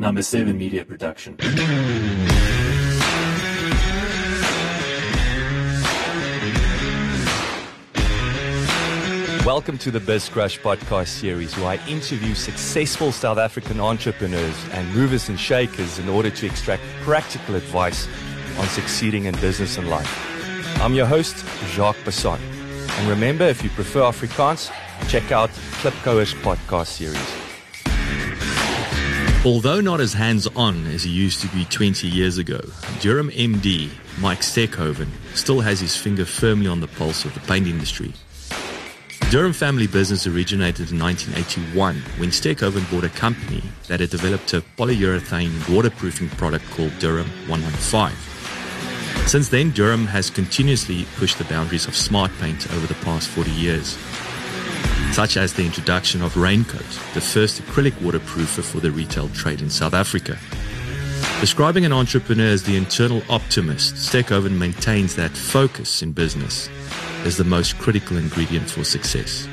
Number 0.00 0.22
7 0.22 0.56
Media 0.56 0.82
Production. 0.82 1.36
Welcome 9.44 9.76
to 9.76 9.90
the 9.90 9.98
BizCrush 10.00 10.60
podcast 10.60 11.08
series, 11.08 11.54
where 11.58 11.66
I 11.66 11.86
interview 11.86 12.34
successful 12.34 13.12
South 13.12 13.36
African 13.36 13.78
entrepreneurs 13.78 14.56
and 14.72 14.90
movers 14.94 15.28
and 15.28 15.38
shakers 15.38 15.98
in 15.98 16.08
order 16.08 16.30
to 16.30 16.46
extract 16.46 16.82
practical 17.02 17.54
advice 17.56 18.08
on 18.58 18.66
succeeding 18.68 19.26
in 19.26 19.34
business 19.34 19.76
and 19.76 19.90
life. 19.90 20.80
I'm 20.80 20.94
your 20.94 21.04
host, 21.04 21.44
Jacques 21.74 21.98
Basson. 22.06 22.40
And 22.98 23.06
remember, 23.06 23.44
if 23.44 23.62
you 23.62 23.68
prefer 23.68 24.00
Afrikaans, 24.00 24.72
check 25.10 25.30
out 25.30 25.50
Klipkouers 25.82 26.32
podcast 26.40 26.86
series. 26.86 27.39
Although 29.42 29.80
not 29.80 30.00
as 30.00 30.12
hands 30.12 30.46
on 30.48 30.86
as 30.88 31.02
he 31.02 31.10
used 31.10 31.40
to 31.40 31.48
be 31.48 31.64
20 31.64 32.06
years 32.06 32.36
ago, 32.36 32.58
Duram 33.00 33.34
MD 33.34 33.88
Mike 34.18 34.40
Stekhoven 34.40 35.08
still 35.34 35.60
has 35.60 35.80
his 35.80 35.96
finger 35.96 36.26
firmly 36.26 36.66
on 36.66 36.80
the 36.80 36.88
pulse 36.88 37.24
of 37.24 37.32
the 37.32 37.40
paint 37.40 37.66
industry. 37.66 38.12
Duram 39.30 39.54
family 39.54 39.86
business 39.86 40.26
originated 40.26 40.92
in 40.92 40.98
1981 40.98 41.96
when 42.18 42.28
Stekhoven 42.28 42.90
bought 42.90 43.04
a 43.04 43.08
company 43.08 43.62
that 43.88 44.00
had 44.00 44.10
developed 44.10 44.52
a 44.52 44.60
polyurethane 44.76 45.74
waterproofing 45.74 46.28
product 46.36 46.66
called 46.72 46.92
Duram 47.00 47.28
115. 47.48 48.14
Since 49.26 49.48
then, 49.48 49.72
Duram 49.72 50.04
has 50.04 50.28
continuously 50.28 51.06
pushed 51.16 51.38
the 51.38 51.44
boundaries 51.44 51.86
of 51.86 51.96
smart 51.96 52.30
paint 52.40 52.70
over 52.74 52.86
the 52.86 53.00
past 53.06 53.28
40 53.28 53.50
years 53.52 53.96
such 55.12 55.36
as 55.36 55.52
the 55.52 55.64
introduction 55.64 56.22
of 56.22 56.34
Raincote, 56.34 57.14
the 57.14 57.20
first 57.20 57.60
acrylic 57.62 57.92
waterproofer 57.94 58.62
for 58.62 58.80
the 58.80 58.90
retail 58.90 59.28
trade 59.30 59.60
in 59.60 59.68
South 59.68 59.92
Africa. 59.92 60.38
Describing 61.40 61.84
an 61.84 61.92
entrepreneur 61.92 62.46
as 62.46 62.62
the 62.62 62.76
internal 62.76 63.22
optimist, 63.28 63.94
Stekhoven 63.94 64.58
maintains 64.58 65.16
that 65.16 65.30
focus 65.30 66.02
in 66.02 66.12
business 66.12 66.68
is 67.24 67.36
the 67.36 67.44
most 67.44 67.76
critical 67.78 68.16
ingredient 68.16 68.70
for 68.70 68.84
success. 68.84 69.48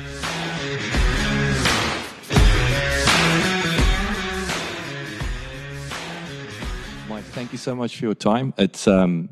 Mike, 7.08 7.24
thank 7.32 7.52
you 7.52 7.58
so 7.58 7.74
much 7.74 7.98
for 7.98 8.04
your 8.04 8.14
time. 8.14 8.54
It's 8.58 8.86
um, 8.86 9.30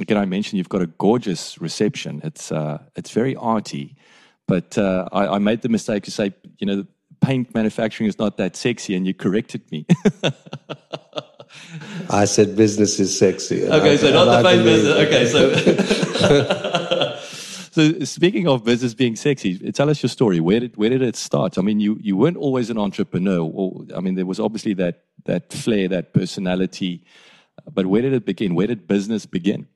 again, 0.00 0.18
I 0.18 0.24
mentioned 0.24 0.58
you've 0.58 0.68
got 0.68 0.82
a 0.82 0.86
gorgeous 0.86 1.60
reception. 1.60 2.20
It's 2.24 2.50
uh, 2.50 2.78
it's 2.96 3.10
very 3.10 3.36
arty. 3.36 3.94
But 4.46 4.76
uh, 4.76 5.08
I, 5.12 5.28
I, 5.28 5.38
made 5.38 5.62
the 5.62 5.68
mistake 5.68 6.02
to 6.04 6.10
say, 6.10 6.34
you 6.58 6.66
know, 6.66 6.84
paint 7.20 7.54
manufacturing 7.54 8.08
is 8.08 8.18
not 8.18 8.36
that 8.36 8.56
sexy, 8.56 8.94
and 8.94 9.06
you 9.06 9.14
corrected 9.14 9.62
me. 9.70 9.86
I 12.10 12.24
said 12.24 12.56
business 12.56 12.98
is 12.98 13.16
sexy. 13.16 13.64
Okay, 13.64 13.92
I, 13.92 13.96
so 13.96 14.12
not 14.12 14.24
the 14.24 14.42
paint 14.48 14.64
business. 14.64 14.96
Okay, 15.06 15.26
so. 15.26 15.54
so 17.72 18.00
speaking 18.04 18.48
of 18.48 18.64
business 18.64 18.94
being 18.94 19.14
sexy, 19.16 19.58
tell 19.72 19.88
us 19.88 20.02
your 20.02 20.10
story. 20.10 20.40
Where 20.40 20.60
did 20.60 20.76
where 20.76 20.90
did 20.90 21.00
it 21.02 21.16
start? 21.16 21.56
I 21.58 21.62
mean, 21.62 21.80
you 21.80 21.96
you 22.00 22.16
weren't 22.16 22.36
always 22.36 22.70
an 22.70 22.78
entrepreneur. 22.78 23.40
Or, 23.40 23.84
I 23.96 24.00
mean, 24.00 24.16
there 24.16 24.26
was 24.26 24.40
obviously 24.40 24.74
that 24.74 25.04
that 25.24 25.52
flair, 25.52 25.88
that 25.88 26.12
personality. 26.12 27.04
But 27.70 27.86
where 27.86 28.02
did 28.02 28.12
it 28.12 28.24
begin? 28.24 28.54
Where 28.54 28.66
did 28.66 28.86
business 28.86 29.26
begin? 29.26 29.66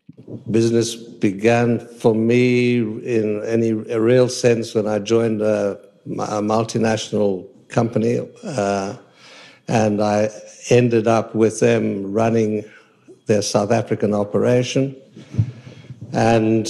business 0.51 0.95
began 0.95 1.79
for 1.79 2.15
me 2.15 2.78
in 2.78 3.43
any 3.45 3.73
real 3.73 4.28
sense 4.28 4.75
when 4.75 4.87
I 4.87 4.98
joined 4.98 5.43
a, 5.43 5.78
a 6.06 6.41
multinational 6.41 7.47
company, 7.69 8.27
uh, 8.45 8.97
and 9.69 10.01
I 10.01 10.31
ended 10.70 11.06
up 11.06 11.34
with 11.34 11.61
them 11.61 12.12
running 12.12 12.65
their 13.27 13.43
South 13.43 13.73
African 13.73 14.15
operation, 14.15 14.97
and 16.12 16.69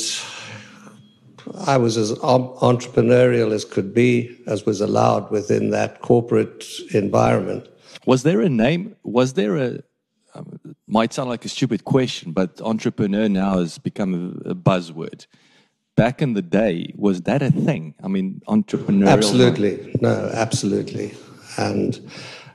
I 1.66 1.76
was 1.76 1.96
as 1.96 2.12
entrepreneurial 2.12 3.52
as 3.52 3.64
could 3.64 3.94
be, 3.94 4.38
as 4.46 4.64
was 4.64 4.80
allowed 4.80 5.30
within 5.30 5.70
that 5.70 6.00
corporate 6.00 6.64
environment. 6.92 7.68
Was 8.06 8.22
there 8.22 8.40
a 8.40 8.48
name? 8.48 8.96
Was 9.02 9.34
there 9.34 9.56
a 9.56 9.82
might 10.86 11.12
sound 11.12 11.28
like 11.28 11.44
a 11.44 11.48
stupid 11.48 11.84
question, 11.84 12.32
but 12.32 12.60
entrepreneur 12.60 13.28
now 13.28 13.58
has 13.58 13.78
become 13.78 14.42
a, 14.44 14.50
a, 14.50 14.54
buzzword. 14.54 15.26
Back 15.96 16.22
in 16.22 16.34
the 16.34 16.42
day, 16.42 16.92
was 16.96 17.22
that 17.22 17.42
a 17.42 17.50
thing? 17.50 17.94
I 18.02 18.08
mean, 18.08 18.42
entrepreneurial. 18.48 19.08
Absolutely, 19.08 19.96
no, 20.00 20.30
absolutely, 20.34 21.14
and 21.56 21.98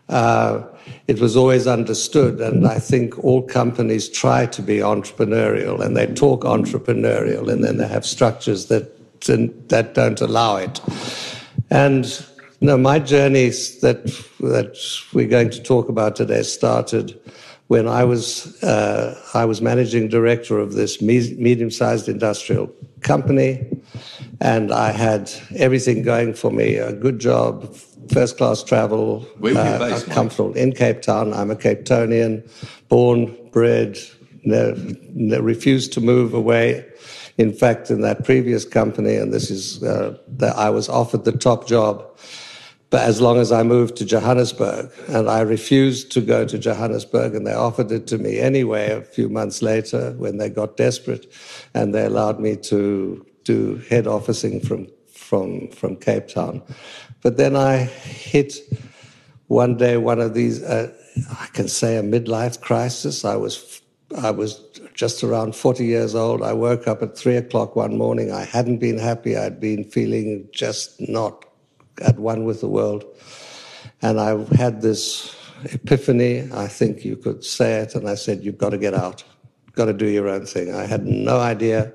uh, 0.09 0.63
it 1.07 1.19
was 1.19 1.35
always 1.35 1.65
understood. 1.67 2.39
And 2.39 2.67
I 2.67 2.77
think 2.77 3.17
all 3.23 3.41
companies 3.41 4.09
try 4.09 4.45
to 4.45 4.61
be 4.61 4.77
entrepreneurial, 4.77 5.83
and 5.83 5.97
they 5.97 6.07
talk 6.07 6.43
entrepreneurial, 6.43 7.51
and 7.51 7.63
then 7.63 7.77
they 7.77 7.87
have 7.87 8.05
structures 8.05 8.67
that 8.67 8.97
that 9.69 9.93
don't 9.93 10.21
allow 10.21 10.57
it. 10.57 10.79
And 11.69 12.25
no, 12.59 12.77
my 12.77 12.99
journeys 12.99 13.79
that 13.81 14.05
that 14.39 14.77
we're 15.13 15.27
going 15.27 15.49
to 15.49 15.63
talk 15.63 15.89
about 15.89 16.15
today 16.15 16.43
started 16.43 17.19
when 17.71 17.87
I 17.87 18.03
was 18.03 18.61
uh, 18.63 19.17
I 19.33 19.45
was 19.45 19.61
managing 19.61 20.09
director 20.09 20.59
of 20.59 20.73
this 20.73 21.01
me- 21.01 21.35
medium-sized 21.37 22.09
industrial 22.09 22.69
company, 22.99 23.65
and 24.41 24.73
I 24.73 24.91
had 24.91 25.31
everything 25.55 26.03
going 26.03 26.33
for 26.33 26.51
me: 26.51 26.75
a 26.75 26.91
good 26.91 27.19
job, 27.19 27.73
first-class 28.11 28.63
travel, 28.63 29.21
Where 29.39 29.53
were 29.53 29.61
you 29.61 29.67
uh, 29.67 29.79
based, 29.79 30.11
comfortable 30.11 30.51
in 30.51 30.73
Cape 30.73 31.01
Town. 31.01 31.33
I'm 31.33 31.49
a 31.49 31.55
Cape 31.55 31.85
Townian, 31.85 32.43
born, 32.89 33.37
bred, 33.51 33.97
ne- 34.43 35.39
refused 35.39 35.93
to 35.93 36.01
move 36.01 36.33
away. 36.33 36.85
In 37.37 37.53
fact, 37.53 37.89
in 37.89 38.01
that 38.01 38.25
previous 38.25 38.65
company, 38.65 39.15
and 39.15 39.31
this 39.31 39.49
is 39.49 39.81
uh, 39.81 40.17
that 40.27 40.57
I 40.57 40.69
was 40.71 40.89
offered 40.89 41.23
the 41.23 41.37
top 41.47 41.69
job 41.69 42.05
but 42.91 43.03
as 43.03 43.21
long 43.21 43.37
as 43.39 43.53
I 43.53 43.63
moved 43.63 43.95
to 43.97 44.05
Johannesburg. 44.05 44.91
And 45.07 45.29
I 45.29 45.39
refused 45.39 46.11
to 46.11 46.21
go 46.21 46.45
to 46.45 46.59
Johannesburg, 46.59 47.33
and 47.33 47.47
they 47.47 47.53
offered 47.53 47.89
it 47.89 48.05
to 48.07 48.17
me 48.17 48.39
anyway 48.39 48.91
a 48.91 49.01
few 49.01 49.29
months 49.29 49.61
later 49.61 50.11
when 50.17 50.37
they 50.37 50.49
got 50.49 50.75
desperate, 50.75 51.33
and 51.73 51.95
they 51.95 52.05
allowed 52.05 52.41
me 52.41 52.57
to 52.57 53.25
do 53.45 53.81
head 53.89 54.07
officing 54.07 54.59
from, 54.59 54.87
from, 55.09 55.69
from 55.69 55.95
Cape 55.95 56.27
Town. 56.27 56.61
But 57.23 57.37
then 57.37 57.55
I 57.55 57.77
hit 57.77 58.55
one 59.47 59.77
day 59.77 59.95
one 59.95 60.19
of 60.19 60.33
these, 60.33 60.61
uh, 60.61 60.91
I 61.39 61.47
can 61.53 61.69
say 61.69 61.95
a 61.95 62.03
midlife 62.03 62.59
crisis. 62.59 63.23
I 63.23 63.37
was, 63.37 63.81
I 64.17 64.31
was 64.31 64.59
just 64.93 65.23
around 65.23 65.55
40 65.55 65.85
years 65.85 66.13
old. 66.13 66.43
I 66.43 66.51
woke 66.51 66.89
up 66.89 67.01
at 67.01 67.17
three 67.17 67.37
o'clock 67.37 67.77
one 67.77 67.97
morning. 67.97 68.33
I 68.33 68.43
hadn't 68.43 68.79
been 68.79 68.97
happy. 68.97 69.37
I'd 69.37 69.61
been 69.61 69.85
feeling 69.85 70.49
just 70.51 70.99
not 70.99 71.45
at 72.01 72.19
one 72.19 72.45
with 72.45 72.61
the 72.61 72.67
world. 72.67 73.05
And 74.01 74.19
I 74.19 74.43
had 74.55 74.81
this 74.81 75.35
epiphany, 75.65 76.49
I 76.53 76.67
think 76.67 77.05
you 77.05 77.15
could 77.15 77.43
say 77.43 77.81
it, 77.81 77.95
and 77.95 78.09
I 78.09 78.15
said, 78.15 78.43
You've 78.43 78.57
got 78.57 78.71
to 78.71 78.77
get 78.77 78.93
out, 78.93 79.23
got 79.73 79.85
to 79.85 79.93
do 79.93 80.07
your 80.07 80.27
own 80.27 80.45
thing. 80.45 80.73
I 80.73 80.85
had 80.85 81.05
no 81.05 81.39
idea 81.39 81.93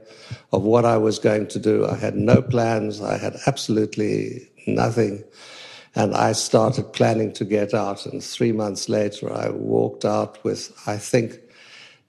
of 0.53 0.62
what 0.62 0.84
I 0.84 0.97
was 0.97 1.19
going 1.19 1.49
to 1.49 1.59
do. 1.59 1.87
I 1.87 1.97
had 1.97 2.16
no 2.16 2.43
plans, 2.43 3.00
I 3.00 3.19
had 3.19 3.37
absolutely 3.47 4.49
nothing. 4.66 5.25
And 5.95 6.15
I 6.15 6.33
started 6.33 6.93
planning 6.93 7.33
to 7.34 7.45
get 7.45 7.72
out. 7.72 8.05
And 8.05 8.22
three 8.22 8.53
months 8.53 8.89
later, 8.89 9.33
I 9.33 9.49
walked 9.49 10.05
out 10.05 10.43
with, 10.45 10.71
I 10.87 10.99
think, 10.99 11.41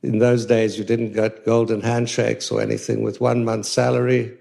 in 0.03 0.19
those 0.19 0.45
days, 0.45 0.77
you 0.77 0.83
didn't 0.83 1.13
get 1.13 1.45
golden 1.45 1.81
handshakes 1.81 2.51
or 2.51 2.61
anything, 2.61 3.01
with 3.01 3.21
one 3.21 3.45
month's 3.45 3.69
salary 3.69 4.37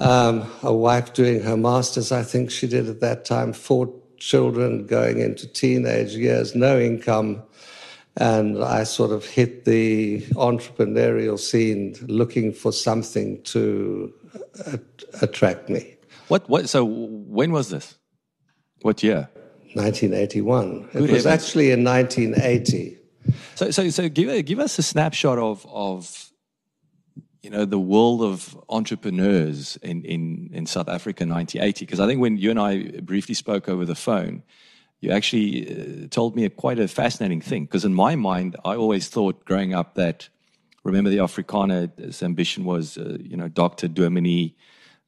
um, 0.00 0.50
a 0.62 0.74
wife 0.74 1.12
doing 1.12 1.42
her 1.42 1.56
master's, 1.56 2.12
I 2.12 2.22
think 2.22 2.50
she 2.50 2.66
did 2.66 2.88
at 2.88 3.00
that 3.00 3.24
time, 3.24 3.52
four 3.52 3.92
children 4.18 4.86
going 4.86 5.20
into 5.20 5.46
teenage 5.46 6.14
years, 6.14 6.54
no 6.54 6.78
income. 6.78 7.42
And 8.16 8.62
I 8.62 8.84
sort 8.84 9.10
of 9.10 9.26
hit 9.26 9.64
the 9.64 10.20
entrepreneurial 10.34 11.38
scene 11.38 11.96
looking 12.02 12.52
for 12.52 12.72
something 12.72 13.42
to 13.42 14.12
attract 15.20 15.68
me. 15.68 15.96
What, 16.28 16.48
what, 16.48 16.68
so 16.68 16.84
when 16.84 17.52
was 17.52 17.70
this? 17.70 17.96
What 18.82 19.02
year? 19.02 19.28
1981. 19.74 20.88
Good 20.92 20.94
it 20.94 21.00
was 21.00 21.24
heavens. 21.24 21.26
actually 21.26 21.72
in 21.72 21.82
1980. 21.82 22.98
So, 23.56 23.70
so, 23.70 23.88
so 23.90 24.08
give, 24.08 24.44
give 24.44 24.60
us 24.60 24.78
a 24.78 24.82
snapshot 24.82 25.38
of, 25.38 25.66
of 25.68 26.30
you 27.44 27.50
know, 27.50 27.66
the 27.66 27.78
world 27.78 28.22
of 28.22 28.58
entrepreneurs 28.70 29.76
in, 29.82 30.02
in, 30.04 30.50
in 30.54 30.64
South 30.64 30.88
Africa 30.88 31.26
1980. 31.26 31.84
Because 31.84 32.00
I 32.00 32.06
think 32.06 32.18
when 32.18 32.38
you 32.38 32.50
and 32.50 32.58
I 32.58 33.00
briefly 33.02 33.34
spoke 33.34 33.68
over 33.68 33.84
the 33.84 33.94
phone, 33.94 34.42
you 35.00 35.10
actually 35.10 36.04
uh, 36.04 36.08
told 36.08 36.34
me 36.34 36.46
a, 36.46 36.50
quite 36.50 36.78
a 36.78 36.88
fascinating 36.88 37.42
thing. 37.42 37.64
Because 37.64 37.84
in 37.84 37.92
my 37.92 38.16
mind, 38.16 38.56
I 38.64 38.76
always 38.76 39.08
thought 39.08 39.44
growing 39.44 39.74
up 39.74 39.94
that, 39.96 40.30
remember 40.84 41.10
the 41.10 41.18
Afrikaner's 41.18 42.22
ambition 42.22 42.64
was, 42.64 42.96
uh, 42.96 43.18
you 43.20 43.36
know, 43.36 43.48
doctor, 43.48 43.88
dominee, 43.88 44.56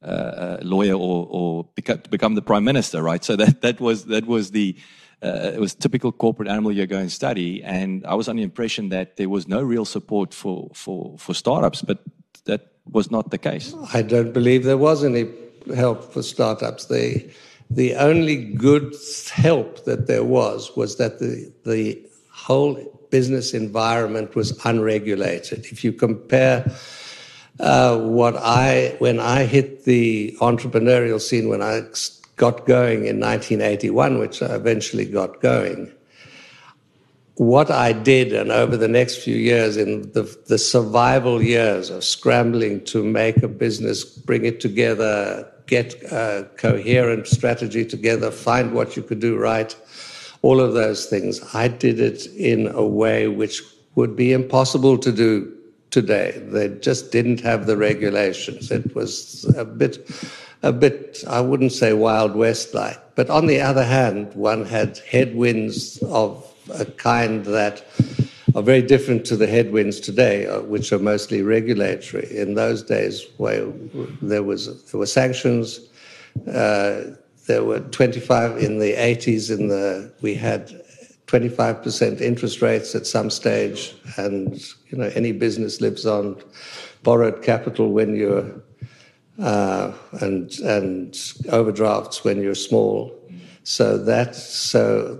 uh, 0.03 0.57
lawyer, 0.61 0.93
or, 0.93 1.27
or 1.29 1.67
become, 1.73 2.03
become 2.11 2.35
the 2.35 2.43
prime 2.43 2.63
minister, 2.63 3.01
right? 3.01 3.23
So 3.23 3.35
that, 3.35 3.61
that 3.61 3.81
was, 3.81 4.05
that 4.05 4.27
was 4.27 4.51
the, 4.51 4.77
uh, 5.23 5.51
it 5.55 5.59
was 5.59 5.73
typical 5.73 6.11
corporate 6.11 6.47
animal 6.47 6.71
you 6.71 6.85
go 6.85 6.99
and 6.99 7.11
study, 7.11 7.63
and 7.63 8.05
I 8.05 8.13
was 8.13 8.29
under 8.29 8.41
the 8.41 8.43
impression 8.43 8.89
that 8.89 9.15
there 9.15 9.29
was 9.29 9.47
no 9.47 9.63
real 9.63 9.83
support 9.83 10.31
for 10.31 10.69
for 10.75 11.17
for 11.17 11.33
startups, 11.33 11.81
but 11.81 12.03
that 12.47 12.67
was 12.91 13.11
not 13.11 13.31
the 13.31 13.37
case. 13.37 13.73
I 13.93 14.01
don't 14.01 14.33
believe 14.33 14.63
there 14.63 14.77
was 14.77 15.03
any 15.03 15.29
help 15.75 16.11
for 16.11 16.23
startups. 16.23 16.85
The 16.85 17.29
the 17.69 17.95
only 17.95 18.37
good 18.55 18.95
help 19.31 19.83
that 19.85 20.07
there 20.07 20.23
was 20.23 20.75
was 20.75 20.97
that 20.97 21.19
the 21.19 21.51
the 21.65 22.01
whole 22.31 22.75
business 23.09 23.53
environment 23.53 24.35
was 24.35 24.57
unregulated. 24.65 25.65
If 25.65 25.83
you 25.83 25.93
compare 25.93 26.69
uh, 27.59 27.97
what 27.97 28.35
I 28.37 28.95
when 28.99 29.19
I 29.19 29.45
hit 29.45 29.85
the 29.85 30.35
entrepreneurial 30.39 31.19
scene 31.19 31.49
when 31.49 31.61
I 31.61 31.81
got 32.35 32.65
going 32.65 33.05
in 33.05 33.19
1981, 33.19 34.19
which 34.19 34.41
I 34.41 34.55
eventually 34.55 35.05
got 35.05 35.41
going. 35.41 35.91
What 37.37 37.69
I 37.69 37.93
did, 37.93 38.33
and 38.33 38.51
over 38.51 38.75
the 38.75 38.87
next 38.87 39.17
few 39.17 39.35
years, 39.35 39.77
in 39.77 40.11
the, 40.13 40.23
the 40.47 40.57
survival 40.57 41.39
years 41.41 41.91
of 41.91 42.03
scrambling 42.03 42.83
to 42.85 43.03
make 43.03 43.43
a 43.43 43.47
business, 43.47 44.03
bring 44.03 44.43
it 44.45 44.59
together, 44.59 45.47
get 45.67 45.93
a 46.11 46.49
coherent 46.57 47.27
strategy 47.27 47.85
together, 47.85 48.31
find 48.31 48.73
what 48.73 48.95
you 48.95 49.03
could 49.03 49.19
do 49.19 49.37
right, 49.37 49.75
all 50.41 50.59
of 50.59 50.73
those 50.73 51.05
things, 51.05 51.39
I 51.53 51.67
did 51.67 51.99
it 51.99 52.25
in 52.37 52.67
a 52.69 52.85
way 52.85 53.27
which 53.27 53.61
would 53.93 54.15
be 54.15 54.33
impossible 54.33 54.97
to 54.97 55.11
do 55.11 55.53
today. 55.91 56.41
They 56.47 56.69
just 56.69 57.11
didn't 57.11 57.41
have 57.41 57.67
the 57.67 57.77
regulations. 57.77 58.71
It 58.71 58.95
was 58.95 59.45
a 59.55 59.65
bit 59.65 60.09
a 60.63 60.73
bit, 60.73 61.23
I 61.27 61.41
wouldn't 61.41 61.71
say 61.71 61.93
Wild 61.93 62.35
West 62.35 62.73
like. 62.73 62.99
But 63.15 63.29
on 63.29 63.45
the 63.45 63.61
other 63.61 63.83
hand, 63.83 64.33
one 64.33 64.65
had 64.65 64.97
headwinds 64.99 65.99
of 66.03 66.43
a 66.73 66.85
kind 66.85 67.45
that 67.45 67.83
are 68.55 68.61
very 68.61 68.81
different 68.81 69.25
to 69.25 69.35
the 69.35 69.47
headwinds 69.47 69.99
today, 69.99 70.47
uh, 70.47 70.61
which 70.61 70.91
are 70.91 70.99
mostly 70.99 71.41
regulatory. 71.41 72.27
In 72.35 72.55
those 72.55 72.81
days, 72.81 73.25
where 73.37 73.67
there 74.21 74.43
was 74.43 74.83
there 74.85 74.99
were 74.99 75.05
sanctions, 75.05 75.79
uh, 76.47 77.01
there 77.47 77.63
were 77.63 77.79
25 77.79 78.57
in 78.57 78.79
the 78.79 78.93
80s. 78.93 79.51
In 79.51 79.67
the 79.67 80.11
we 80.21 80.33
had 80.33 80.81
25% 81.27 82.21
interest 82.21 82.61
rates 82.61 82.95
at 82.95 83.05
some 83.05 83.29
stage, 83.29 83.95
and 84.17 84.59
you 84.87 84.97
know 84.97 85.11
any 85.13 85.33
business 85.33 85.81
lives 85.81 86.05
on 86.05 86.41
borrowed 87.03 87.43
capital 87.43 87.91
when 87.91 88.15
you're 88.15 88.49
uh, 89.39 89.93
and 90.21 90.57
and 90.59 91.33
overdrafts 91.49 92.23
when 92.23 92.41
you're 92.41 92.55
small. 92.55 93.13
So 93.63 93.97
that 93.97 94.35
so 94.35 95.19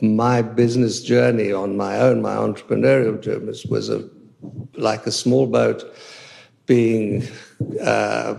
my 0.00 0.42
business 0.42 1.02
journey 1.02 1.52
on 1.52 1.76
my 1.76 1.98
own, 1.98 2.22
my 2.22 2.36
entrepreneurial 2.36 3.20
journey 3.20 3.46
was, 3.46 3.64
was 3.66 3.88
a 3.88 4.08
like 4.74 5.06
a 5.06 5.12
small 5.12 5.46
boat 5.46 5.82
being 6.66 7.26
uh, 7.82 8.34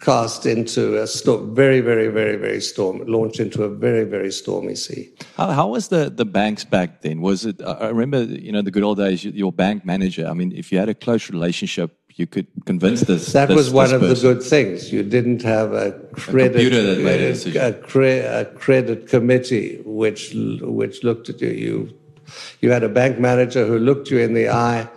cast 0.00 0.46
into 0.46 1.00
a 1.00 1.06
storm, 1.06 1.54
very, 1.54 1.80
very, 1.80 2.08
very, 2.08 2.36
very 2.36 2.60
storm, 2.60 3.02
launched 3.06 3.40
into 3.40 3.62
a 3.64 3.68
very, 3.68 4.04
very 4.04 4.30
stormy 4.30 4.74
sea. 4.74 5.10
How, 5.36 5.50
how 5.50 5.68
was 5.68 5.88
the, 5.88 6.10
the 6.10 6.24
banks 6.24 6.64
back 6.64 7.00
then? 7.02 7.20
Was 7.20 7.46
it? 7.46 7.60
I 7.62 7.88
remember, 7.88 8.22
you 8.24 8.52
know, 8.52 8.62
the 8.62 8.70
good 8.70 8.82
old 8.82 8.98
days. 8.98 9.24
Your 9.24 9.52
bank 9.52 9.84
manager. 9.84 10.26
I 10.26 10.34
mean, 10.34 10.52
if 10.52 10.70
you 10.72 10.78
had 10.78 10.88
a 10.88 10.94
close 10.94 11.30
relationship 11.30 11.98
you 12.16 12.26
could 12.26 12.46
convince 12.64 13.00
this. 13.02 13.32
That 13.32 13.48
this, 13.48 13.56
was 13.56 13.70
one 13.70 13.92
of 13.92 14.00
person. 14.00 14.14
the 14.14 14.34
good 14.34 14.42
things. 14.42 14.92
You 14.92 15.02
didn't 15.02 15.42
have 15.42 15.72
a 15.72 15.92
credit 16.12 16.72
a, 16.72 17.68
a, 17.68 17.72
cre- 17.72 18.04
a, 18.04 18.44
credit 18.44 19.08
committee 19.08 19.82
which 19.84 20.32
which 20.34 21.02
looked 21.02 21.28
at 21.28 21.40
you. 21.40 21.50
You 21.50 21.98
you 22.60 22.70
had 22.70 22.84
a 22.84 22.88
bank 22.88 23.18
manager 23.18 23.66
who 23.66 23.78
looked 23.78 24.10
you 24.10 24.18
in 24.18 24.34
the 24.34 24.48
eye 24.48 24.88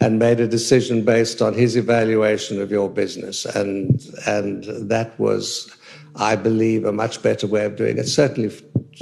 and 0.00 0.18
made 0.18 0.38
a 0.38 0.46
decision 0.46 1.04
based 1.04 1.40
on 1.40 1.54
his 1.54 1.76
evaluation 1.76 2.60
of 2.60 2.70
your 2.70 2.90
business, 2.90 3.44
and 3.44 4.00
and 4.26 4.64
that 4.88 5.18
was. 5.18 5.72
I 6.18 6.34
believe 6.34 6.86
a 6.86 6.92
much 6.92 7.20
better 7.20 7.46
way 7.46 7.66
of 7.66 7.76
doing 7.76 7.98
it. 7.98 8.08
Certainly, 8.08 8.50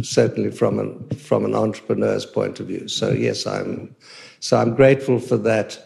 certainly 0.03 0.51
from 0.51 0.81
an 0.81 1.11
from 1.11 1.45
an 1.45 1.55
entrepreneur's 1.55 2.27
point 2.27 2.59
of 2.59 2.67
view. 2.67 2.89
So 2.89 3.13
yes, 3.13 3.47
I'm 3.47 3.95
so 4.41 4.57
I'm 4.57 4.75
grateful 4.75 5.21
for 5.21 5.37
that 5.37 5.79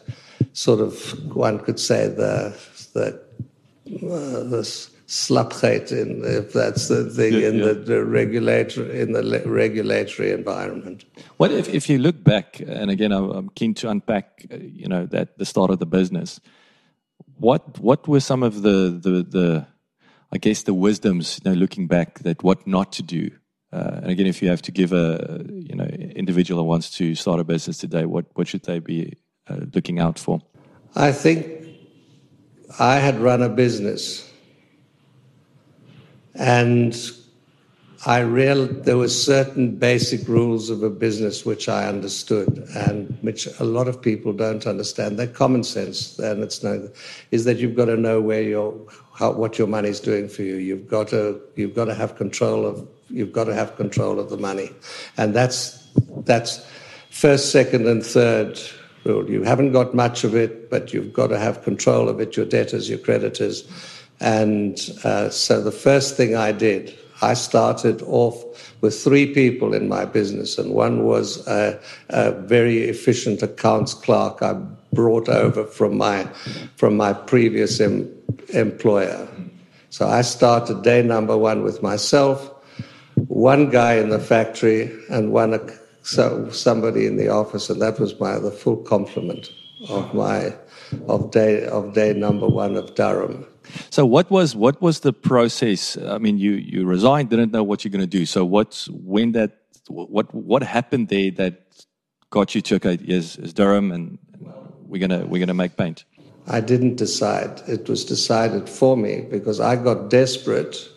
sort 0.58 0.80
of 0.80 0.92
one 1.36 1.56
could 1.60 1.78
say 1.78 2.08
the 2.08 2.34
the 2.94 3.06
uh, 3.86 4.42
the 4.54 4.62
slapheid 5.06 5.92
in 5.92 6.22
if 6.24 6.52
that's 6.52 6.88
the 6.88 7.08
thing 7.08 7.34
yeah, 7.34 7.48
in 7.48 7.58
yeah. 7.58 7.66
The, 7.66 7.74
the 7.74 8.04
regulatory 8.04 9.00
in 9.00 9.12
the 9.12 9.42
regulatory 9.46 10.32
environment. 10.32 11.04
What 11.36 11.52
if, 11.52 11.68
if 11.68 11.88
you 11.88 11.98
look 11.98 12.22
back 12.24 12.60
and 12.60 12.90
again 12.90 13.12
I'm 13.12 13.50
keen 13.50 13.72
to 13.74 13.88
unpack 13.88 14.46
uh, 14.52 14.56
you 14.56 14.88
know 14.88 15.06
that 15.06 15.38
the 15.38 15.46
start 15.46 15.70
of 15.70 15.78
the 15.78 15.86
business. 15.86 16.40
What 17.36 17.78
what 17.78 18.08
were 18.08 18.20
some 18.20 18.42
of 18.42 18.62
the 18.62 18.78
the, 19.06 19.14
the 19.36 19.66
I 20.32 20.38
guess 20.38 20.64
the 20.64 20.74
wisdoms 20.74 21.38
you 21.38 21.50
know 21.50 21.56
looking 21.56 21.86
back 21.86 22.18
that 22.20 22.42
what 22.42 22.66
not 22.66 22.92
to 22.94 23.02
do 23.02 23.30
uh, 23.70 24.00
and 24.02 24.10
again, 24.10 24.26
if 24.26 24.40
you 24.40 24.48
have 24.48 24.62
to 24.62 24.72
give 24.72 24.92
a 24.92 25.44
you 25.50 25.76
know 25.76 25.84
individual 25.84 26.62
who 26.62 26.68
wants 26.68 26.90
to 26.98 27.14
start 27.14 27.38
a 27.38 27.44
business 27.44 27.78
today, 27.78 28.06
what 28.06 28.24
what 28.34 28.48
should 28.48 28.64
they 28.64 28.78
be 28.78 29.12
uh, 29.48 29.60
looking 29.74 30.00
out 30.00 30.18
for? 30.18 30.40
I 30.94 31.12
think 31.12 31.66
I 32.78 32.96
had 32.96 33.18
run 33.18 33.42
a 33.42 33.48
business 33.48 34.28
and 36.34 36.96
I 38.06 38.20
realized 38.20 38.84
there 38.84 38.96
were 38.96 39.08
certain 39.08 39.74
basic 39.76 40.28
rules 40.28 40.70
of 40.70 40.84
a 40.84 40.90
business 40.90 41.44
which 41.44 41.68
I 41.68 41.88
understood 41.88 42.64
and 42.76 43.18
which 43.22 43.48
a 43.58 43.64
lot 43.64 43.88
of 43.88 44.00
people 44.00 44.32
don't 44.32 44.66
understand. 44.66 45.18
They're 45.18 45.26
common 45.26 45.64
sense, 45.64 46.16
and 46.20 46.44
it's 46.44 46.62
no, 46.62 46.88
is 47.32 47.44
that 47.44 47.58
you've 47.58 47.74
got 47.74 47.86
to 47.86 47.96
know 47.96 48.20
where 48.20 48.42
your 48.42 48.72
how, 49.14 49.32
what 49.32 49.58
your 49.58 49.66
money 49.66 49.88
is 49.88 49.98
doing 49.98 50.28
for 50.28 50.42
you. 50.42 50.56
You've 50.56 50.86
got 50.86 51.08
to 51.08 51.40
you've 51.56 51.74
got 51.74 51.86
to 51.86 51.94
have 51.94 52.14
control 52.14 52.66
of 52.66 52.86
you've 53.10 53.32
got 53.32 53.44
to 53.44 53.54
have 53.54 53.74
control 53.76 54.20
of 54.20 54.30
the 54.30 54.38
money, 54.38 54.70
and 55.16 55.34
that's 55.34 55.84
that's 56.18 56.64
first, 57.10 57.50
second, 57.50 57.88
and 57.88 58.04
third 58.06 58.60
You 59.08 59.42
haven't 59.42 59.72
got 59.72 59.94
much 59.94 60.24
of 60.24 60.34
it, 60.34 60.70
but 60.70 60.92
you've 60.92 61.12
got 61.12 61.28
to 61.28 61.38
have 61.38 61.62
control 61.62 62.08
of 62.08 62.20
it, 62.20 62.36
your 62.36 62.46
debtors, 62.46 62.88
your 62.88 62.98
creditors. 62.98 63.66
And 64.20 64.78
uh, 65.04 65.30
so 65.30 65.62
the 65.62 65.72
first 65.72 66.16
thing 66.16 66.36
I 66.36 66.52
did, 66.52 66.94
I 67.22 67.34
started 67.34 68.02
off 68.02 68.44
with 68.80 68.98
three 69.00 69.32
people 69.32 69.74
in 69.74 69.88
my 69.88 70.04
business, 70.04 70.58
and 70.58 70.74
one 70.74 71.04
was 71.04 71.46
a, 71.48 71.80
a 72.10 72.32
very 72.32 72.84
efficient 72.84 73.42
accounts 73.42 73.94
clerk 73.94 74.42
I 74.42 74.54
brought 74.92 75.28
over 75.28 75.64
from 75.64 75.96
my 75.96 76.24
from 76.76 76.96
my 76.96 77.12
previous 77.12 77.80
em, 77.80 78.08
employer. 78.54 79.26
So 79.90 80.06
I 80.06 80.22
started 80.22 80.82
day 80.82 81.02
number 81.02 81.36
one 81.36 81.62
with 81.62 81.82
myself, 81.82 82.52
one 83.26 83.70
guy 83.70 83.94
in 83.94 84.10
the 84.10 84.20
factory, 84.20 84.92
and 85.10 85.32
one 85.32 85.54
so 86.08 86.48
somebody 86.50 87.06
in 87.06 87.16
the 87.16 87.28
office, 87.28 87.68
and 87.68 87.82
that 87.82 88.00
was 88.00 88.18
my 88.18 88.38
the 88.38 88.50
full 88.50 88.78
complement 88.78 89.52
of 89.90 90.14
my 90.14 90.54
of 91.06 91.30
day 91.30 91.66
of 91.66 91.92
day 91.92 92.14
number 92.14 92.48
one 92.48 92.76
of 92.76 92.94
Duram. 92.94 93.46
So 93.90 94.06
what 94.06 94.30
was 94.30 94.56
what 94.56 94.80
was 94.80 95.00
the 95.00 95.12
process? 95.12 95.98
I 95.98 96.16
mean, 96.16 96.38
you 96.38 96.52
you 96.52 96.86
resigned, 96.86 97.28
didn't 97.28 97.52
know 97.52 97.62
what 97.62 97.84
you're 97.84 97.92
going 97.92 98.08
to 98.10 98.18
do. 98.18 98.24
So 98.24 98.42
what's 98.44 98.88
when 98.88 99.32
that 99.32 99.58
what 99.88 100.34
what 100.34 100.62
happened 100.62 101.08
there 101.08 101.30
that 101.32 101.66
got 102.30 102.54
you 102.54 102.62
to 102.62 102.76
okay, 102.76 102.98
yes, 103.02 103.36
it's 103.36 103.52
Duram, 103.52 103.92
and 103.94 104.18
we're 104.86 105.06
gonna 105.06 105.26
we're 105.26 105.40
gonna 105.40 105.52
make 105.52 105.76
paint. 105.76 106.04
I 106.46 106.60
didn't 106.60 106.96
decide. 106.96 107.60
It 107.68 107.86
was 107.86 108.06
decided 108.06 108.66
for 108.66 108.96
me 108.96 109.26
because 109.30 109.60
I 109.60 109.76
got 109.76 110.08
desperate 110.08 110.88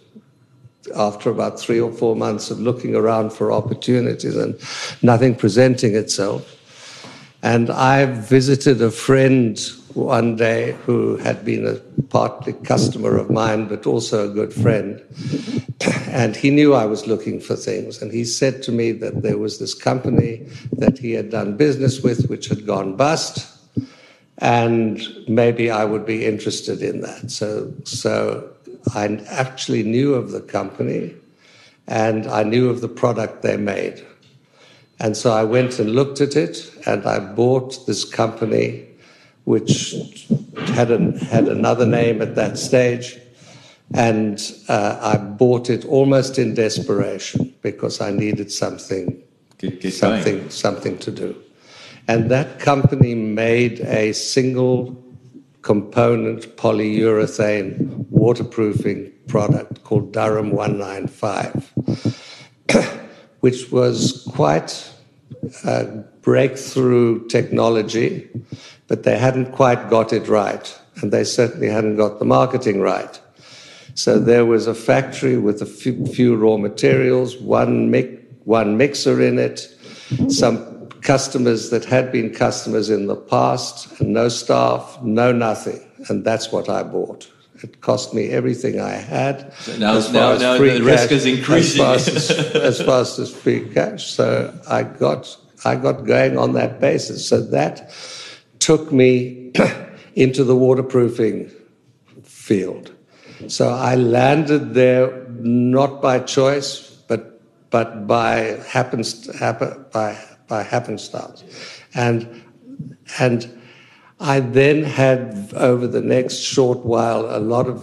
after 0.95 1.29
about 1.29 1.59
three 1.59 1.79
or 1.79 1.91
four 1.91 2.15
months 2.15 2.51
of 2.51 2.59
looking 2.59 2.95
around 2.95 3.31
for 3.31 3.51
opportunities 3.51 4.35
and 4.35 4.59
nothing 5.01 5.35
presenting 5.35 5.95
itself. 5.95 6.57
And 7.43 7.69
I 7.69 8.05
visited 8.05 8.81
a 8.81 8.91
friend 8.91 9.59
one 9.95 10.35
day 10.35 10.73
who 10.85 11.17
had 11.17 11.43
been 11.43 11.65
a 11.65 11.75
partly 12.03 12.53
customer 12.53 13.17
of 13.17 13.29
mine, 13.29 13.67
but 13.67 13.85
also 13.85 14.29
a 14.29 14.33
good 14.33 14.53
friend. 14.53 15.01
And 16.07 16.35
he 16.35 16.49
knew 16.49 16.73
I 16.73 16.85
was 16.85 17.07
looking 17.07 17.39
for 17.39 17.55
things. 17.55 18.01
And 18.01 18.11
he 18.11 18.23
said 18.23 18.61
to 18.63 18.71
me 18.71 18.91
that 18.93 19.21
there 19.21 19.37
was 19.37 19.59
this 19.59 19.73
company 19.73 20.47
that 20.73 20.99
he 20.99 21.13
had 21.13 21.29
done 21.29 21.57
business 21.57 22.01
with, 22.01 22.27
which 22.29 22.47
had 22.47 22.65
gone 22.65 22.95
bust. 22.95 23.47
And 24.37 25.01
maybe 25.27 25.69
I 25.69 25.85
would 25.85 26.05
be 26.05 26.25
interested 26.25 26.81
in 26.81 27.01
that. 27.01 27.31
So, 27.31 27.73
so 27.83 28.49
I 28.93 29.05
actually 29.29 29.83
knew 29.83 30.13
of 30.13 30.31
the 30.31 30.41
company 30.41 31.15
and 31.87 32.27
I 32.27 32.43
knew 32.43 32.69
of 32.69 32.81
the 32.81 32.87
product 32.87 33.41
they 33.41 33.57
made. 33.57 34.05
And 34.99 35.17
so 35.17 35.31
I 35.31 35.43
went 35.43 35.79
and 35.79 35.91
looked 35.91 36.21
at 36.21 36.35
it 36.35 36.71
and 36.85 37.05
I 37.05 37.19
bought 37.19 37.85
this 37.87 38.05
company, 38.05 38.87
which 39.45 39.95
had, 40.73 40.91
an, 40.91 41.17
had 41.17 41.47
another 41.47 41.85
name 41.85 42.21
at 42.21 42.35
that 42.35 42.57
stage. 42.57 43.17
and 43.93 44.53
uh, 44.69 44.97
I 45.01 45.17
bought 45.17 45.69
it 45.69 45.85
almost 45.85 46.39
in 46.39 46.53
desperation 46.53 47.53
because 47.61 47.99
I 47.99 48.11
needed 48.11 48.51
something, 48.51 49.21
get, 49.57 49.81
get 49.81 49.93
something, 49.93 50.37
going. 50.37 50.49
something 50.49 50.97
to 50.99 51.11
do. 51.11 51.35
And 52.07 52.31
that 52.31 52.59
company 52.59 53.15
made 53.15 53.81
a 53.81 54.13
single 54.13 55.03
component 55.61 56.55
polyurethane 56.57 58.05
waterproofing 58.09 59.11
product 59.27 59.83
called 59.83 60.11
Duram 60.11 60.51
195, 60.51 61.71
which 63.41 63.71
was 63.71 64.27
quite 64.33 64.91
a 65.63 65.85
breakthrough 66.21 67.27
technology, 67.27 68.29
but 68.87 69.03
they 69.03 69.17
hadn't 69.17 69.51
quite 69.51 69.89
got 69.89 70.13
it 70.13 70.27
right, 70.27 70.79
and 71.01 71.11
they 71.11 71.23
certainly 71.23 71.67
hadn't 71.67 71.97
got 71.97 72.19
the 72.19 72.25
marketing 72.25 72.81
right. 72.81 73.19
So 73.93 74.19
there 74.19 74.45
was 74.45 74.67
a 74.67 74.73
factory 74.73 75.37
with 75.37 75.61
a 75.61 75.65
few, 75.65 76.05
few 76.05 76.35
raw 76.35 76.57
materials, 76.57 77.37
one, 77.37 77.93
one 78.45 78.77
mixer 78.77 79.21
in 79.21 79.37
it, 79.37 79.67
some 80.29 80.80
customers 81.01 81.69
that 81.69 81.85
had 81.85 82.11
been 82.11 82.33
customers 82.33 82.89
in 82.89 83.07
the 83.07 83.15
past, 83.15 83.99
and 83.99 84.13
no 84.13 84.29
staff, 84.29 84.99
no 85.01 85.31
nothing. 85.31 85.81
And 86.09 86.23
that's 86.23 86.51
what 86.51 86.69
I 86.69 86.83
bought. 86.83 87.31
It 87.63 87.81
cost 87.81 88.13
me 88.13 88.29
everything 88.29 88.79
I 88.79 88.93
had. 88.93 89.53
So 89.59 89.77
now, 89.77 89.95
as 89.95 90.11
now, 90.11 90.37
now 90.37 90.57
the 90.57 90.79
cash, 90.79 90.79
risk 90.79 91.11
is 91.11 91.25
increasing. 91.25 91.83
As 91.83 92.07
fast 92.07 92.31
as, 92.31 92.55
as 92.55 92.81
fast 92.81 93.19
as 93.19 93.33
free 93.33 93.69
cash. 93.69 94.11
So 94.11 94.53
I 94.67 94.83
got, 94.83 95.37
I 95.63 95.75
got 95.75 96.05
going 96.05 96.37
on 96.37 96.53
that 96.53 96.79
basis. 96.79 97.27
So 97.27 97.41
that 97.41 97.93
took 98.59 98.91
me 98.91 99.51
into 100.15 100.43
the 100.43 100.55
waterproofing 100.55 101.51
field. 102.23 102.93
So 103.47 103.69
I 103.69 103.95
landed 103.95 104.73
there 104.73 105.25
not 105.29 106.01
by 106.01 106.19
choice, 106.19 106.89
but 107.07 107.41
but 107.69 108.05
by 108.07 108.59
happens 108.67 109.33
happen, 109.37 109.85
by 109.91 110.17
by 110.51 110.61
happenstance, 110.63 111.43
and 111.95 112.19
and 113.19 113.39
I 114.19 114.41
then 114.41 114.83
had 114.83 115.51
over 115.55 115.87
the 115.87 116.01
next 116.01 116.39
short 116.39 116.79
while 116.85 117.23
a 117.35 117.39
lot 117.39 117.67
of 117.67 117.79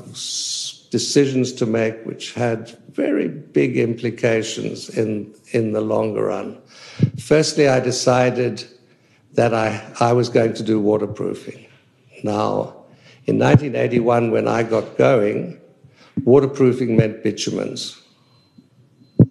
decisions 0.90 1.52
to 1.54 1.66
make, 1.66 1.96
which 2.04 2.34
had 2.34 2.76
very 2.92 3.28
big 3.28 3.78
implications 3.78 4.90
in 4.90 5.34
in 5.52 5.72
the 5.72 5.80
longer 5.80 6.24
run. 6.26 6.58
Firstly, 7.18 7.68
I 7.68 7.80
decided 7.80 8.64
that 9.32 9.54
I, 9.54 9.68
I 10.00 10.12
was 10.12 10.28
going 10.28 10.54
to 10.54 10.62
do 10.62 10.80
waterproofing. 10.80 11.66
Now, 12.22 12.74
in 13.26 13.38
1981, 13.38 14.30
when 14.30 14.48
I 14.48 14.62
got 14.62 14.98
going, 14.98 15.60
waterproofing 16.24 16.96
meant 16.96 17.22
bitumens. 17.22 18.00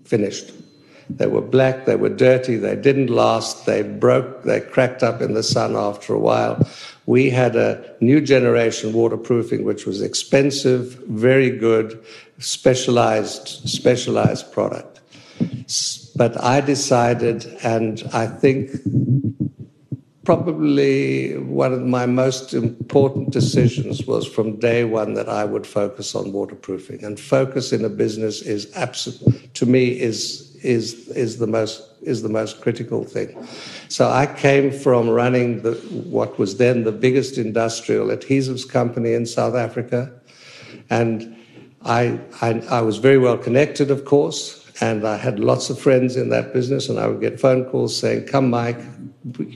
Finished. 0.05 0.53
They 1.09 1.27
were 1.27 1.41
black, 1.41 1.85
they 1.85 1.95
were 1.95 2.09
dirty, 2.09 2.57
they 2.57 2.75
didn't 2.75 3.07
last, 3.07 3.65
they 3.65 3.81
broke, 3.81 4.43
they 4.43 4.59
cracked 4.59 5.03
up 5.03 5.21
in 5.21 5.33
the 5.33 5.43
sun 5.43 5.75
after 5.75 6.13
a 6.13 6.19
while. 6.19 6.67
We 7.05 7.29
had 7.29 7.55
a 7.55 7.95
new 8.01 8.19
generation 8.19 8.93
waterproofing, 8.93 9.63
which 9.63 9.85
was 9.85 10.01
expensive, 10.01 10.95
very 11.07 11.49
good, 11.49 12.03
specialized, 12.39 13.47
specialized 13.67 14.51
product. 14.51 14.99
But 16.15 16.41
I 16.43 16.61
decided, 16.61 17.45
and 17.63 18.03
I 18.11 18.27
think 18.27 18.71
probably 20.27 21.37
one 21.37 21.71
of 21.71 21.81
my 21.83 22.05
most 22.05 22.53
important 22.53 23.31
decisions 23.31 24.05
was 24.05 24.27
from 24.27 24.59
day 24.59 24.83
one 24.83 25.13
that 25.13 25.29
I 25.29 25.45
would 25.45 25.65
focus 25.65 26.15
on 26.15 26.33
waterproofing. 26.33 27.01
And 27.01 27.17
focus 27.17 27.71
in 27.71 27.85
a 27.85 27.87
business 27.87 28.41
is 28.41 28.69
absolute 28.75 29.53
to 29.53 29.65
me 29.65 29.97
is 29.97 30.53
is 30.61 31.07
is 31.15 31.37
the 31.37 31.47
most 31.47 31.81
is 32.01 32.23
the 32.23 32.33
most 32.39 32.59
critical 32.59 33.05
thing. 33.05 33.29
So 33.87 34.09
I 34.09 34.25
came 34.25 34.69
from 34.69 35.09
running 35.09 35.61
the 35.61 35.75
what 36.17 36.37
was 36.37 36.57
then 36.57 36.83
the 36.83 36.91
biggest 36.91 37.37
industrial 37.37 38.07
adhesives 38.07 38.67
company 38.69 39.13
in 39.13 39.25
South 39.25 39.55
Africa, 39.55 40.11
and 40.89 41.37
I, 41.85 42.19
I, 42.41 42.49
I 42.69 42.81
was 42.81 42.97
very 42.97 43.17
well 43.17 43.37
connected, 43.37 43.91
of 43.91 44.03
course, 44.03 44.66
and 44.79 45.07
I 45.07 45.17
had 45.17 45.39
lots 45.39 45.69
of 45.69 45.79
friends 45.79 46.15
in 46.15 46.29
that 46.29 46.53
business, 46.53 46.89
and 46.89 46.99
I 46.99 47.07
would 47.07 47.21
get 47.21 47.39
phone 47.39 47.65
calls 47.65 47.97
saying, 47.97 48.25
"Come, 48.25 48.49
Mike, 48.49 48.79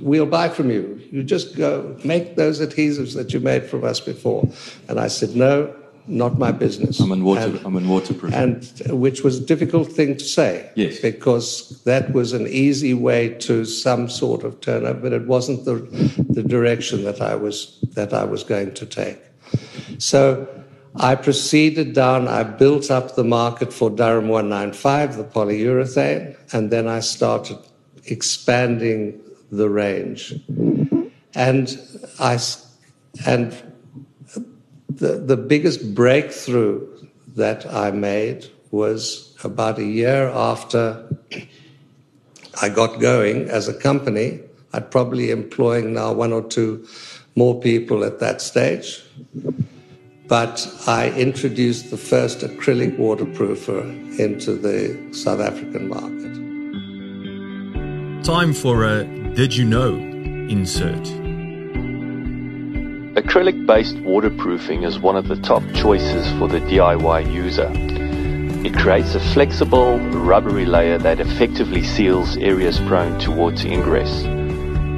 we'll 0.01 0.25
buy 0.25 0.49
from 0.49 0.69
you. 0.69 1.01
You 1.11 1.23
just 1.23 1.55
go 1.55 1.97
make 2.03 2.35
those 2.35 2.59
adhesives 2.61 3.15
that 3.15 3.33
you 3.33 3.39
made 3.39 3.65
from 3.65 3.83
us 3.83 3.99
before. 3.99 4.47
And 4.87 4.99
I 4.99 5.07
said, 5.07 5.35
no, 5.35 5.75
not 6.07 6.37
my 6.37 6.51
business. 6.51 6.99
I'm 6.99 7.11
in 7.11 7.23
water. 7.23 7.41
And, 7.41 7.65
I'm 7.65 7.77
in 7.77 7.87
waterproof. 7.87 8.33
And 8.33 8.69
uh, 8.89 8.95
which 8.95 9.23
was 9.23 9.37
a 9.37 9.45
difficult 9.45 9.91
thing 9.91 10.17
to 10.17 10.23
say. 10.23 10.69
Yes. 10.75 10.99
Because 10.99 11.81
that 11.83 12.11
was 12.13 12.33
an 12.33 12.47
easy 12.47 12.93
way 12.93 13.29
to 13.39 13.65
some 13.65 14.09
sort 14.09 14.43
of 14.43 14.59
turnover, 14.61 14.99
but 14.99 15.13
it 15.13 15.27
wasn't 15.27 15.65
the 15.65 15.75
the 16.29 16.43
direction 16.43 17.03
that 17.03 17.21
I 17.21 17.35
was 17.35 17.79
that 17.93 18.13
I 18.13 18.23
was 18.23 18.43
going 18.43 18.73
to 18.73 18.85
take. 18.85 19.19
So 19.99 20.47
I 20.95 21.15
proceeded 21.15 21.93
down. 21.93 22.27
I 22.27 22.43
built 22.43 22.91
up 22.91 23.15
the 23.15 23.23
market 23.23 23.71
for 23.71 23.89
Duram 23.89 24.27
195, 24.27 25.17
the 25.17 25.23
polyurethane, 25.23 26.35
and 26.53 26.69
then 26.69 26.87
I 26.87 26.99
started 26.99 27.57
expanding 28.05 29.19
the 29.51 29.69
range. 29.69 30.33
And 31.33 31.79
I 32.19 32.39
and 33.25 33.55
the 34.89 35.17
the 35.17 35.37
biggest 35.37 35.95
breakthrough 35.95 36.87
that 37.35 37.65
I 37.65 37.91
made 37.91 38.47
was 38.71 39.35
about 39.43 39.79
a 39.79 39.85
year 39.85 40.29
after 40.29 41.07
I 42.61 42.69
got 42.69 42.99
going 42.99 43.49
as 43.49 43.67
a 43.67 43.73
company. 43.73 44.41
I'd 44.73 44.91
probably 44.91 45.31
employing 45.31 45.93
now 45.93 46.13
one 46.13 46.33
or 46.33 46.43
two 46.43 46.85
more 47.35 47.59
people 47.59 48.03
at 48.03 48.19
that 48.19 48.41
stage. 48.41 49.01
But 50.31 50.65
I 50.87 51.11
introduced 51.11 51.91
the 51.91 51.97
first 51.97 52.39
acrylic 52.39 52.97
waterproofer 52.97 54.17
into 54.17 54.53
the 54.53 54.97
South 55.13 55.41
African 55.41 55.89
market. 55.89 56.31
Time 58.23 58.53
for 58.53 58.85
a 58.85 59.03
did 59.33 59.53
you 59.53 59.65
know? 59.65 59.93
Insert. 59.93 61.03
Acrylic 63.19 63.65
based 63.65 63.97
waterproofing 63.97 64.83
is 64.83 64.99
one 64.99 65.17
of 65.17 65.27
the 65.27 65.35
top 65.35 65.63
choices 65.73 66.25
for 66.39 66.47
the 66.47 66.61
DIY 66.61 67.33
user. 67.33 67.69
It 68.65 68.73
creates 68.77 69.15
a 69.15 69.19
flexible, 69.33 69.99
rubbery 69.99 70.65
layer 70.65 70.97
that 70.99 71.19
effectively 71.19 71.83
seals 71.83 72.37
areas 72.37 72.79
prone 72.79 73.19
to 73.19 73.31
water 73.31 73.67
ingress. 73.67 74.23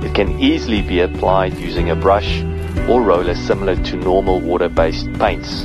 It 0.05 0.13
can 0.13 0.39
easily 0.39 0.83
be 0.83 0.99
applied 0.99 1.57
using 1.57 1.89
a 1.89 1.95
brush 1.95 2.43
or 2.89 3.01
roller 3.01 3.35
similar 3.35 3.75
to 3.83 3.95
normal 3.95 4.39
water 4.39 4.69
based 4.69 5.11
paints. 5.13 5.63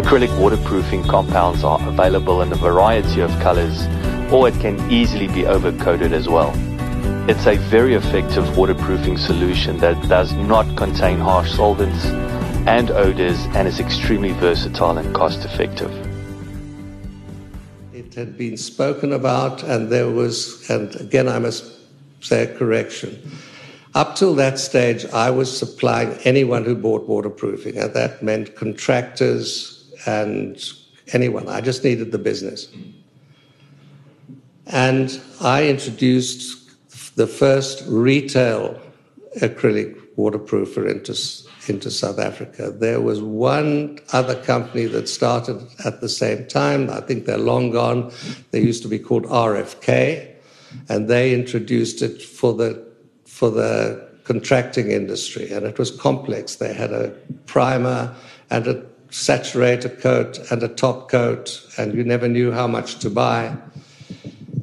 Acrylic 0.00 0.36
waterproofing 0.38 1.04
compounds 1.04 1.62
are 1.62 1.80
available 1.88 2.42
in 2.42 2.52
a 2.52 2.56
variety 2.56 3.20
of 3.20 3.30
colors, 3.40 3.86
or 4.32 4.48
it 4.48 4.54
can 4.60 4.90
easily 4.90 5.28
be 5.28 5.42
overcoated 5.42 6.12
as 6.12 6.28
well. 6.28 6.52
It's 7.28 7.46
a 7.46 7.56
very 7.56 7.94
effective 7.94 8.56
waterproofing 8.56 9.18
solution 9.18 9.78
that 9.78 10.08
does 10.08 10.32
not 10.32 10.76
contain 10.76 11.18
harsh 11.18 11.52
solvents 11.52 12.04
and 12.66 12.90
odors 12.90 13.38
and 13.54 13.68
is 13.68 13.78
extremely 13.78 14.32
versatile 14.32 14.98
and 14.98 15.14
cost 15.14 15.44
effective. 15.44 15.92
It 17.92 18.14
had 18.14 18.36
been 18.36 18.56
spoken 18.56 19.12
about, 19.12 19.62
and 19.62 19.90
there 19.90 20.08
was, 20.08 20.68
and 20.70 20.94
again, 20.96 21.28
I 21.28 21.38
must 21.38 21.64
say 22.20 22.44
a 22.44 22.58
correction. 22.58 23.30
Up 23.94 24.14
till 24.14 24.34
that 24.36 24.58
stage, 24.58 25.04
I 25.06 25.30
was 25.30 25.56
supplying 25.56 26.12
anyone 26.24 26.64
who 26.64 26.76
bought 26.76 27.08
waterproofing, 27.08 27.76
and 27.76 27.92
that 27.94 28.22
meant 28.22 28.54
contractors 28.54 29.92
and 30.06 30.62
anyone. 31.12 31.48
I 31.48 31.60
just 31.60 31.82
needed 31.82 32.12
the 32.12 32.18
business. 32.18 32.68
And 34.66 35.20
I 35.40 35.66
introduced 35.66 37.16
the 37.16 37.26
first 37.26 37.82
retail 37.88 38.80
acrylic 39.38 40.00
waterproofer 40.16 40.88
into, 40.88 41.16
into 41.72 41.90
South 41.90 42.20
Africa. 42.20 42.70
There 42.70 43.00
was 43.00 43.20
one 43.20 43.98
other 44.12 44.40
company 44.42 44.86
that 44.86 45.08
started 45.08 45.66
at 45.84 46.00
the 46.00 46.08
same 46.08 46.46
time. 46.46 46.90
I 46.90 47.00
think 47.00 47.26
they're 47.26 47.38
long 47.38 47.72
gone. 47.72 48.12
They 48.52 48.60
used 48.60 48.82
to 48.82 48.88
be 48.88 49.00
called 49.00 49.24
RFK, 49.24 50.32
and 50.88 51.08
they 51.08 51.34
introduced 51.34 52.02
it 52.02 52.22
for 52.22 52.54
the 52.54 52.89
for 53.40 53.48
the 53.48 54.06
contracting 54.24 54.90
industry, 54.90 55.50
and 55.50 55.64
it 55.64 55.78
was 55.78 55.90
complex. 55.90 56.56
They 56.56 56.74
had 56.74 56.92
a 56.92 57.08
primer 57.46 58.14
and 58.50 58.66
a 58.66 58.74
saturator 59.08 59.98
coat 59.98 60.38
and 60.50 60.62
a 60.62 60.68
top 60.68 61.10
coat, 61.10 61.66
and 61.78 61.94
you 61.94 62.04
never 62.04 62.28
knew 62.28 62.52
how 62.52 62.66
much 62.66 62.98
to 62.98 63.08
buy. 63.08 63.56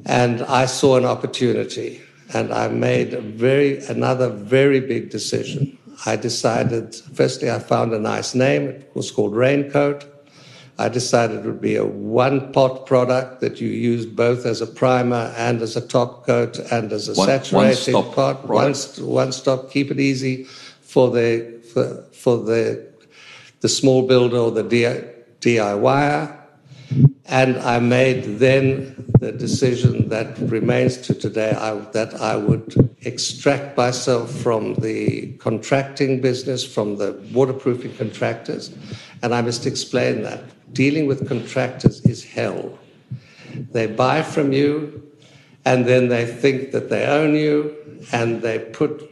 And 0.06 0.44
I 0.44 0.68
saw 0.68 0.96
an 0.96 1.06
opportunity 1.06 2.00
and 2.36 2.54
I 2.54 2.68
made 2.68 3.16
a 3.16 3.22
very 3.22 3.84
another 3.88 4.30
very 4.30 4.80
big 4.80 5.10
decision. 5.10 5.76
I 6.06 6.16
decided 6.16 6.94
firstly 7.16 7.50
I 7.50 7.58
found 7.58 7.94
a 7.94 8.00
nice 8.00 8.36
name. 8.36 8.64
It 8.70 8.92
was 8.94 9.10
called 9.10 9.34
Raincote, 9.34 10.06
I 10.80 10.90
decided 10.90 11.40
it 11.40 11.46
would 11.46 11.62
be 11.62 11.76
a 11.76 11.86
one 11.86 12.52
pot 12.54 12.86
product 12.86 13.42
that 13.42 13.60
you 13.60 13.68
use 13.68 14.06
both 14.06 14.46
as 14.46 14.62
a 14.62 14.68
primer 14.68 15.34
and 15.36 15.62
as 15.62 15.76
a 15.76 15.82
top 15.82 16.26
coat 16.26 16.60
and 16.72 16.92
as 16.92 17.10
a 17.10 17.14
one, 17.14 17.28
saturating 17.28 17.96
one 17.96 18.14
pot. 18.14 18.48
One, 18.48 18.74
one 19.00 19.32
stop, 19.32 19.72
keep 19.72 19.90
it 19.90 20.00
easy 20.00 20.44
for 20.82 21.10
the 21.10 21.60
for, 21.74 22.04
for 22.12 22.38
the 22.38 22.88
the 23.62 23.70
small 23.70 24.08
builder 24.08 24.38
or 24.38 24.52
the 24.52 24.64
DIYer. 25.42 26.38
And 27.26 27.58
I 27.58 27.80
made 27.80 28.40
then 28.40 29.12
the 29.20 29.34
decision 29.34 30.08
that 30.10 30.38
remains 30.40 30.98
to 30.98 31.14
today 31.14 31.52
I, 31.52 31.76
that 31.92 32.14
I 32.22 32.38
would 32.38 32.96
extract 33.02 33.76
myself 33.76 34.32
from 34.32 34.76
the 34.76 35.34
contracting 35.34 36.22
business, 36.22 36.64
from 36.64 36.98
the 36.98 37.22
waterproofing 37.34 37.96
contractors. 37.98 38.74
And 39.22 39.34
I 39.34 39.42
must 39.42 39.66
explain 39.66 40.22
that. 40.22 40.44
Dealing 40.74 41.08
with 41.08 41.28
contractors 41.28 42.02
is 42.02 42.24
hell. 42.24 42.78
They 43.72 43.88
buy 43.88 44.22
from 44.22 44.52
you, 44.54 45.12
and 45.66 45.86
then 45.86 46.10
they 46.10 46.26
think 46.26 46.72
that 46.72 46.90
they 46.90 47.06
own 47.06 47.36
you, 47.36 47.76
and 48.12 48.42
they 48.42 48.60
put 48.60 49.10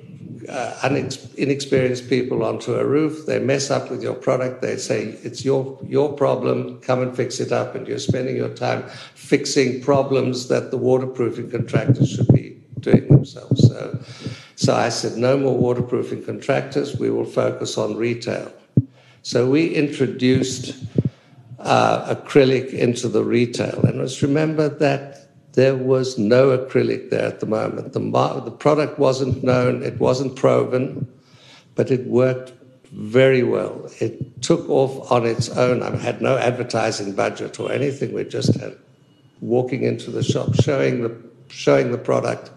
uh, 0.49 0.89
inexperienced 1.37 2.07
people 2.09 2.43
onto 2.43 2.75
a 2.75 2.85
roof. 2.85 3.25
They 3.25 3.39
mess 3.39 3.71
up 3.71 3.89
with 3.89 4.03
your 4.03 4.13
product. 4.13 4.61
They 4.61 4.77
say 4.77 5.17
it's 5.23 5.43
your 5.43 5.79
your 5.87 6.13
problem. 6.13 6.79
Come 6.81 7.01
and 7.01 7.15
fix 7.15 7.39
it 7.39 7.51
up. 7.51 7.75
And 7.75 7.87
you're 7.87 7.99
spending 7.99 8.35
your 8.35 8.49
time 8.49 8.83
fixing 9.15 9.81
problems 9.81 10.47
that 10.49 10.71
the 10.71 10.77
waterproofing 10.77 11.49
contractors 11.49 12.11
should 12.11 12.27
be 12.27 12.61
doing 12.79 13.07
themselves. 13.07 13.67
So, 13.67 13.99
so 14.55 14.75
I 14.75 14.89
said, 14.89 15.17
no 15.17 15.37
more 15.37 15.57
waterproofing 15.57 16.23
contractors. 16.23 16.95
We 16.97 17.09
will 17.09 17.25
focus 17.25 17.77
on 17.77 17.95
retail. 17.95 18.51
So 19.23 19.49
we 19.49 19.73
introduced 19.73 20.75
uh, 21.59 22.15
acrylic 22.15 22.73
into 22.73 23.07
the 23.07 23.23
retail, 23.23 23.79
and 23.85 23.99
let's 23.99 24.21
remember 24.21 24.69
that 24.69 25.25
there 25.53 25.75
was 25.75 26.17
no 26.17 26.57
acrylic 26.57 27.09
there 27.09 27.25
at 27.25 27.39
the 27.39 27.45
moment. 27.45 27.93
The, 27.93 27.99
the 28.43 28.51
product 28.51 28.99
wasn't 28.99 29.43
known, 29.43 29.83
it 29.83 29.99
wasn't 29.99 30.35
proven, 30.35 31.07
but 31.75 31.91
it 31.91 32.05
worked 32.07 32.51
very 32.91 33.43
well. 33.43 33.89
It 33.99 34.41
took 34.41 34.69
off 34.69 35.11
on 35.11 35.25
its 35.25 35.49
own. 35.49 35.83
I 35.83 35.95
had 35.95 36.21
no 36.21 36.37
advertising 36.37 37.13
budget 37.13 37.59
or 37.59 37.71
anything. 37.71 38.13
We 38.13 38.23
just 38.25 38.55
had 38.55 38.77
walking 39.41 39.83
into 39.83 40.11
the 40.11 40.23
shop, 40.23 40.55
showing 40.55 41.03
the 41.03 41.15
showing 41.49 41.91
the 41.91 41.97
product, 41.97 42.51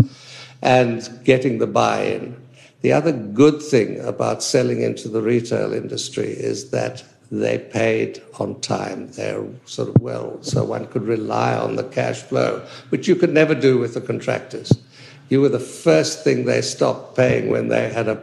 and 0.62 1.08
getting 1.24 1.58
the 1.58 1.66
buy-in. 1.66 2.36
The 2.80 2.92
other 2.92 3.12
good 3.12 3.60
thing 3.60 4.00
about 4.00 4.42
selling 4.42 4.82
into 4.82 5.08
the 5.08 5.20
retail 5.20 5.72
industry 5.72 6.28
is 6.28 6.70
that 6.70 7.04
they 7.30 7.58
paid 7.58 8.22
on 8.38 8.60
time. 8.60 9.08
They're 9.12 9.44
sort 9.66 9.88
of 9.88 10.00
well, 10.00 10.42
so 10.42 10.64
one 10.64 10.86
could 10.86 11.02
rely 11.02 11.54
on 11.54 11.76
the 11.76 11.84
cash 11.84 12.22
flow, 12.22 12.64
which 12.88 13.06
you 13.06 13.16
could 13.16 13.32
never 13.32 13.54
do 13.54 13.78
with 13.78 13.94
the 13.94 14.00
contractors. 14.00 14.72
You 15.28 15.42
were 15.42 15.50
the 15.50 15.60
first 15.60 16.24
thing 16.24 16.46
they 16.46 16.62
stopped 16.62 17.16
paying 17.16 17.50
when 17.50 17.68
they 17.68 17.90
had 17.90 18.08
a 18.08 18.16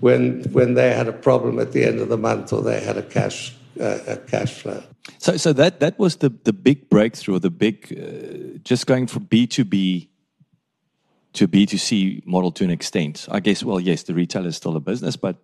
when 0.00 0.42
when 0.52 0.74
they 0.74 0.92
had 0.92 1.06
a 1.06 1.12
problem 1.12 1.60
at 1.60 1.72
the 1.72 1.84
end 1.84 2.00
of 2.00 2.08
the 2.08 2.16
month 2.16 2.52
or 2.52 2.62
they 2.62 2.80
had 2.80 2.96
a 2.96 3.02
cash 3.02 3.54
uh, 3.80 3.98
a 4.06 4.16
cash 4.16 4.54
flow. 4.54 4.82
So 5.18 5.36
so 5.36 5.52
that 5.52 5.78
that 5.78 5.98
was 5.98 6.16
the 6.16 6.30
the 6.30 6.52
big 6.52 6.88
breakthrough, 6.88 7.38
the 7.38 7.50
big 7.50 7.96
uh, 7.96 8.58
just 8.64 8.86
going 8.86 9.06
from 9.06 9.24
B 9.24 9.46
two 9.46 9.64
B 9.64 10.10
to 11.32 11.46
B2C 11.46 12.26
model 12.26 12.50
to 12.52 12.64
an 12.64 12.70
extent. 12.70 13.28
I 13.30 13.40
guess, 13.40 13.62
well, 13.62 13.78
yes, 13.78 14.02
the 14.02 14.14
retail 14.14 14.46
is 14.46 14.56
still 14.56 14.76
a 14.76 14.80
business, 14.80 15.16
but 15.16 15.36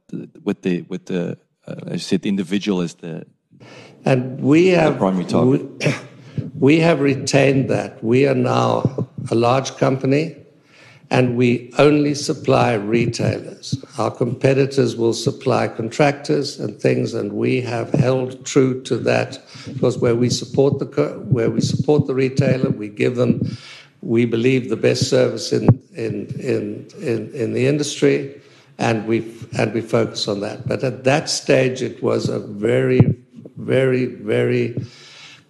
with 0.42 0.62
the 0.62 0.82
with 0.82 1.06
the 1.06 1.38
uh, 1.66 1.74
as 1.86 1.92
you 1.92 1.98
said, 1.98 2.26
individual 2.26 2.80
is 2.80 2.94
the 2.94 3.26
and 4.04 4.40
we 4.40 4.68
have 4.68 4.98
primary 4.98 5.24
target. 5.24 5.62
We, 5.84 5.94
we 6.58 6.80
have 6.80 7.00
retained 7.00 7.68
that. 7.70 8.02
We 8.04 8.28
are 8.28 8.34
now 8.36 9.08
a 9.30 9.34
large 9.34 9.76
company 9.76 10.36
and 11.10 11.36
we 11.36 11.72
only 11.78 12.14
supply 12.14 12.74
retailers. 12.74 13.84
Our 13.98 14.10
competitors 14.10 14.96
will 14.96 15.12
supply 15.12 15.68
contractors 15.68 16.58
and 16.58 16.80
things, 16.80 17.14
and 17.14 17.32
we 17.32 17.60
have 17.60 17.92
held 17.92 18.44
true 18.44 18.82
to 18.82 18.96
that 18.98 19.40
because 19.66 19.98
where 19.98 20.16
we 20.16 20.30
support 20.30 20.78
the 20.78 20.86
where 21.28 21.50
we 21.50 21.60
support 21.60 22.06
the 22.06 22.14
retailer, 22.14 22.70
we 22.70 22.88
give 22.88 23.16
them, 23.16 23.56
we 24.02 24.24
believe, 24.24 24.68
the 24.68 24.76
best 24.76 25.08
service 25.08 25.52
in 25.52 25.80
in 25.94 26.26
in 26.40 26.88
in, 27.00 27.32
in 27.32 27.52
the 27.52 27.66
industry 27.66 28.40
and 28.78 29.06
we 29.06 29.34
and 29.56 29.72
we 29.72 29.80
focus 29.80 30.28
on 30.28 30.40
that. 30.40 30.66
But 30.66 30.84
at 30.84 31.04
that 31.04 31.28
stage, 31.28 31.82
it 31.82 32.02
was 32.02 32.28
a 32.28 32.38
very, 32.38 33.00
very, 33.56 34.06
very 34.06 34.76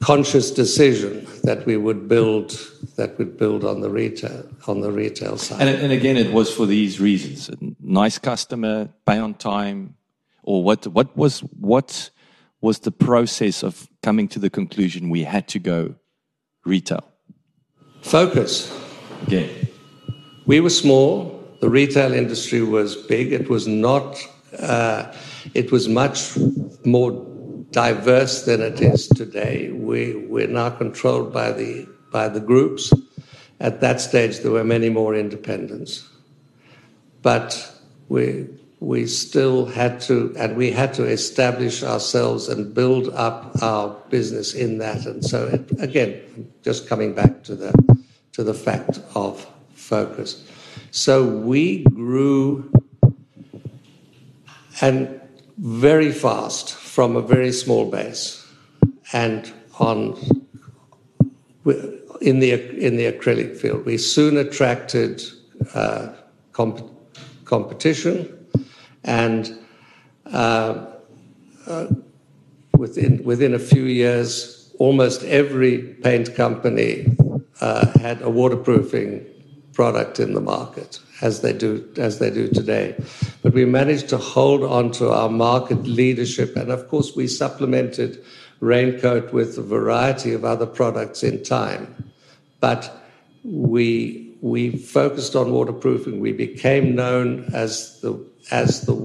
conscious 0.00 0.50
decision 0.50 1.26
that 1.44 1.66
we 1.66 1.76
would 1.76 2.08
build 2.08 2.58
that 2.96 3.18
would 3.18 3.36
build 3.36 3.64
on 3.64 3.80
the 3.80 3.90
retail 3.90 4.48
on 4.66 4.80
the 4.80 4.90
retail 4.90 5.36
side. 5.36 5.60
And, 5.60 5.68
and 5.68 5.92
again, 5.92 6.16
it 6.16 6.32
was 6.32 6.52
for 6.52 6.66
these 6.66 7.00
reasons: 7.00 7.50
nice 7.80 8.18
customer, 8.18 8.88
pay 9.06 9.18
on 9.18 9.34
time, 9.34 9.96
or 10.42 10.62
what? 10.62 10.86
What 10.86 11.16
was 11.16 11.40
what 11.40 12.10
was 12.60 12.80
the 12.80 12.92
process 12.92 13.62
of 13.62 13.88
coming 14.02 14.28
to 14.28 14.38
the 14.38 14.50
conclusion 14.50 15.10
we 15.10 15.24
had 15.24 15.48
to 15.48 15.58
go 15.58 15.94
retail? 16.64 17.04
Focus. 18.02 18.72
Again, 19.26 19.68
we 20.46 20.60
were 20.60 20.70
small 20.70 21.35
the 21.60 21.68
retail 21.68 22.12
industry 22.12 22.62
was 22.62 22.96
big. 22.96 23.32
It 23.32 23.48
was 23.48 23.66
not, 23.66 24.18
uh, 24.58 25.12
it 25.54 25.72
was 25.72 25.88
much 25.88 26.36
more 26.84 27.12
diverse 27.70 28.44
than 28.44 28.60
it 28.62 28.80
is 28.80 29.08
today. 29.08 29.70
We, 29.70 30.14
we're 30.14 30.48
now 30.48 30.70
controlled 30.70 31.32
by 31.32 31.52
the, 31.52 31.88
by 32.12 32.28
the 32.28 32.40
groups. 32.40 32.92
At 33.60 33.80
that 33.80 34.00
stage, 34.00 34.40
there 34.40 34.50
were 34.50 34.64
many 34.64 34.88
more 34.88 35.14
independents. 35.14 36.08
But 37.22 37.72
we, 38.08 38.46
we 38.80 39.06
still 39.06 39.66
had 39.66 40.00
to, 40.02 40.34
and 40.38 40.56
we 40.56 40.70
had 40.70 40.94
to 40.94 41.04
establish 41.04 41.82
ourselves 41.82 42.48
and 42.48 42.74
build 42.74 43.08
up 43.14 43.62
our 43.62 43.96
business 44.10 44.54
in 44.54 44.78
that. 44.78 45.06
And 45.06 45.24
so, 45.24 45.46
it, 45.46 45.80
again, 45.80 46.50
just 46.62 46.88
coming 46.88 47.14
back 47.14 47.42
to 47.44 47.54
the, 47.54 47.96
to 48.32 48.44
the 48.44 48.54
fact 48.54 49.00
of 49.14 49.46
focus. 49.74 50.46
So 50.96 51.26
we 51.26 51.84
grew 51.84 52.72
and 54.80 55.20
very 55.58 56.10
fast 56.10 56.72
from 56.74 57.16
a 57.16 57.20
very 57.20 57.52
small 57.52 57.90
base 57.90 58.50
and 59.12 59.52
on 59.78 60.16
in 62.22 62.38
the 62.40 62.52
in 62.82 62.96
the 62.96 63.12
acrylic 63.12 63.58
field. 63.58 63.84
We 63.84 63.98
soon 63.98 64.38
attracted 64.38 65.22
uh, 65.74 66.14
comp- 66.52 66.90
competition 67.44 68.46
and 69.04 69.54
uh, 70.32 70.86
uh, 71.66 71.88
within 72.72 73.22
within 73.22 73.52
a 73.52 73.58
few 73.58 73.84
years, 73.84 74.72
almost 74.78 75.24
every 75.24 75.76
paint 76.02 76.34
company 76.34 77.14
uh, 77.60 77.86
had 77.98 78.22
a 78.22 78.30
waterproofing 78.30 79.26
product 79.76 80.18
in 80.18 80.32
the 80.32 80.40
market 80.40 80.98
as 81.20 81.42
they 81.42 81.52
do 81.52 81.86
as 81.98 82.18
they 82.18 82.30
do 82.30 82.48
today. 82.48 82.96
But 83.42 83.52
we 83.52 83.66
managed 83.66 84.08
to 84.08 84.16
hold 84.16 84.64
on 84.64 84.90
to 84.92 85.10
our 85.10 85.28
market 85.28 85.82
leadership, 85.84 86.56
and 86.56 86.70
of 86.70 86.88
course, 86.88 87.14
we 87.14 87.28
supplemented 87.28 88.24
Raincote 88.60 89.32
with 89.32 89.58
a 89.58 89.62
variety 89.62 90.32
of 90.32 90.44
other 90.44 90.64
products 90.64 91.22
in 91.22 91.42
time. 91.44 92.10
But 92.58 92.90
we 93.44 94.34
we 94.40 94.70
focused 94.70 95.36
on 95.36 95.52
waterproofing. 95.52 96.20
We 96.20 96.32
became 96.32 96.94
known 96.94 97.44
as 97.52 98.00
the 98.00 98.18
as 98.50 98.86
the 98.86 98.96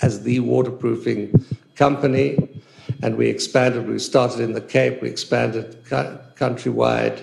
as 0.00 0.22
the 0.22 0.40
waterproofing 0.40 1.44
company, 1.76 2.48
and 3.02 3.16
we 3.16 3.28
expanded. 3.28 3.86
We 3.86 3.98
started 3.98 4.40
in 4.40 4.54
the 4.54 4.62
Cape. 4.62 5.02
We 5.02 5.10
expanded 5.10 5.84
countrywide, 5.84 7.20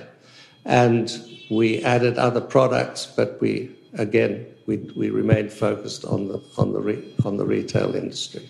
and 0.65 1.30
we 1.51 1.83
added 1.83 2.17
other 2.17 2.41
products, 2.41 3.05
but 3.05 3.39
we 3.41 3.75
again 3.93 4.47
we, 4.67 4.77
we 4.95 5.09
remained 5.09 5.51
focused 5.51 6.05
on 6.05 6.29
the 6.29 6.41
on 6.57 6.71
the 6.71 6.79
re, 6.79 7.15
on 7.25 7.37
the 7.37 7.45
retail 7.45 7.93
industry. 7.93 8.49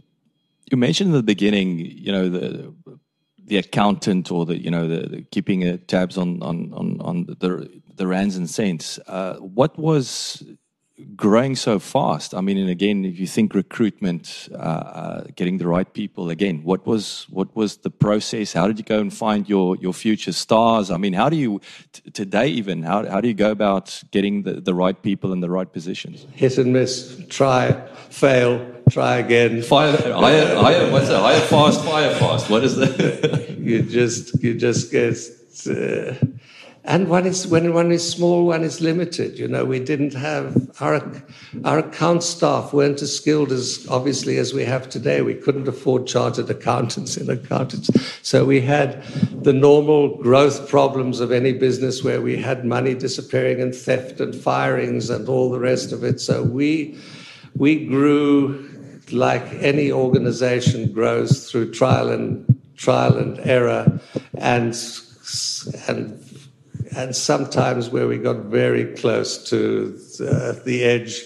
You 0.69 0.77
mentioned 0.77 1.09
in 1.09 1.15
the 1.15 1.23
beginning, 1.23 1.79
you 1.79 2.11
know, 2.11 2.29
the 2.29 2.73
the 3.43 3.57
accountant 3.57 4.31
or 4.31 4.45
the 4.45 4.57
you 4.57 4.69
know 4.69 4.87
the, 4.87 5.07
the 5.09 5.21
keeping 5.31 5.77
tabs 5.87 6.17
on 6.17 6.41
on 6.43 6.71
on, 6.73 7.01
on 7.01 7.25
the 7.25 7.81
the 7.95 8.07
rands 8.07 8.37
and 8.37 8.49
cents. 8.49 8.99
Uh, 9.07 9.35
what 9.37 9.77
was 9.77 10.43
growing 11.15 11.55
so 11.55 11.79
fast? 11.79 12.33
I 12.33 12.41
mean, 12.41 12.57
and 12.57 12.69
again, 12.69 13.05
if 13.05 13.19
you 13.19 13.27
think 13.27 13.53
recruitment, 13.53 14.49
uh, 14.53 14.57
uh, 14.57 15.23
getting 15.35 15.57
the 15.57 15.67
right 15.67 15.91
people, 15.93 16.29
again, 16.29 16.63
what 16.63 16.85
was 16.85 17.27
what 17.29 17.55
was 17.55 17.77
the 17.77 17.89
process? 17.89 18.53
How 18.53 18.67
did 18.67 18.77
you 18.77 18.85
go 18.85 18.99
and 18.99 19.13
find 19.13 19.47
your 19.47 19.75
your 19.77 19.93
future 19.93 20.31
stars? 20.31 20.91
I 20.91 20.97
mean, 20.97 21.13
how 21.13 21.29
do 21.29 21.35
you 21.35 21.61
t- 21.91 22.09
today 22.11 22.47
even 22.47 22.83
how 22.83 23.05
how 23.07 23.21
do 23.21 23.27
you 23.27 23.33
go 23.33 23.51
about 23.51 24.01
getting 24.11 24.43
the, 24.43 24.53
the 24.53 24.73
right 24.73 25.01
people 25.01 25.33
in 25.33 25.39
the 25.41 25.49
right 25.49 25.71
positions? 25.71 26.25
Hit 26.33 26.57
and 26.57 26.73
miss, 26.73 27.21
try, 27.29 27.71
fail, 28.09 28.65
try 28.89 29.17
again. 29.17 29.61
Fire, 29.61 29.95
higher, 29.97 30.55
higher, 30.55 30.91
what's 30.91 31.07
that? 31.07 31.21
Higher 31.21 31.41
fast, 31.41 31.83
fire 31.83 32.13
fast. 32.15 32.49
What 32.49 32.63
is 32.63 32.75
that? 32.75 33.57
you 33.59 33.83
just 33.83 34.41
you 34.43 34.53
just 34.55 34.91
get. 34.91 35.17
Uh, 35.67 36.15
and 36.83 37.09
one 37.09 37.27
is 37.27 37.45
when 37.45 37.73
one 37.73 37.91
is 37.91 38.07
small, 38.07 38.47
one 38.47 38.63
is 38.63 38.81
limited. 38.81 39.37
You 39.37 39.47
know, 39.47 39.65
we 39.65 39.79
didn't 39.79 40.15
have 40.15 40.71
our 40.81 40.99
our 41.63 41.79
account 41.79 42.23
staff 42.23 42.73
weren't 42.73 43.01
as 43.03 43.15
skilled 43.15 43.51
as 43.51 43.85
obviously 43.87 44.37
as 44.37 44.51
we 44.51 44.65
have 44.65 44.89
today. 44.89 45.21
We 45.21 45.35
couldn't 45.35 45.67
afford 45.67 46.07
chartered 46.07 46.49
accountants 46.49 47.17
and 47.17 47.29
accountants, 47.29 47.91
so 48.23 48.45
we 48.45 48.61
had 48.61 49.03
the 49.43 49.53
normal 49.53 50.17
growth 50.23 50.67
problems 50.69 51.19
of 51.19 51.31
any 51.31 51.53
business 51.53 52.03
where 52.03 52.19
we 52.19 52.35
had 52.37 52.65
money 52.65 52.95
disappearing 52.95 53.61
and 53.61 53.75
theft 53.75 54.19
and 54.19 54.35
firings 54.35 55.11
and 55.11 55.29
all 55.29 55.51
the 55.51 55.59
rest 55.59 55.91
of 55.91 56.03
it. 56.03 56.19
So 56.19 56.41
we 56.41 56.97
we 57.55 57.85
grew 57.85 58.67
like 59.11 59.45
any 59.59 59.91
organization 59.91 60.91
grows 60.91 61.51
through 61.51 61.73
trial 61.73 62.09
and 62.09 62.59
trial 62.75 63.17
and 63.17 63.39
error 63.41 63.99
and 64.33 64.75
and 65.87 66.30
and 66.95 67.15
sometimes 67.15 67.89
where 67.89 68.07
we 68.07 68.17
got 68.17 68.37
very 68.45 68.85
close 68.95 69.49
to 69.49 69.97
uh, 70.19 70.53
the 70.65 70.83
edge 70.83 71.23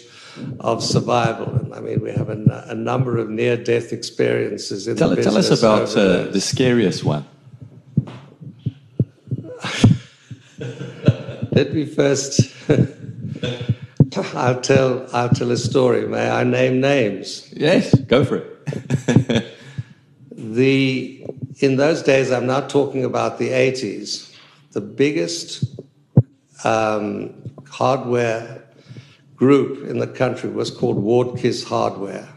of 0.60 0.84
survival. 0.84 1.48
And 1.56 1.74
I 1.74 1.80
mean, 1.80 2.02
we 2.02 2.12
have 2.12 2.30
a, 2.30 2.66
a 2.68 2.76
number 2.76 3.18
of 3.18 3.30
near 3.30 3.58
death 3.58 3.92
experiences 3.92 4.88
in 4.88 4.98
tell, 4.98 5.10
the 5.10 5.16
business. 5.16 5.34
Tell 5.48 5.54
us 5.54 5.94
about 5.94 5.98
uh, 5.98 6.26
the 6.32 6.42
scariest 6.42 7.04
one. 7.04 7.26
Let 11.52 11.74
me 11.74 11.86
first. 11.86 12.54
I'll 14.34 14.62
tell. 14.62 15.08
I'll 15.14 15.30
tell 15.30 15.52
a 15.52 15.58
story. 15.58 16.08
May 16.08 16.30
I 16.30 16.44
name 16.44 16.80
names? 16.80 17.52
Yes, 17.54 17.94
go 17.96 18.24
for 18.24 18.38
it. 18.38 19.56
the 20.32 21.26
in 21.60 21.78
those 21.78 22.04
days, 22.04 22.32
I'm 22.32 22.46
not 22.46 22.70
talking 22.70 23.04
about 23.04 23.40
the 23.40 23.50
80s 23.50 24.35
the 24.76 24.82
biggest 24.82 25.64
um, 26.66 27.34
hardware 27.66 28.62
group 29.38 29.90
in 29.90 30.00
the 30.00 30.08
country 30.08 30.50
was 30.50 30.70
called 30.70 30.98
Wardkiss 30.98 31.66
Hardware. 31.66 32.28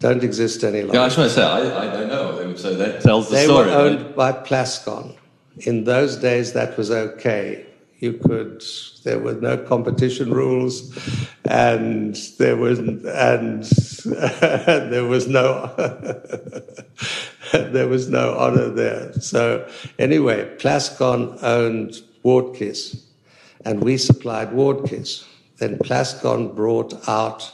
Don't 0.00 0.24
exist 0.24 0.64
any 0.64 0.82
longer. 0.82 0.96
Yeah, 0.96 1.04
I 1.04 1.06
just 1.06 1.18
want 1.18 1.30
to 1.30 1.36
say, 1.36 1.44
I, 1.44 1.84
I 1.84 1.86
don't 1.86 2.08
know. 2.08 2.56
So 2.56 2.74
that 2.74 3.00
tells 3.00 3.28
the 3.28 3.36
they 3.36 3.44
story. 3.44 3.70
They 3.70 3.76
were 3.76 3.82
owned 3.82 4.02
right? 4.02 4.16
by 4.16 4.32
Plascon. 4.32 5.16
In 5.58 5.84
those 5.84 6.16
days, 6.16 6.52
that 6.52 6.76
was 6.76 6.90
okay. 6.90 7.64
You 8.04 8.12
could, 8.12 8.62
there 9.04 9.18
were 9.18 9.32
no 9.32 9.56
competition 9.56 10.30
rules, 10.30 10.94
and 11.46 12.14
there 12.38 12.58
was, 12.58 12.78
and 12.78 13.62
there 14.92 15.06
was 15.06 15.26
no, 15.26 15.72
there 17.52 17.88
was 17.88 18.10
no 18.10 18.36
honor 18.36 18.68
there. 18.68 19.14
So 19.14 19.66
anyway, 19.98 20.54
Plascon 20.58 21.42
owned 21.42 22.02
Wardkiss, 22.22 23.02
and 23.64 23.82
we 23.82 23.96
supplied 23.96 24.50
Wardkiss. 24.50 25.24
Then 25.56 25.78
Plascon 25.78 26.54
brought 26.54 27.08
out 27.08 27.50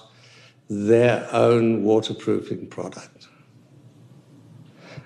their 0.68 1.28
own 1.30 1.84
waterproofing 1.84 2.66
product. 2.66 3.28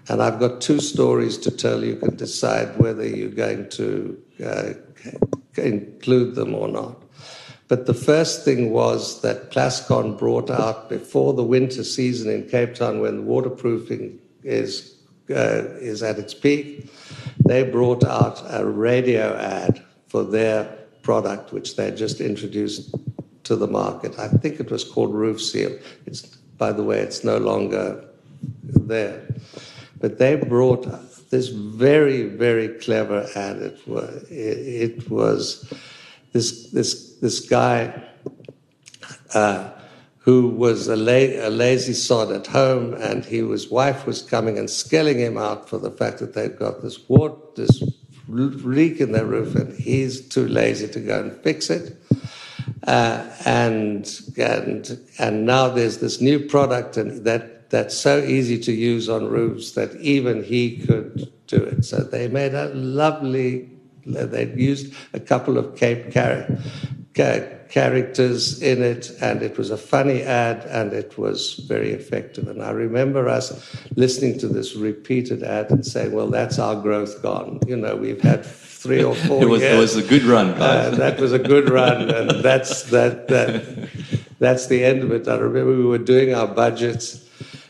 And 0.08 0.22
I've 0.22 0.38
got 0.38 0.62
two 0.62 0.80
stories 0.80 1.36
to 1.38 1.50
tell. 1.50 1.84
You 1.84 1.96
can 1.96 2.16
decide 2.16 2.78
whether 2.78 3.06
you're 3.06 3.28
going 3.28 3.68
to 3.70 4.22
uh, 4.44 4.72
include 5.56 6.34
them 6.34 6.54
or 6.54 6.68
not. 6.68 7.02
But 7.68 7.86
the 7.86 7.94
first 7.94 8.44
thing 8.44 8.70
was 8.70 9.22
that 9.22 9.50
Plascon 9.50 10.18
brought 10.18 10.50
out 10.50 10.88
before 10.88 11.32
the 11.32 11.44
winter 11.44 11.82
season 11.82 12.30
in 12.30 12.48
Cape 12.48 12.74
Town, 12.74 13.00
when 13.00 13.16
the 13.16 13.22
waterproofing 13.22 14.18
is 14.42 14.94
uh, 15.30 15.64
is 15.80 16.02
at 16.02 16.18
its 16.18 16.34
peak, 16.34 16.90
they 17.46 17.62
brought 17.62 18.04
out 18.04 18.42
a 18.50 18.64
radio 18.66 19.34
ad 19.36 19.82
for 20.08 20.22
their 20.22 20.64
product, 21.02 21.50
which 21.50 21.76
they 21.76 21.90
just 21.90 22.20
introduced 22.20 22.94
to 23.44 23.56
the 23.56 23.66
market. 23.66 24.18
I 24.18 24.28
think 24.28 24.60
it 24.60 24.70
was 24.70 24.84
called 24.84 25.14
Roof 25.14 25.40
Seal. 25.40 25.78
It's 26.04 26.22
by 26.58 26.72
the 26.72 26.82
way, 26.82 27.00
it's 27.00 27.24
no 27.24 27.38
longer 27.38 28.04
there. 28.62 29.26
But 30.00 30.18
they 30.18 30.36
brought 30.36 30.86
this 31.34 31.48
very, 31.48 32.22
very 32.22 32.68
clever 32.84 33.26
ad. 33.34 33.56
It 33.56 33.78
was, 33.88 34.22
it, 34.30 34.58
it 34.86 35.10
was 35.10 35.72
this 36.32 36.70
this 36.70 37.16
this 37.16 37.40
guy. 37.40 37.78
Uh, 39.34 39.70
who 40.24 40.48
was 40.48 40.88
a, 40.88 40.96
la- 40.96 41.46
a, 41.48 41.50
lazy 41.50 41.92
sod 41.92 42.32
at 42.32 42.46
home, 42.46 42.94
and 42.94 43.26
he, 43.26 43.38
his 43.46 43.68
wife 43.68 44.06
was 44.06 44.22
coming 44.22 44.56
and 44.58 44.70
scaling 44.70 45.18
him 45.18 45.36
out 45.36 45.68
for 45.68 45.76
the 45.76 45.90
fact 45.90 46.18
that 46.18 46.32
they've 46.32 46.58
got 46.58 46.80
this 46.80 46.98
water, 47.10 47.36
this 47.56 47.82
leak 48.28 49.00
in 49.00 49.12
their 49.12 49.26
roof, 49.26 49.54
and 49.54 49.76
he's 49.78 50.26
too 50.26 50.48
lazy 50.48 50.88
to 50.88 51.00
go 51.00 51.20
and 51.20 51.32
fix 51.42 51.68
it. 51.68 52.00
Uh, 52.86 53.28
and 53.44 54.20
and 54.38 54.98
and 55.18 55.44
now 55.44 55.68
there's 55.68 55.98
this 55.98 56.22
new 56.22 56.38
product, 56.40 56.96
and 56.96 57.24
that 57.26 57.53
that's 57.74 57.96
so 57.98 58.18
easy 58.18 58.56
to 58.56 58.72
use 58.72 59.08
on 59.08 59.26
roofs 59.26 59.72
that 59.72 59.96
even 59.96 60.44
he 60.44 60.76
could 60.76 61.32
do 61.48 61.56
it. 61.56 61.84
So 61.84 61.96
they 62.04 62.28
made 62.28 62.54
a 62.54 62.66
lovely. 62.74 63.68
They 64.06 64.52
used 64.54 64.94
a 65.12 65.18
couple 65.18 65.58
of 65.58 65.74
Cape 65.74 66.12
characters 67.68 68.62
in 68.62 68.82
it, 68.82 69.10
and 69.20 69.42
it 69.42 69.58
was 69.58 69.70
a 69.72 69.76
funny 69.76 70.22
ad, 70.22 70.64
and 70.66 70.92
it 70.92 71.18
was 71.18 71.54
very 71.66 71.90
effective. 71.90 72.46
And 72.46 72.62
I 72.62 72.70
remember 72.70 73.28
us 73.28 73.46
listening 73.96 74.38
to 74.38 74.46
this 74.46 74.76
repeated 74.76 75.42
ad 75.42 75.70
and 75.72 75.84
saying, 75.84 76.12
"Well, 76.12 76.28
that's 76.28 76.60
our 76.60 76.76
growth 76.80 77.22
gone." 77.22 77.58
You 77.66 77.76
know, 77.76 77.96
we've 77.96 78.20
had 78.20 78.44
three 78.44 79.02
or 79.02 79.16
four 79.16 79.42
it 79.42 79.48
was, 79.48 79.62
years. 79.62 79.74
It 79.74 79.78
was 79.80 79.96
a 79.96 80.08
good 80.08 80.22
run, 80.24 80.50
uh, 80.50 80.90
that 80.90 81.18
was 81.18 81.32
a 81.32 81.38
good 81.40 81.70
run, 81.70 82.10
and 82.10 82.30
that's 82.44 82.84
that 82.90 83.26
that 83.28 83.88
that's 84.38 84.66
the 84.68 84.84
end 84.84 85.02
of 85.02 85.10
it. 85.10 85.26
I 85.26 85.36
remember 85.38 85.76
we 85.76 85.84
were 85.84 85.98
doing 85.98 86.34
our 86.34 86.46
budgets. 86.46 87.23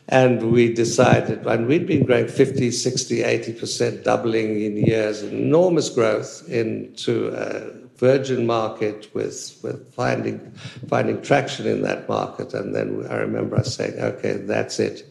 And 0.09 0.53
we 0.53 0.73
decided, 0.73 1.47
and 1.47 1.67
we'd 1.67 1.87
been 1.87 2.05
growing 2.05 2.29
50, 2.29 2.71
60, 2.71 3.23
80%, 3.23 4.05
doubling 4.05 4.63
in 4.63 4.77
years, 4.77 5.23
enormous 5.23 5.89
growth 5.89 6.47
into 6.49 7.29
a 7.29 7.73
virgin 7.97 8.47
market 8.47 9.09
with, 9.15 9.59
with 9.63 9.95
finding, 9.95 10.53
finding 10.89 11.23
traction 11.23 11.67
in 11.67 11.83
that 11.83 12.07
market. 12.07 12.53
And 12.53 12.75
then 12.75 13.07
I 13.09 13.17
remember 13.17 13.57
us 13.57 13.75
saying, 13.75 13.99
okay, 13.99 14.35
that's 14.35 14.79
it. 14.79 15.07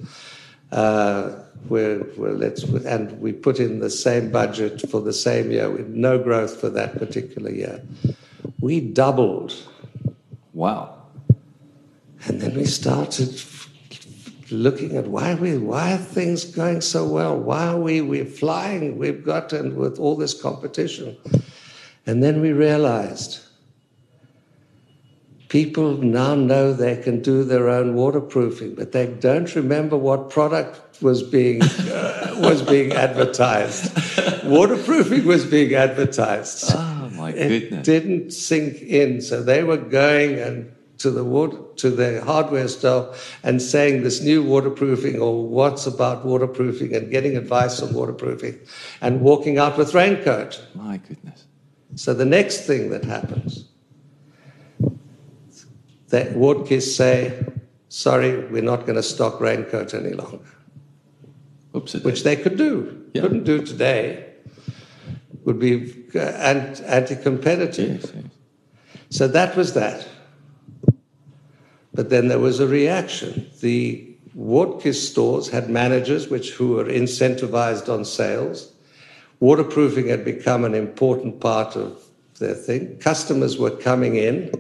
Uh, 0.71 1.39
we're, 1.69 2.03
we're, 2.17 2.33
let's, 2.33 2.63
and 2.63 3.19
we 3.19 3.31
put 3.31 3.59
in 3.59 3.79
the 3.79 3.89
same 3.89 4.31
budget 4.31 4.89
for 4.89 5.01
the 5.01 5.13
same 5.13 5.49
year 5.49 5.69
with 5.69 5.87
no 5.87 6.19
growth 6.19 6.59
for 6.59 6.69
that 6.69 6.99
particular 6.99 7.51
year. 7.51 7.81
We 8.59 8.79
doubled. 8.79 9.55
Wow. 10.53 11.01
And 12.25 12.41
then 12.41 12.55
we 12.55 12.65
started 12.65 13.39
looking 14.53 14.95
at 14.95 15.07
why 15.07 15.35
we 15.35 15.57
why 15.57 15.93
are 15.93 15.97
things 15.97 16.45
going 16.45 16.81
so 16.81 17.05
well? 17.07 17.37
Why 17.37 17.67
are 17.67 17.79
we 17.79 18.01
we're 18.01 18.25
flying? 18.25 18.97
We've 18.97 19.23
gotten 19.23 19.75
with 19.75 19.99
all 19.99 20.15
this 20.15 20.39
competition. 20.39 21.17
And 22.05 22.21
then 22.21 22.41
we 22.41 22.51
realized 22.51 23.39
people 25.53 25.97
now 25.97 26.33
know 26.33 26.73
they 26.73 26.97
can 26.97 27.21
do 27.21 27.43
their 27.43 27.69
own 27.69 27.93
waterproofing, 27.93 28.73
but 28.73 28.91
they 28.91 29.05
don't 29.05 29.55
remember 29.55 29.95
what 29.95 30.31
product 30.31 31.01
was 31.01 31.21
being 31.21 31.61
uh, 31.91 32.35
was 32.39 32.61
being 32.61 32.91
advertised. 32.93 33.95
waterproofing 34.43 35.25
was 35.25 35.45
being 35.45 35.75
advertised. 35.75 36.71
Oh 36.75 37.09
my 37.13 37.31
goodness! 37.31 37.71
It 37.71 37.83
didn't 37.83 38.31
sink 38.31 38.81
in, 38.81 39.21
so 39.21 39.43
they 39.43 39.63
were 39.63 39.77
going 39.77 40.39
and 40.39 40.72
to 40.99 41.11
the 41.11 41.23
water, 41.23 41.57
to 41.77 41.89
the 41.89 42.21
hardware 42.23 42.67
store 42.67 43.13
and 43.43 43.61
saying 43.61 44.03
this 44.03 44.21
new 44.21 44.43
waterproofing 44.43 45.19
or 45.19 45.45
what's 45.45 45.85
about 45.87 46.25
waterproofing 46.25 46.95
and 46.95 47.11
getting 47.11 47.35
advice 47.35 47.81
on 47.81 47.93
waterproofing 47.93 48.59
and 49.01 49.21
walking 49.21 49.57
out 49.57 49.77
with 49.77 49.91
Raincote. 49.91 50.61
My 50.75 50.97
goodness. 50.97 51.45
So 51.95 52.13
the 52.13 52.25
next 52.25 52.65
thing 52.65 52.89
that 52.91 53.03
happens, 53.03 53.65
that 56.09 56.33
Wardkiss 56.33 56.95
say, 56.95 57.43
sorry, 57.89 58.45
we're 58.47 58.61
not 58.63 58.85
going 58.85 58.95
to 58.95 59.03
stock 59.03 59.39
Raincote 59.39 59.93
any 59.93 60.13
longer. 60.13 60.45
Oops, 61.75 61.93
which 61.95 62.23
they 62.23 62.35
could 62.35 62.57
do. 62.57 63.03
Yeah. 63.13 63.23
Couldn't 63.23 63.43
do 63.43 63.65
today. 63.65 64.29
Would 65.45 65.59
be 65.59 66.05
uh, 66.15 66.19
anti-competitive. 66.19 68.01
Yes, 68.03 68.11
yes. 68.15 68.25
So 69.09 69.27
that 69.27 69.55
was 69.55 69.73
that. 69.73 70.07
But 71.93 72.09
then 72.09 72.27
there 72.27 72.39
was 72.39 72.59
a 72.59 72.67
reaction. 72.67 73.49
The 73.61 74.15
Wardkiss 74.37 74.95
stores 74.95 75.49
had 75.49 75.69
managers 75.69 76.29
which 76.29 76.51
who 76.51 76.69
were 76.69 76.85
incentivized 76.85 77.87
on 77.93 78.03
sales. 78.03 78.71
Waterproofing 79.39 80.07
had 80.07 80.25
become 80.25 80.63
an 80.63 80.73
important 80.73 81.39
part 81.39 81.75
of 81.75 82.01
their 82.39 82.55
thing. 82.55 82.97
Customers 82.97 83.57
were 83.57 83.69
coming 83.69 84.15
in 84.15 84.51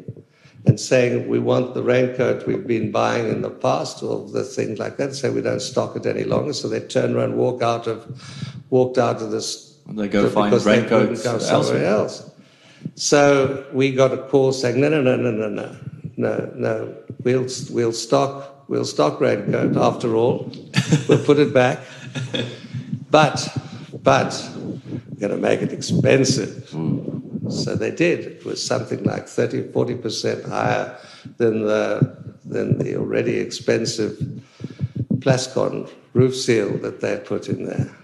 and 0.65 0.79
saying, 0.79 1.27
We 1.27 1.39
want 1.39 1.73
the 1.73 1.83
Raincote 1.83 2.45
we've 2.45 2.67
been 2.67 2.91
buying 2.91 3.29
in 3.29 3.41
the 3.41 3.49
past, 3.49 4.03
or 4.03 4.27
the 4.27 4.43
things 4.43 4.79
like 4.79 4.97
that, 4.97 5.15
say 5.15 5.29
we 5.29 5.41
don't 5.41 5.61
stock 5.61 5.95
it 5.95 6.05
any 6.05 6.23
longer. 6.23 6.53
So 6.53 6.67
they 6.67 6.79
turn 6.81 7.15
around, 7.15 7.35
walk 7.35 7.61
out 7.61 7.87
of 7.87 8.05
walked 8.69 8.97
out 8.97 9.21
of 9.21 9.31
this 9.31 9.77
and 9.87 9.99
they 9.99 10.07
go 10.07 10.29
find 10.29 10.53
Raincotes 10.53 11.23
somewhere 11.45 11.85
else. 11.85 12.29
So 12.95 13.65
we 13.73 13.91
got 13.91 14.13
a 14.13 14.17
call 14.17 14.53
saying, 14.53 14.79
No, 14.79 14.89
no, 14.89 15.01
no, 15.01 15.15
no, 15.15 15.31
no, 15.31 15.49
no, 15.49 15.75
no, 16.17 16.51
no. 16.55 16.95
We'll 17.23 17.47
we'll 17.71 17.93
stock 17.93 18.53
We'll 18.67 18.85
stock 18.85 19.19
Raincote 19.19 19.75
after 19.75 20.15
all. 20.15 20.51
we'll 21.07 21.23
put 21.23 21.39
it 21.39 21.53
back. 21.53 21.79
But, 23.11 23.47
but, 24.01 24.49
we're 24.55 25.19
going 25.19 25.31
to 25.31 25.37
make 25.37 25.61
it 25.61 25.71
expensive. 25.71 26.69
So 27.49 27.75
they 27.75 27.91
did. 27.91 28.21
It 28.21 28.45
was 28.45 28.65
something 28.65 29.03
like 29.03 29.27
30, 29.27 29.65
40% 29.65 30.49
higher 30.49 30.97
than 31.37 31.65
the, 31.65 32.35
than 32.45 32.79
the 32.79 32.95
already 32.95 33.37
expensive 33.37 34.17
Plascon 35.17 35.91
roof 36.13 36.35
seal 36.35 36.77
that 36.79 37.01
they 37.01 37.17
put 37.17 37.49
in 37.49 37.65
there. 37.65 37.95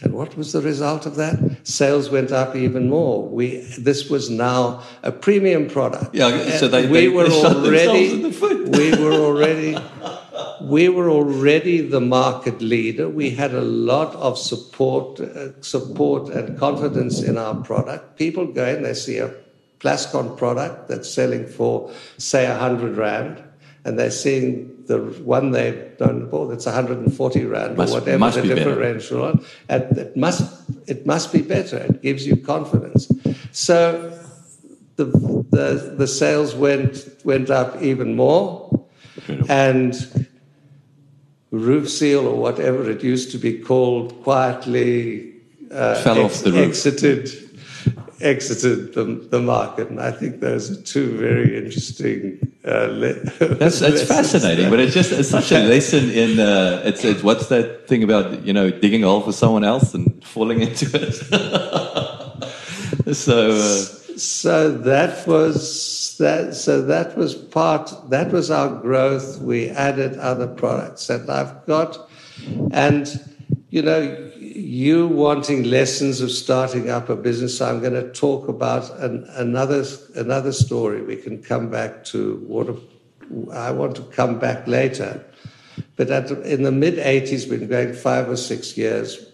And 0.00 0.14
what 0.14 0.36
was 0.36 0.52
the 0.52 0.62
result 0.62 1.06
of 1.06 1.16
that? 1.16 1.66
Sales 1.66 2.08
went 2.08 2.30
up 2.30 2.54
even 2.54 2.88
more. 2.88 3.26
We 3.26 3.58
this 3.78 4.08
was 4.08 4.30
now 4.30 4.82
a 5.02 5.10
premium 5.10 5.68
product. 5.68 6.14
Yeah, 6.14 6.56
so 6.56 6.68
they, 6.68 6.86
we 6.86 7.00
they, 7.00 7.08
were 7.08 7.28
they 7.28 7.44
already 7.44 8.22
the 8.22 8.70
we 8.78 9.02
were 9.02 9.12
already 9.12 9.76
we 10.62 10.88
were 10.88 11.10
already 11.10 11.80
the 11.80 12.00
market 12.00 12.60
leader. 12.60 13.08
We 13.08 13.30
had 13.30 13.54
a 13.54 13.60
lot 13.60 14.14
of 14.14 14.38
support 14.38 15.20
uh, 15.20 15.60
support 15.62 16.28
and 16.28 16.58
confidence 16.58 17.20
in 17.20 17.36
our 17.36 17.56
product. 17.56 18.16
People 18.16 18.46
go 18.46 18.66
in, 18.66 18.82
they 18.82 18.94
see 18.94 19.18
a 19.18 19.34
Plascon 19.80 20.36
product 20.36 20.88
that's 20.88 21.10
selling 21.10 21.46
for 21.46 21.90
say 22.18 22.46
a 22.46 22.56
hundred 22.56 22.96
rand, 22.96 23.42
and 23.84 23.98
they're 23.98 24.10
seeing 24.10 24.77
the 24.88 24.98
one 25.22 25.50
they've 25.52 25.96
done 25.98 26.24
before 26.24 26.48
that's 26.48 26.66
140 26.66 27.44
rand 27.44 27.76
must, 27.76 27.92
or 27.92 28.00
whatever 28.00 28.30
the 28.30 28.54
differential 28.54 29.22
on, 29.22 29.44
and 29.68 29.96
it 29.96 30.16
must 30.16 30.42
it 30.88 31.06
must 31.06 31.32
be 31.32 31.42
better. 31.42 31.76
It 31.76 32.02
gives 32.02 32.26
you 32.26 32.36
confidence. 32.36 33.12
So 33.52 34.18
the 34.96 35.04
the, 35.50 35.94
the 35.96 36.06
sales 36.06 36.54
went 36.54 37.06
went 37.24 37.50
up 37.50 37.80
even 37.82 38.16
more, 38.16 38.86
and 39.48 39.94
roof 41.50 41.88
seal 41.88 42.26
or 42.26 42.36
whatever 42.36 42.90
it 42.90 43.02
used 43.04 43.30
to 43.32 43.38
be 43.38 43.58
called 43.58 44.22
quietly 44.22 45.34
uh, 45.70 46.02
fell 46.02 46.24
ex- 46.24 46.38
off 46.38 46.44
the 46.44 46.52
roof. 46.52 46.68
exited 46.68 47.47
exited 48.20 48.94
the, 48.94 49.04
the 49.04 49.40
market. 49.40 49.90
And 49.90 50.00
I 50.00 50.10
think 50.10 50.40
those 50.40 50.70
are 50.70 50.82
two 50.82 51.16
very 51.16 51.56
interesting. 51.56 52.52
Uh, 52.64 52.88
le- 52.90 53.14
that's 53.54 53.78
that's 53.80 54.04
fascinating, 54.04 54.70
but 54.70 54.80
it's 54.80 54.94
just 54.94 55.12
it's 55.12 55.30
such 55.30 55.52
a 55.52 55.60
lesson 55.60 56.10
in. 56.10 56.40
Uh, 56.40 56.82
it's, 56.84 57.04
it's 57.04 57.22
what's 57.22 57.46
that 57.48 57.86
thing 57.88 58.02
about 58.02 58.44
you 58.44 58.52
know 58.52 58.70
digging 58.70 59.04
a 59.04 59.06
hole 59.06 59.20
for 59.20 59.32
someone 59.32 59.64
else 59.64 59.94
and 59.94 60.24
falling 60.24 60.60
into 60.60 60.90
it. 60.94 61.14
so. 63.14 63.50
Uh, 63.50 63.84
so 64.18 64.70
that 64.70 65.26
was 65.28 66.16
that. 66.18 66.54
So 66.54 66.82
that 66.82 67.16
was 67.16 67.36
part. 67.36 67.94
That 68.10 68.32
was 68.32 68.50
our 68.50 68.68
growth. 68.68 69.38
We 69.38 69.70
added 69.70 70.18
other 70.18 70.48
products, 70.48 71.08
and 71.08 71.30
I've 71.30 71.64
got, 71.66 72.10
and 72.72 73.08
you 73.70 73.82
know, 73.82 74.27
you 74.58 75.06
wanting 75.06 75.64
lessons 75.64 76.20
of 76.20 76.30
starting 76.30 76.90
up 76.90 77.08
a 77.08 77.16
business, 77.16 77.60
I'm 77.60 77.80
going 77.80 77.94
to 77.94 78.12
talk 78.12 78.48
about 78.48 78.90
an, 78.98 79.24
another 79.34 79.84
another 80.14 80.52
story. 80.52 81.02
We 81.02 81.16
can 81.16 81.42
come 81.42 81.70
back 81.70 82.04
to 82.06 82.36
what 82.46 82.68
I 83.52 83.70
want 83.70 83.96
to 83.96 84.02
come 84.02 84.38
back 84.38 84.66
later. 84.66 85.24
But 85.96 86.10
at, 86.10 86.30
in 86.30 86.62
the 86.62 86.72
mid 86.72 86.94
80s, 86.94 87.48
been 87.48 87.68
going 87.68 87.94
five 87.94 88.28
or 88.28 88.36
six 88.36 88.76
years, 88.76 89.26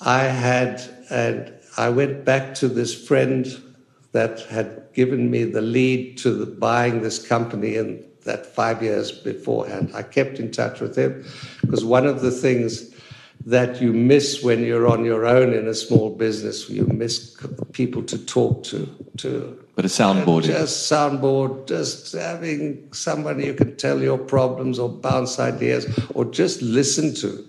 I 0.00 0.24
had 0.24 0.82
and 1.10 1.52
I 1.76 1.90
went 1.90 2.24
back 2.24 2.54
to 2.56 2.68
this 2.68 2.94
friend 3.06 3.46
that 4.12 4.40
had 4.42 4.82
given 4.94 5.30
me 5.30 5.44
the 5.44 5.60
lead 5.60 6.16
to 6.18 6.30
the, 6.32 6.46
buying 6.46 7.02
this 7.02 7.26
company 7.26 7.76
in 7.76 8.04
that 8.24 8.46
five 8.46 8.82
years 8.82 9.12
beforehand. 9.12 9.92
I 9.94 10.02
kept 10.02 10.38
in 10.38 10.50
touch 10.50 10.80
with 10.80 10.96
him 10.96 11.24
because 11.60 11.84
one 11.84 12.06
of 12.06 12.22
the 12.22 12.30
things 12.30 12.95
that 13.46 13.80
you 13.80 13.92
miss 13.92 14.42
when 14.42 14.64
you're 14.64 14.88
on 14.88 15.04
your 15.04 15.24
own 15.24 15.54
in 15.54 15.68
a 15.68 15.74
small 15.74 16.10
business. 16.10 16.68
You 16.68 16.84
miss 16.88 17.36
people 17.72 18.02
to 18.02 18.18
talk 18.18 18.64
to. 18.64 18.92
to 19.18 19.64
but 19.76 19.84
a 19.84 19.88
soundboard. 19.88 20.42
Just 20.42 20.90
soundboard, 20.90 21.68
just 21.68 22.12
having 22.12 22.92
someone 22.92 23.38
you 23.40 23.54
can 23.54 23.76
tell 23.76 24.02
your 24.02 24.18
problems 24.18 24.80
or 24.80 24.88
bounce 24.88 25.38
ideas 25.38 25.86
or 26.14 26.24
just 26.24 26.60
listen 26.60 27.14
to. 27.14 27.44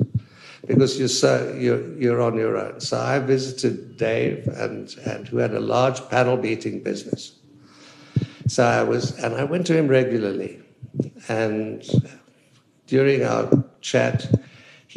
Because 0.68 1.00
you're 1.00 1.08
so 1.08 1.56
you're 1.58 1.98
you're 1.98 2.22
on 2.22 2.36
your 2.36 2.58
own. 2.58 2.80
So 2.80 3.00
I 3.00 3.20
visited 3.20 3.98
Dave 3.98 4.48
and, 4.48 4.94
and 5.06 5.28
who 5.28 5.38
had 5.38 5.54
a 5.54 5.62
large 5.62 6.08
panel 6.10 6.38
beating 6.38 6.84
business. 6.84 7.34
So 8.48 8.66
I 8.66 8.84
was 8.84 9.18
and 9.24 9.34
I 9.34 9.46
went 9.46 9.66
to 9.68 9.78
him 9.78 9.88
regularly. 9.88 10.60
And 11.30 11.84
during 12.86 13.24
our 13.24 13.50
chat, 13.82 14.30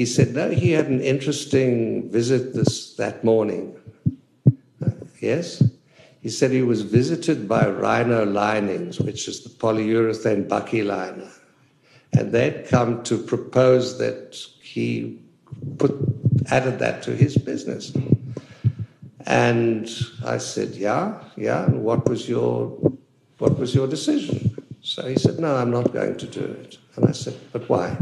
he 0.01 0.07
said, 0.07 0.33
no, 0.33 0.49
he 0.49 0.71
had 0.71 0.87
an 0.87 1.03
interesting 1.03 2.11
visit 2.11 2.55
this, 2.55 2.95
that 2.95 3.23
morning. 3.23 3.77
yes? 5.21 5.63
He 6.23 6.31
said 6.31 6.53
he 6.53 6.63
was 6.63 6.81
visited 6.81 7.47
by 7.47 7.69
Rhino 7.69 8.25
Linings, 8.25 8.99
which 8.99 9.29
is 9.29 9.43
the 9.45 9.51
polyurethane 9.51 10.49
bakkie 10.49 10.87
liner. 10.87 11.31
And 12.15 12.33
they'd 12.33 12.67
come 12.67 13.03
to 13.03 13.19
propose 13.19 13.99
that 13.99 14.43
he 14.63 15.19
put, 15.77 15.95
added 16.51 16.79
that 16.79 17.03
to 17.03 17.15
his 17.15 17.37
business. 17.37 17.93
And 19.27 19.87
I 20.25 20.39
said, 20.39 20.71
yeah, 20.77 21.23
yeah. 21.37 21.67
And 21.67 21.85
what 21.85 22.09
was 22.09 22.27
your, 22.27 22.69
what 23.37 23.59
was 23.59 23.75
your 23.75 23.87
decision? 23.87 24.57
So 24.81 25.07
he 25.07 25.17
said, 25.17 25.39
no, 25.39 25.57
I'm 25.57 25.71
not 25.71 25.93
going 25.93 26.17
to 26.17 26.27
do 26.27 26.41
it. 26.41 26.79
And 26.97 27.07
I 27.07 27.13
said, 27.13 27.39
but 27.53 27.69
why? 27.69 27.99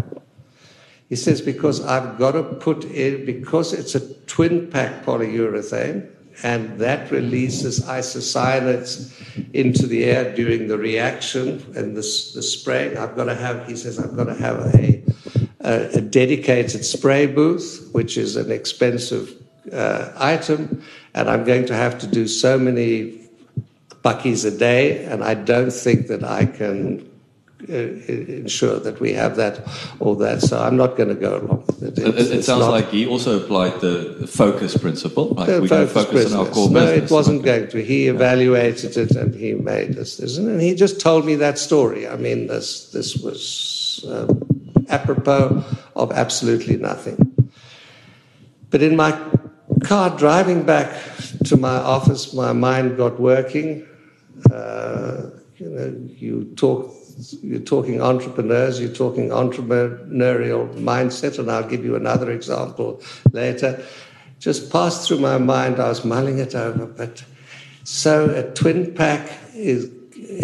He 1.09 1.17
says, 1.17 1.41
because 1.41 1.85
I've 1.85 2.19
got 2.19 2.33
to 2.33 2.43
put 2.43 2.85
in, 2.85 3.25
because 3.25 3.73
it's 3.73 3.95
a 3.95 4.15
twin 4.25 4.71
pack 4.71 5.05
polyurethane, 5.05 6.11
and 6.43 6.79
that 6.79 7.11
releases 7.11 7.81
isocyanates 7.81 9.13
into 9.55 9.87
the 9.87 10.05
air 10.05 10.35
during 10.35 10.69
the 10.69 10.79
reaction 10.79 11.65
and 11.75 11.97
the, 11.97 12.03
the 12.35 12.43
spraying. 12.43 12.97
I've 12.97 13.17
got 13.17 13.25
to 13.25 13.35
have, 13.35 13.67
he 13.67 13.75
says, 13.75 13.99
I've 13.99 14.15
got 14.15 14.25
to 14.25 14.35
have 14.35 14.75
a, 14.75 15.03
a, 15.61 15.99
a 15.99 16.01
dedicated 16.01 16.85
spray 16.85 17.27
booth, 17.27 17.89
which 17.93 18.17
is 18.17 18.37
an 18.37 18.53
expensive 18.53 19.35
uh, 19.73 20.13
item, 20.17 20.83
and 21.15 21.29
I'm 21.29 21.45
going 21.45 21.67
to 21.67 21.75
have 21.75 21.99
to 22.01 22.07
do 22.07 22.29
so 22.29 22.59
many 22.59 23.29
bakkies 24.05 24.47
a 24.47 24.57
day, 24.57 25.05
and 25.07 25.25
I 25.25 25.35
don't 25.35 25.73
think 25.73 26.07
that 26.09 26.23
I 26.23 26.45
can 26.45 27.09
ensure 27.69 28.79
that 28.81 29.01
we 29.01 29.13
have 29.13 29.37
that 29.37 29.67
or 30.01 30.17
that. 30.17 30.43
So 30.43 30.61
I'm 30.61 30.77
not 30.77 30.97
going 30.97 31.09
to 31.11 31.15
go 31.15 31.39
along 31.39 31.65
with 31.67 31.83
it. 31.83 31.99
It's, 31.99 32.31
it, 32.31 32.39
it 32.39 32.43
sounds 32.43 32.67
like 32.67 32.89
he 32.89 33.07
also 33.07 33.43
applied 33.43 33.81
the 33.81 34.27
focus 34.27 34.77
principle. 34.77 35.29
Like 35.35 35.49
we 35.61 35.69
focus, 35.69 35.93
focus 35.93 36.13
business. 36.13 36.35
on 36.35 36.47
our 36.47 36.53
core 36.53 36.71
no, 36.71 36.87
business. 36.87 37.11
it 37.11 37.15
wasn't 37.15 37.41
okay. 37.41 37.59
going 37.59 37.71
to. 37.71 37.85
He 37.85 38.09
evaluated 38.09 38.97
it 38.97 39.11
and 39.13 39.35
he 39.35 39.55
made 39.55 39.95
this, 39.95 40.19
and 40.39 40.61
he 40.61 40.75
just 40.75 41.01
told 41.01 41.25
me 41.27 41.35
that 41.37 41.59
story. 41.59 42.09
I 42.09 42.17
mean, 42.17 42.47
this 42.47 42.91
this 42.91 43.17
was 43.17 44.05
um, 44.09 44.87
apropos 44.89 45.65
of 45.95 46.13
absolutely 46.13 46.77
nothing. 46.77 47.51
But 48.71 48.83
in 48.83 48.97
my 48.97 49.19
car 49.83 50.17
driving 50.17 50.65
back 50.65 50.93
to 51.45 51.57
my 51.57 51.77
office, 51.77 52.33
my 52.35 52.53
mind 52.53 52.97
got 52.97 53.19
working. 53.21 53.87
Uh, 54.53 55.31
you 55.57 55.69
know, 55.69 56.09
you 56.17 56.53
talk 56.57 56.95
you're 57.43 57.61
talking 57.61 58.01
entrepreneurs, 58.01 58.81
you're 58.81 58.93
talking 58.93 59.31
entrepreneurial 59.31 60.73
mindset, 60.75 61.39
and 61.39 61.51
I'll 61.51 61.69
give 61.69 61.85
you 61.85 61.97
another 61.97 62.31
example 62.31 63.03
later. 63.33 63.85
Just 64.39 64.71
passed 64.71 65.09
through 65.09 65.19
my 65.19 65.39
mind, 65.39 65.81
I 65.81 65.89
was 65.89 66.05
mulling 66.05 66.39
it 66.39 66.55
over, 66.55 66.87
but 66.87 67.25
so 67.85 68.31
a 68.31 68.43
twin 68.55 68.95
pack 68.95 69.31
is 69.55 69.91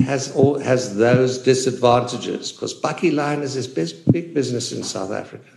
has 0.04 0.32
all 0.32 0.58
has 0.58 0.96
those 0.96 1.38
disadvantages 1.38 2.52
because 2.52 2.78
Bakkie 2.80 3.14
Line 3.14 3.42
is 3.42 3.66
big, 3.66 3.90
big 4.10 4.34
business 4.34 4.72
in 4.72 4.82
South 4.82 5.12
Africa. 5.12 5.48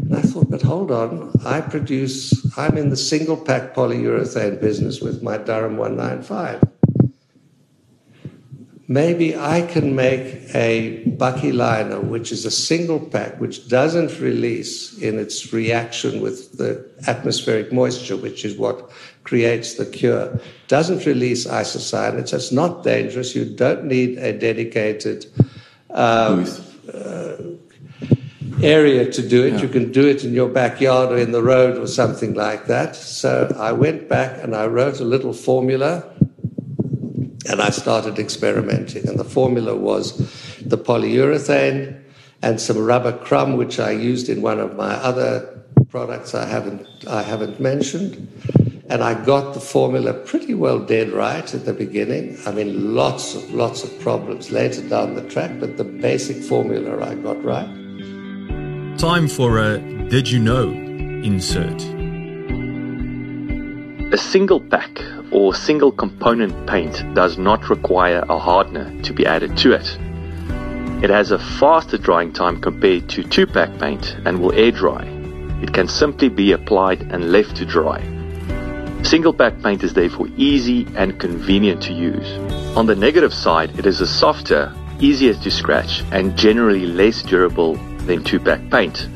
And 0.00 0.16
I 0.16 0.22
thought, 0.22 0.50
but 0.50 0.62
hold 0.62 0.90
on, 0.90 1.32
I 1.44 1.60
produce, 1.60 2.56
I'm 2.56 2.76
in 2.76 2.90
the 2.90 2.96
single 2.96 3.36
pack 3.36 3.74
polyurethane 3.74 4.60
business 4.60 5.00
with 5.00 5.22
my 5.22 5.38
Duram 5.38 5.76
195 5.76 6.77
maybe 8.88 9.36
I 9.36 9.62
can 9.62 9.94
make 9.94 10.54
a 10.54 11.04
bakkie 11.04 11.54
liner, 11.54 12.00
which 12.00 12.32
is 12.32 12.46
a 12.46 12.50
single 12.50 12.98
pack, 12.98 13.38
which 13.38 13.68
doesn't 13.68 14.18
release 14.18 14.96
in 14.98 15.18
its 15.18 15.52
reaction 15.52 16.22
with 16.22 16.56
the 16.56 16.88
atmospheric 17.06 17.70
moisture, 17.70 18.16
which 18.16 18.46
is 18.46 18.56
what 18.56 18.90
creates 19.24 19.74
the 19.74 19.84
cure, 19.84 20.40
doesn't 20.68 21.04
release 21.04 21.46
isocyanates. 21.46 22.32
It's 22.32 22.50
not 22.50 22.82
dangerous. 22.82 23.36
You 23.36 23.44
don't 23.44 23.84
need 23.84 24.16
a 24.16 24.32
dedicated 24.32 25.26
um, 25.90 26.46
uh, 26.92 27.36
area 28.62 29.12
to 29.12 29.28
do 29.28 29.44
it. 29.44 29.52
Yeah. 29.52 29.60
You 29.60 29.68
can 29.68 29.92
do 29.92 30.08
it 30.08 30.24
in 30.24 30.32
your 30.32 30.48
backyard 30.48 31.12
or 31.12 31.18
in 31.18 31.32
the 31.32 31.42
road 31.42 31.76
or 31.76 31.86
something 31.86 32.32
like 32.32 32.66
that. 32.68 32.96
So 32.96 33.54
I 33.58 33.72
went 33.72 34.08
back 34.08 34.42
and 34.42 34.56
I 34.56 34.66
wrote 34.66 34.98
a 35.00 35.04
little 35.04 35.34
formula 35.34 36.10
and 37.48 37.60
I 37.60 37.70
started 37.70 38.18
experimenting. 38.18 39.08
And 39.08 39.18
the 39.18 39.24
formula 39.24 39.74
was 39.74 40.16
the 40.60 40.78
polyurethane 40.78 42.00
and 42.42 42.60
some 42.60 42.78
rubber 42.78 43.12
crumb, 43.12 43.56
which 43.56 43.80
I 43.80 43.90
used 43.90 44.28
in 44.28 44.42
one 44.42 44.60
of 44.60 44.76
my 44.76 44.94
other 44.94 45.58
products 45.90 46.34
I 46.34 46.46
haven't, 46.46 46.86
I 47.08 47.22
haven't 47.22 47.60
mentioned. 47.60 48.28
And 48.90 49.02
I 49.02 49.22
got 49.24 49.54
the 49.54 49.60
formula 49.60 50.14
pretty 50.14 50.54
well 50.54 50.78
dead 50.78 51.10
right 51.10 51.52
at 51.54 51.64
the 51.66 51.74
beginning. 51.74 52.38
I 52.46 52.52
mean, 52.52 52.94
lots 52.94 53.34
of, 53.34 53.52
lots 53.52 53.84
of 53.84 53.98
problems 54.00 54.50
later 54.50 54.86
down 54.88 55.14
the 55.14 55.28
track, 55.28 55.60
but 55.60 55.76
the 55.76 55.84
basic 55.84 56.42
formula 56.42 57.04
I 57.04 57.14
got 57.16 57.42
right. 57.44 57.68
Time 58.98 59.28
for 59.28 59.58
a 59.58 59.78
Did 60.08 60.30
You 60.30 60.38
Know 60.38 60.70
insert. 61.22 61.82
A 64.12 64.16
single 64.16 64.60
pack 64.60 64.98
or 65.30 65.54
single 65.54 65.92
component 65.92 66.66
paint 66.66 67.02
does 67.14 67.38
not 67.38 67.68
require 67.68 68.24
a 68.28 68.38
hardener 68.38 69.00
to 69.02 69.12
be 69.12 69.26
added 69.26 69.56
to 69.58 69.72
it. 69.72 69.98
It 71.02 71.10
has 71.10 71.30
a 71.30 71.38
faster 71.38 71.98
drying 71.98 72.32
time 72.32 72.60
compared 72.60 73.08
to 73.10 73.22
two 73.22 73.46
pack 73.46 73.78
paint 73.78 74.16
and 74.24 74.40
will 74.40 74.52
air 74.52 74.72
dry. 74.72 75.04
It 75.62 75.72
can 75.72 75.88
simply 75.88 76.28
be 76.28 76.52
applied 76.52 77.02
and 77.12 77.30
left 77.30 77.56
to 77.56 77.64
dry. 77.66 78.00
Single 79.04 79.32
pack 79.32 79.62
paint 79.62 79.84
is 79.84 79.94
therefore 79.94 80.28
easy 80.36 80.86
and 80.96 81.20
convenient 81.20 81.82
to 81.84 81.92
use. 81.92 82.28
On 82.76 82.86
the 82.86 82.96
negative 82.96 83.32
side, 83.32 83.78
it 83.78 83.86
is 83.86 84.00
a 84.00 84.06
softer, 84.06 84.74
easier 84.98 85.34
to 85.34 85.50
scratch, 85.50 86.02
and 86.10 86.36
generally 86.36 86.86
less 86.86 87.22
durable 87.22 87.76
than 88.06 88.24
two 88.24 88.40
pack 88.40 88.68
paint, 88.70 89.08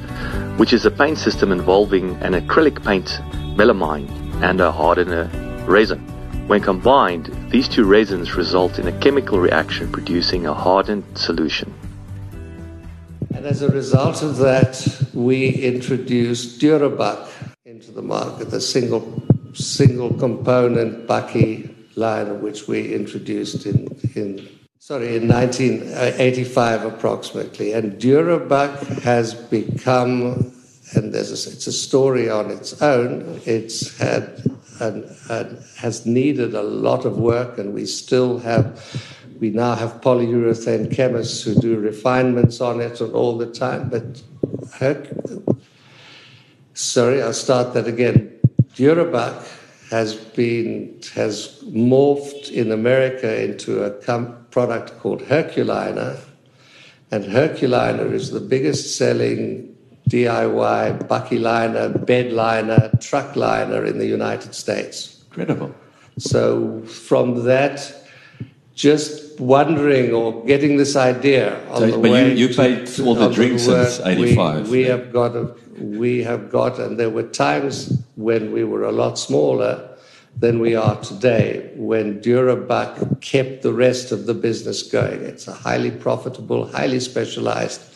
which 0.56 0.72
is 0.72 0.86
a 0.86 0.90
paint 0.90 1.18
system 1.18 1.50
involving 1.50 2.14
an 2.22 2.34
acrylic 2.34 2.84
paint, 2.84 3.20
melamine, 3.56 4.08
and 4.42 4.60
a 4.60 4.70
hardener 4.70 5.28
resin. 5.66 6.00
When 6.48 6.60
combined, 6.60 7.26
these 7.50 7.68
two 7.68 7.84
resins 7.84 8.34
result 8.34 8.78
in 8.78 8.88
a 8.88 8.98
chemical 9.00 9.38
reaction 9.38 9.90
producing 9.90 10.46
a 10.46 10.54
hardened 10.54 11.04
solution. 11.16 11.72
And 13.34 13.46
as 13.46 13.62
a 13.62 13.68
result 13.68 14.22
of 14.22 14.36
that, 14.38 15.06
we 15.14 15.48
introduced 15.48 16.60
Durabak 16.60 17.28
into 17.64 17.90
the 17.90 18.02
market, 18.02 18.50
the 18.50 18.60
single, 18.60 19.22
single 19.54 20.12
component 20.14 21.06
bakkie 21.06 21.74
line, 21.96 22.42
which 22.42 22.68
we 22.68 22.94
introduced 22.94 23.66
in, 23.66 23.88
in 24.14 24.48
sorry, 24.78 25.16
in 25.16 25.28
1985 25.28 26.82
uh, 26.84 26.88
approximately. 26.88 27.72
And 27.72 28.00
Durabak 28.00 29.02
has 29.02 29.32
become, 29.34 30.52
and 30.94 31.14
there's 31.14 31.30
a, 31.30 31.50
it's 31.50 31.66
a 31.66 31.72
story 31.72 32.28
on 32.28 32.50
its 32.50 32.82
own, 32.82 33.40
it's 33.46 33.96
had 33.96 34.42
and, 34.82 35.16
and 35.30 35.64
has 35.76 36.04
needed 36.04 36.54
a 36.54 36.62
lot 36.62 37.04
of 37.04 37.16
work, 37.16 37.58
and 37.58 37.72
we 37.72 37.86
still 37.86 38.38
have. 38.40 38.64
We 39.40 39.50
now 39.50 39.74
have 39.74 40.00
polyurethane 40.00 40.94
chemists 40.94 41.42
who 41.42 41.54
do 41.56 41.76
refinements 41.76 42.60
on 42.60 42.80
it 42.80 43.00
all 43.00 43.38
the 43.38 43.46
time. 43.46 43.88
But 43.88 44.22
sorry, 46.74 47.22
I'll 47.22 47.32
start 47.32 47.74
that 47.74 47.88
again. 47.88 48.38
Durabak 48.76 49.42
has 49.90 50.14
been 50.14 51.00
has 51.14 51.58
morphed 51.64 52.50
in 52.50 52.72
America 52.72 53.42
into 53.42 53.84
a 53.84 53.90
com- 53.90 54.36
product 54.50 54.98
called 55.00 55.22
Herculiner, 55.22 56.18
and 57.10 57.24
Herculiner 57.24 58.12
is 58.12 58.30
the 58.30 58.40
biggest 58.40 58.96
selling 58.96 59.76
DIY 60.08 61.08
bakkie 61.08 61.40
liner, 61.40 61.88
bed 61.88 62.32
liner, 62.32 62.90
truck 63.00 63.36
liner 63.36 63.84
in 63.84 63.98
the 63.98 64.06
United 64.06 64.54
States. 64.54 65.22
Incredible. 65.30 65.74
So 66.18 66.82
from 66.82 67.44
that, 67.44 67.94
just 68.74 69.38
wondering 69.40 70.12
or 70.12 70.44
getting 70.44 70.76
this 70.76 70.96
idea 70.96 71.64
on 71.70 71.80
so, 71.80 71.86
the 71.86 71.98
but 71.98 72.10
way 72.10 72.34
you, 72.34 72.48
you 72.48 72.54
paid 72.54 72.88
all 73.00 73.14
the 73.14 73.30
drinks 73.30 73.64
since 73.64 74.00
'85. 74.00 74.68
We, 74.68 74.70
we 74.70 74.84
yeah. 74.84 74.90
have 74.90 75.12
got 75.12 75.36
a, 75.36 75.54
we 75.78 76.22
have 76.22 76.50
got, 76.50 76.78
and 76.78 76.98
there 76.98 77.10
were 77.10 77.22
times 77.22 78.02
when 78.16 78.52
we 78.52 78.64
were 78.64 78.84
a 78.84 78.92
lot 78.92 79.18
smaller 79.18 79.88
than 80.38 80.60
we 80.60 80.74
are 80.74 80.98
today 81.00 81.70
when 81.76 82.20
Durabak 82.20 83.20
kept 83.20 83.62
the 83.62 83.72
rest 83.72 84.12
of 84.12 84.26
the 84.26 84.34
business 84.34 84.82
going. 84.82 85.22
It's 85.22 85.46
a 85.46 85.52
highly 85.52 85.90
profitable, 85.90 86.66
highly 86.66 87.00
specialized 87.00 87.91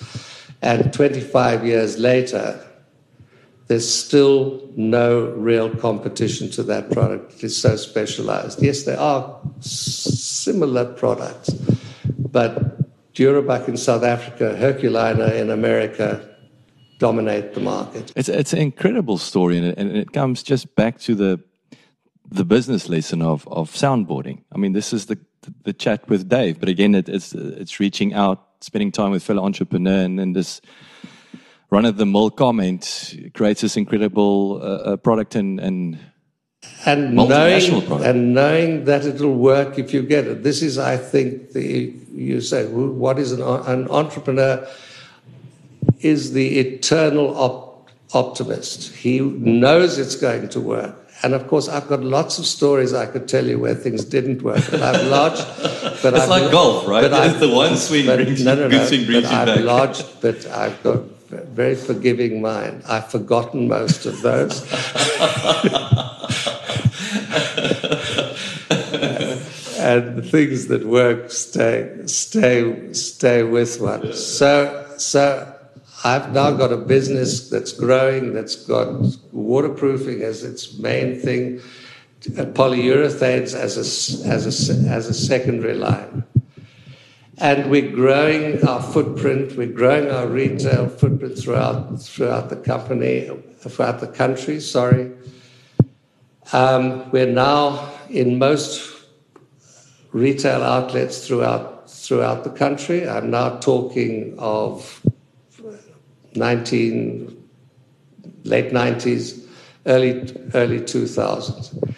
and 0.66 0.92
25 0.92 1.64
years 1.64 1.96
later, 1.96 2.60
there's 3.68 3.88
still 3.88 4.68
no 4.74 5.26
real 5.36 5.70
competition 5.70 6.50
to 6.50 6.64
that 6.64 6.90
product. 6.90 7.34
It 7.34 7.44
is 7.44 7.56
so 7.56 7.76
specialized. 7.76 8.60
Yes, 8.60 8.82
there 8.82 8.98
are 8.98 9.40
similar 9.60 10.84
products, 10.84 11.50
but 12.18 13.12
Durabak 13.14 13.68
in 13.68 13.76
South 13.76 14.02
Africa, 14.02 14.56
Herculiner 14.58 15.32
in 15.34 15.50
America 15.50 16.28
dominate 16.98 17.54
the 17.54 17.60
market. 17.60 18.12
It's, 18.16 18.28
it's 18.28 18.52
an 18.52 18.58
incredible 18.58 19.18
story, 19.18 19.58
and 19.58 19.66
it, 19.66 19.78
and 19.78 19.96
it 19.96 20.12
comes 20.12 20.42
just 20.42 20.74
back 20.74 20.98
to 21.00 21.14
the 21.14 21.40
the 22.28 22.44
business 22.44 22.88
lesson 22.88 23.22
of, 23.22 23.46
of 23.46 23.70
soundboarding. 23.70 24.42
I 24.52 24.58
mean, 24.58 24.72
this 24.72 24.92
is 24.92 25.06
the, 25.06 25.16
the 25.62 25.72
chat 25.72 26.08
with 26.08 26.28
Dave, 26.28 26.58
but 26.58 26.68
again, 26.68 26.96
it, 26.96 27.08
it's, 27.08 27.32
it's 27.32 27.78
reaching 27.78 28.14
out 28.14 28.45
spending 28.66 28.90
time 28.90 29.12
with 29.12 29.22
fellow 29.22 29.44
entrepreneur 29.44 30.04
and 30.04 30.18
then 30.18 30.32
this 30.32 30.60
run 31.70 31.84
of 31.84 31.96
the 31.96 32.04
mill 32.04 32.30
comment 32.30 33.14
creates 33.32 33.60
this 33.60 33.76
incredible 33.76 34.60
uh, 34.60 34.66
uh 34.66 34.96
product 34.96 35.36
and, 35.36 35.60
and 35.60 35.98
and 36.84 37.14
knowing, 37.14 37.86
product. 37.86 38.04
and 38.04 38.34
knowing 38.34 38.84
that 38.86 39.04
it'll 39.04 39.34
work 39.34 39.78
if 39.78 39.94
you 39.94 40.02
get 40.02 40.26
it. 40.26 40.42
This 40.42 40.62
is, 40.62 40.78
I 40.78 40.96
think, 40.96 41.52
the 41.52 41.94
you 42.12 42.40
say, 42.40 42.66
what 42.66 43.20
is 43.20 43.30
an, 43.30 43.40
an 43.42 43.88
entrepreneur? 43.88 44.66
Is 46.00 46.32
the 46.32 46.58
eternal 46.58 47.36
op- 47.36 47.90
optimist. 48.12 48.94
He 48.94 49.20
knows 49.20 49.98
it's 49.98 50.16
going 50.16 50.48
to 50.50 50.60
work. 50.60 51.05
And 51.22 51.34
of 51.34 51.48
course, 51.48 51.68
I've 51.68 51.88
got 51.88 52.02
lots 52.02 52.38
of 52.38 52.46
stories 52.46 52.92
I 52.92 53.06
could 53.06 53.26
tell 53.26 53.46
you 53.46 53.58
where 53.58 53.74
things 53.74 54.04
didn't 54.04 54.42
work. 54.42 54.62
But 54.70 54.82
I've 54.82 55.06
lodged. 55.06 55.46
But 56.02 56.14
it's 56.14 56.22
I've, 56.24 56.28
like 56.28 56.50
golf, 56.50 56.86
right? 56.86 57.00
But 57.02 57.14
I've, 57.14 57.40
the 57.40 57.48
one 57.48 57.76
swing 57.76 58.06
but, 58.06 58.16
brings, 58.16 58.44
no, 58.44 58.54
no, 58.54 58.68
no, 58.68 58.84
swing 58.84 59.06
brings 59.06 59.24
but 59.24 59.32
I've 59.32 59.56
back. 59.56 59.64
lodged, 59.64 60.20
but 60.20 60.46
I've 60.48 60.82
got 60.82 60.96
a 61.32 61.44
very 61.46 61.74
forgiving 61.74 62.42
mind. 62.42 62.82
I've 62.86 63.10
forgotten 63.10 63.66
most 63.66 64.04
of 64.06 64.20
those. 64.22 64.60
and 69.78 70.16
the 70.16 70.22
things 70.22 70.66
that 70.66 70.84
work 70.84 71.30
stay 71.30 72.02
stay 72.06 72.92
stay 72.92 73.42
with 73.42 73.80
one. 73.80 74.12
So 74.12 74.94
so 74.98 75.55
I've 76.04 76.32
now 76.32 76.50
got 76.50 76.72
a 76.72 76.76
business 76.76 77.48
that's 77.48 77.72
growing, 77.72 78.34
that's 78.34 78.56
got 78.56 78.88
waterproofing 79.32 80.22
as 80.22 80.44
its 80.44 80.78
main 80.78 81.18
thing, 81.18 81.60
polyurethanes 82.20 83.54
as 83.54 83.76
a, 83.76 84.28
as 84.28 84.70
a, 84.70 84.88
as 84.90 85.08
a 85.08 85.14
secondary 85.14 85.74
line. 85.74 86.24
And 87.38 87.70
we're 87.70 87.90
growing 87.92 88.66
our 88.66 88.82
footprint, 88.82 89.56
we're 89.56 89.66
growing 89.66 90.10
our 90.10 90.26
retail 90.26 90.88
footprint 90.88 91.38
throughout, 91.38 92.00
throughout 92.00 92.48
the 92.48 92.56
company, 92.56 93.30
throughout 93.58 94.00
the 94.00 94.08
country, 94.08 94.60
sorry. 94.60 95.12
Um, 96.52 97.10
we're 97.10 97.26
now 97.26 97.92
in 98.08 98.38
most 98.38 99.04
retail 100.12 100.62
outlets 100.62 101.26
throughout, 101.26 101.90
throughout 101.90 102.44
the 102.44 102.50
country. 102.50 103.06
I'm 103.08 103.30
now 103.30 103.58
talking 103.58 104.34
of 104.38 105.02
19, 106.36 107.48
late 108.44 108.72
90s, 108.72 109.46
early, 109.86 110.32
early 110.54 110.80
2000s. 110.80 111.94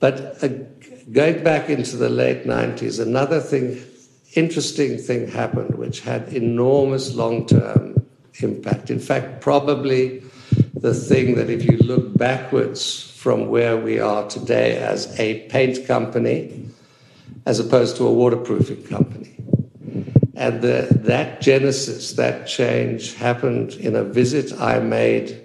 But 0.00 0.42
uh, 0.42 0.48
going 1.12 1.44
back 1.44 1.68
into 1.70 1.96
the 1.96 2.08
late 2.08 2.44
90s, 2.44 3.00
another 3.00 3.40
thing, 3.40 3.82
interesting 4.34 4.98
thing 4.98 5.28
happened, 5.28 5.76
which 5.76 6.00
had 6.00 6.32
enormous 6.32 7.14
long 7.14 7.46
term 7.46 8.04
impact. 8.40 8.90
In 8.90 8.98
fact, 8.98 9.40
probably 9.40 10.22
the 10.74 10.94
thing 10.94 11.36
that 11.36 11.48
if 11.48 11.64
you 11.64 11.78
look 11.78 12.16
backwards 12.16 13.10
from 13.16 13.48
where 13.48 13.76
we 13.76 14.00
are 14.00 14.28
today 14.28 14.78
as 14.78 15.18
a 15.20 15.46
paint 15.48 15.86
company, 15.86 16.68
as 17.46 17.60
opposed 17.60 17.96
to 17.96 18.06
a 18.06 18.12
waterproofing 18.12 18.82
company. 18.84 19.31
And 20.42 20.60
the, 20.60 20.88
that 21.04 21.40
genesis, 21.40 22.14
that 22.14 22.48
change 22.48 23.14
happened 23.14 23.74
in 23.74 23.94
a 23.94 24.02
visit 24.02 24.52
I 24.60 24.80
made 24.80 25.40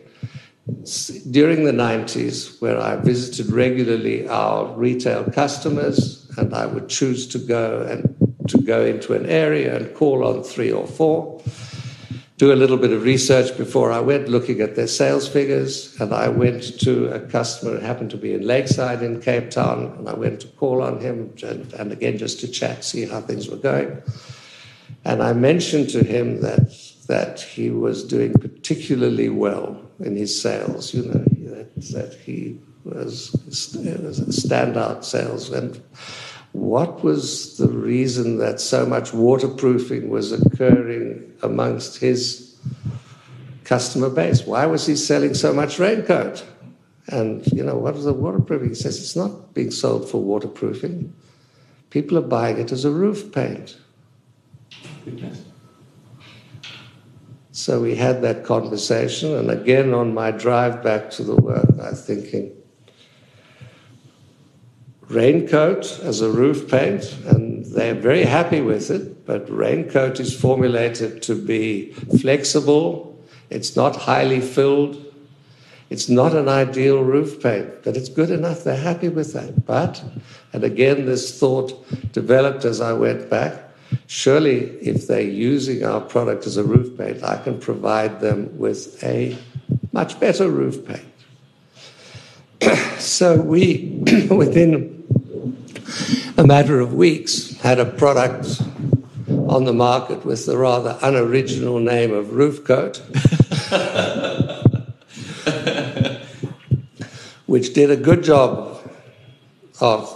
during 1.29 1.65
the 1.65 1.71
90s, 1.71 2.59
where 2.63 2.81
I 2.81 2.95
visited 2.95 3.51
regularly 3.51 4.27
our 4.27 4.73
retail 4.73 5.23
customers, 5.25 6.27
and 6.39 6.51
I 6.51 6.65
would 6.65 6.89
choose 6.89 7.27
to 7.27 7.37
go 7.37 7.83
and 7.83 8.49
to 8.49 8.57
go 8.57 8.83
into 8.83 9.13
an 9.13 9.27
area 9.27 9.75
and 9.75 9.93
call 9.93 10.25
on 10.25 10.41
three 10.41 10.71
or 10.71 10.87
four, 10.87 11.43
do 12.37 12.51
a 12.51 12.55
little 12.55 12.77
bit 12.77 12.91
of 12.91 13.03
research 13.03 13.55
before 13.55 13.91
I 13.91 13.99
went, 13.99 14.29
looking 14.29 14.61
at 14.61 14.75
their 14.75 14.87
sales 14.87 15.27
figures. 15.27 15.95
And 15.99 16.11
I 16.11 16.27
went 16.29 16.79
to 16.79 17.13
a 17.13 17.19
customer 17.19 17.75
who 17.75 17.85
happened 17.85 18.09
to 18.11 18.17
be 18.17 18.33
in 18.33 18.47
Lakeside 18.47 19.03
in 19.03 19.21
Cape 19.21 19.51
Town, 19.51 19.93
and 19.99 20.09
I 20.09 20.15
went 20.15 20.39
to 20.41 20.47
call 20.47 20.81
on 20.81 20.99
him, 21.01 21.35
and, 21.43 21.71
and 21.73 21.91
again 21.91 22.17
just 22.17 22.39
to 22.39 22.47
chat, 22.47 22.83
see 22.83 23.05
how 23.05 23.21
things 23.21 23.47
were 23.47 23.57
going. 23.57 24.01
And 25.05 25.21
I 25.23 25.33
mentioned 25.33 25.89
to 25.91 26.03
him 26.03 26.41
that 26.41 26.73
that 27.07 27.39
he 27.39 27.69
was 27.69 28.03
doing 28.03 28.33
particularly 28.33 29.29
well 29.29 29.81
in 29.99 30.15
his 30.17 30.39
sales. 30.41 30.93
You 30.93 31.03
know 31.03 31.23
that, 31.51 31.73
that 31.93 32.13
he 32.25 32.59
was, 32.83 33.33
a 33.33 34.31
standout 34.31 35.03
sales 35.03 35.49
and 35.49 35.81
what 36.53 37.03
was 37.03 37.57
the 37.57 37.67
reason 37.67 38.39
that 38.39 38.59
so 38.59 38.85
much 38.85 39.13
waterproofing 39.13 40.09
was 40.09 40.31
occurring 40.31 41.31
amongst 41.43 41.97
his 41.99 42.57
customer 43.63 44.09
base? 44.09 44.43
Why 44.43 44.65
was 44.65 44.87
he 44.87 44.95
selling 44.95 45.35
so 45.35 45.53
much 45.53 45.77
Raincote? 45.77 46.43
And, 47.09 47.45
you 47.47 47.63
know, 47.63 47.77
what 47.77 47.95
is 47.95 48.05
the 48.05 48.13
waterproofing? 48.13 48.69
He 48.69 48.75
says 48.75 48.99
it's 48.99 49.15
not 49.15 49.53
being 49.53 49.71
sold 49.71 50.09
for 50.09 50.21
waterproofing. 50.21 51.13
People 51.89 52.17
are 52.17 52.21
buying 52.21 52.57
it 52.57 52.71
as 52.71 52.85
a 52.85 52.91
roof 52.91 53.31
paint. 53.31 53.77
So 57.51 57.81
we 57.81 57.95
had 57.95 58.21
that 58.21 58.45
conversation, 58.45 59.35
and 59.35 59.49
again 59.49 59.93
on 59.93 60.13
my 60.13 60.31
drive 60.31 60.83
back 60.83 61.09
to 61.11 61.23
the 61.23 61.35
work, 61.35 61.65
I'm 61.81 61.95
thinking, 61.95 62.53
Raincote 65.09 65.99
as 66.03 66.21
a 66.21 66.29
roof 66.29 66.69
paint, 66.69 67.17
and 67.25 67.65
they're 67.65 67.95
very 67.95 68.23
happy 68.23 68.61
with 68.61 68.91
it. 68.91 69.25
But 69.25 69.47
Raincote 69.47 70.19
is 70.19 70.39
formulated 70.39 71.21
to 71.23 71.35
be 71.35 71.93
flexible, 72.21 73.19
it's 73.49 73.75
not 73.75 73.95
highly 73.95 74.41
filled, 74.41 75.03
it's 75.89 76.09
not 76.09 76.33
an 76.35 76.49
ideal 76.49 77.03
roof 77.03 77.41
paint, 77.41 77.83
but 77.83 77.95
it's 77.95 78.09
good 78.09 78.29
enough. 78.29 78.63
They're 78.63 78.75
happy 78.75 79.07
with 79.07 79.33
that. 79.33 79.65
But, 79.65 80.03
and 80.51 80.63
again, 80.63 81.05
this 81.05 81.39
thought 81.39 81.73
developed 82.11 82.65
as 82.65 82.81
I 82.81 82.93
went 82.93 83.29
back. 83.29 83.66
Surely, 84.07 84.61
if 84.81 85.07
they're 85.07 85.21
using 85.21 85.83
our 85.83 86.01
product 86.01 86.47
as 86.47 86.57
a 86.57 86.63
roof 86.63 86.97
paint, 86.97 87.23
I 87.23 87.37
can 87.37 87.59
provide 87.59 88.19
them 88.19 88.57
with 88.57 89.03
a 89.03 89.37
much 89.91 90.19
better 90.19 90.49
roof 90.49 90.85
paint. 90.85 91.05
so 92.99 93.39
we, 93.39 94.01
within 94.29 95.05
a 96.37 96.45
matter 96.45 96.79
of 96.79 96.93
weeks, 96.93 97.57
had 97.59 97.79
a 97.79 97.85
product 97.85 98.61
on 99.29 99.65
the 99.65 99.73
market 99.73 100.25
with 100.25 100.45
the 100.45 100.57
rather 100.57 100.97
unoriginal 101.01 101.79
name 101.79 102.13
of 102.13 102.33
Roof 102.33 102.63
Coat, 102.65 102.97
which 107.45 107.73
did 107.73 107.91
a 107.91 107.95
good 107.95 108.23
job 108.23 108.79
of 109.79 110.13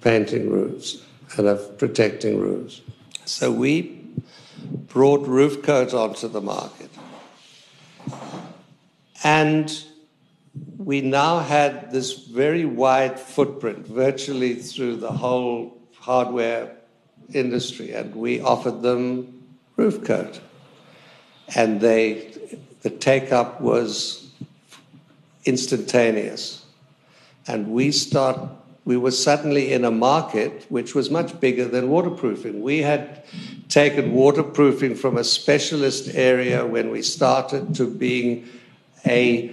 painting 0.00 0.50
roofs 0.50 1.03
and 1.36 1.48
of 1.48 1.78
protecting 1.78 2.38
roofs. 2.38 2.80
So 3.24 3.50
we 3.50 4.00
brought 4.88 5.26
Roof 5.26 5.62
Coat 5.62 5.94
onto 5.94 6.28
the 6.28 6.40
market. 6.40 6.90
And 9.22 9.84
we 10.76 11.00
now 11.00 11.38
had 11.38 11.90
this 11.90 12.12
very 12.12 12.64
wide 12.64 13.18
footprint 13.18 13.86
virtually 13.86 14.54
through 14.54 14.96
the 14.96 15.10
whole 15.10 15.78
hardware 15.98 16.76
industry, 17.32 17.92
and 17.92 18.14
we 18.14 18.40
offered 18.40 18.82
them 18.82 19.42
roof 19.76 20.04
coat. 20.04 20.40
And 21.56 21.80
they, 21.80 22.34
the 22.82 22.90
take 22.90 23.32
up 23.32 23.60
was 23.60 24.30
instantaneous. 25.44 26.64
And 27.46 27.68
we 27.68 27.92
start, 27.92 28.38
we 28.84 28.96
were 28.96 29.10
suddenly 29.10 29.72
in 29.72 29.84
a 29.84 29.90
market 29.90 30.66
which 30.68 30.94
was 30.94 31.10
much 31.10 31.38
bigger 31.40 31.66
than 31.66 31.88
waterproofing. 31.88 32.60
We 32.62 32.82
had 32.82 33.24
taken 33.68 34.12
waterproofing 34.12 34.96
from 34.96 35.16
a 35.16 35.24
specialist 35.24 36.14
area 36.14 36.66
when 36.66 36.90
we 36.90 37.02
started 37.02 37.74
to 37.76 37.86
being 37.86 38.46
a 39.06 39.50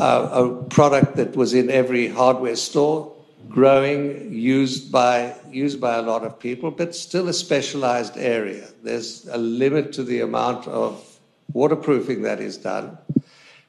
uh, 0.00 0.28
a 0.44 0.64
product 0.70 1.16
that 1.16 1.36
was 1.36 1.54
in 1.54 1.70
every 1.70 2.08
hardware 2.08 2.56
store, 2.56 3.12
growing, 3.48 4.32
used 4.32 4.90
by 4.90 5.34
used 5.50 5.80
by 5.80 5.96
a 5.96 6.02
lot 6.02 6.24
of 6.24 6.38
people, 6.38 6.70
but 6.70 6.94
still 6.94 7.28
a 7.28 7.32
specialized 7.32 8.16
area. 8.16 8.66
There's 8.82 9.26
a 9.28 9.38
limit 9.38 9.92
to 9.94 10.02
the 10.02 10.20
amount 10.20 10.66
of 10.66 11.18
waterproofing 11.52 12.22
that 12.22 12.40
is 12.40 12.56
done. 12.56 12.98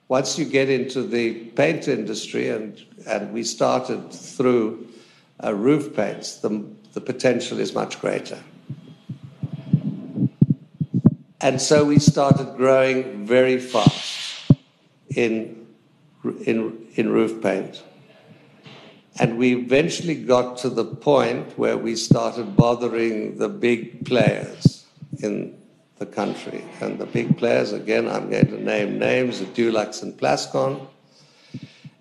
Once 0.07 0.37
you 0.37 0.45
get 0.45 0.69
into 0.69 1.01
the 1.01 1.33
paint 1.55 1.87
industry, 1.87 2.49
and 2.49 2.83
and 3.07 3.33
we 3.33 3.43
started 3.43 4.11
through 4.11 4.87
uh, 5.43 5.53
roof 5.53 5.95
paints, 5.95 6.37
the 6.37 6.63
the 6.93 7.01
potential 7.01 7.59
is 7.59 7.73
much 7.73 7.99
greater. 7.99 8.39
And 11.41 11.61
so 11.61 11.85
we 11.85 11.99
started 11.99 12.55
growing 12.55 13.25
very 13.25 13.59
fast 13.59 14.51
in 15.09 15.67
in, 16.45 16.87
in 16.95 17.09
roof 17.09 17.41
paint. 17.41 17.83
And 19.17 19.37
we 19.37 19.55
eventually 19.55 20.15
got 20.15 20.57
to 20.57 20.69
the 20.69 20.83
point 20.83 21.57
where 21.57 21.77
we 21.77 21.95
started 21.95 22.55
bothering 22.55 23.37
the 23.37 23.47
big 23.47 24.05
players 24.05 24.85
in 25.19 25.57
the 25.97 26.05
country. 26.05 26.63
And 26.81 26.99
the 26.99 27.05
big 27.05 27.37
players, 27.37 27.71
again, 27.71 28.07
I'm 28.07 28.29
going 28.29 28.47
to 28.47 28.61
name 28.61 28.99
names 28.99 29.39
Dulux 29.41 30.03
and 30.03 30.17
Plascon. 30.17 30.87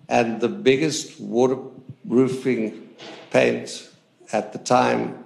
And 0.09 0.41
the 0.41 0.49
biggest 0.49 1.19
waterproofing 1.19 2.89
paint 3.31 3.89
at 4.31 4.53
the 4.53 4.59
time 4.59 5.23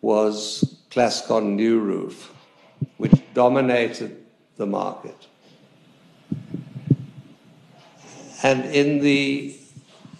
was 0.00 0.78
Plascon 0.90 1.58
Nuroof, 1.58 2.28
which 2.96 3.12
dominated 3.34 4.24
the 4.56 4.66
market. 4.66 5.26
And 8.42 8.64
in 8.66 9.00
the, 9.00 9.56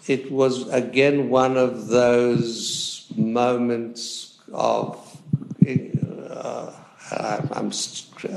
it 0.07 0.31
was 0.31 0.69
again 0.69 1.29
one 1.29 1.57
of 1.57 1.87
those 1.87 3.07
moments 3.15 4.39
of, 4.53 5.21
uh, 6.29 6.71
I'm, 7.11 7.71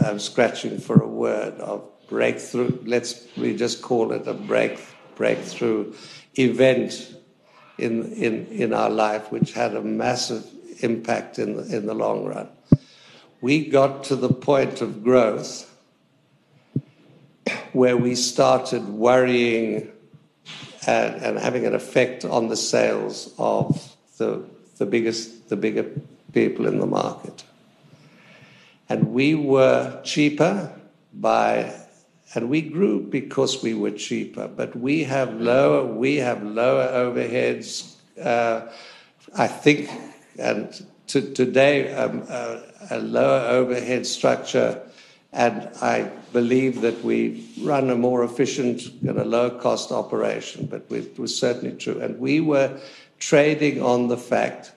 I'm 0.04 0.18
scratching 0.18 0.78
for 0.78 1.00
a 1.00 1.08
word, 1.08 1.54
of 1.60 1.88
breakthrough. 2.08 2.78
Let's 2.84 3.26
we 3.36 3.56
just 3.56 3.82
call 3.82 4.12
it 4.12 4.26
a 4.26 4.34
break, 4.34 4.80
breakthrough 5.16 5.94
event 6.34 7.14
in, 7.78 8.12
in, 8.12 8.46
in 8.46 8.72
our 8.72 8.90
life, 8.90 9.30
which 9.30 9.52
had 9.52 9.74
a 9.74 9.82
massive 9.82 10.46
impact 10.80 11.38
in 11.38 11.56
the, 11.56 11.76
in 11.76 11.86
the 11.86 11.94
long 11.94 12.24
run. 12.24 12.48
We 13.40 13.66
got 13.66 14.04
to 14.04 14.16
the 14.16 14.32
point 14.32 14.80
of 14.80 15.04
growth 15.04 15.70
where 17.72 17.96
we 17.96 18.14
started 18.14 18.88
worrying 18.88 19.90
and, 20.86 21.14
and, 21.16 21.38
having 21.38 21.66
an 21.66 21.74
effect 21.74 22.24
on 22.24 22.48
the 22.48 22.56
sales 22.56 23.34
of 23.38 23.96
the, 24.18 24.44
the 24.76 24.86
biggest, 24.86 25.48
the 25.48 25.56
bigger 25.56 25.90
people 26.32 26.66
in 26.66 26.78
the 26.78 26.86
market. 26.86 27.44
And 28.88 29.12
we 29.12 29.34
were 29.34 30.00
cheaper 30.04 30.72
by, 31.12 31.74
and 32.34 32.48
we 32.48 32.62
grew 32.62 33.00
because 33.00 33.62
we 33.62 33.74
were 33.74 33.92
cheaper, 33.92 34.48
but 34.48 34.76
we 34.76 35.04
have 35.04 35.40
lower, 35.40 35.84
we 35.84 36.16
have 36.16 36.42
lower 36.42 36.86
overheads. 36.88 37.94
Uh, 38.20 38.68
I 39.36 39.46
think, 39.46 39.90
and 40.38 40.86
to, 41.08 41.32
today, 41.32 41.94
um, 41.94 42.24
uh, 42.28 42.60
a 42.90 42.98
lower 42.98 43.40
overhead 43.48 44.06
structure 44.06 44.82
and 45.34 45.68
I 45.82 46.12
believe 46.32 46.80
that 46.82 47.02
we 47.02 47.44
run 47.60 47.90
a 47.90 47.96
more 47.96 48.22
efficient 48.22 48.82
and 49.02 49.18
a 49.18 49.24
low 49.24 49.50
cost 49.50 49.90
operation, 49.90 50.66
but 50.66 50.86
it 50.90 51.18
was 51.18 51.36
certainly 51.36 51.76
true. 51.76 52.00
And 52.00 52.20
we 52.20 52.40
were 52.40 52.78
trading 53.18 53.82
on 53.82 54.06
the 54.06 54.16
fact 54.16 54.70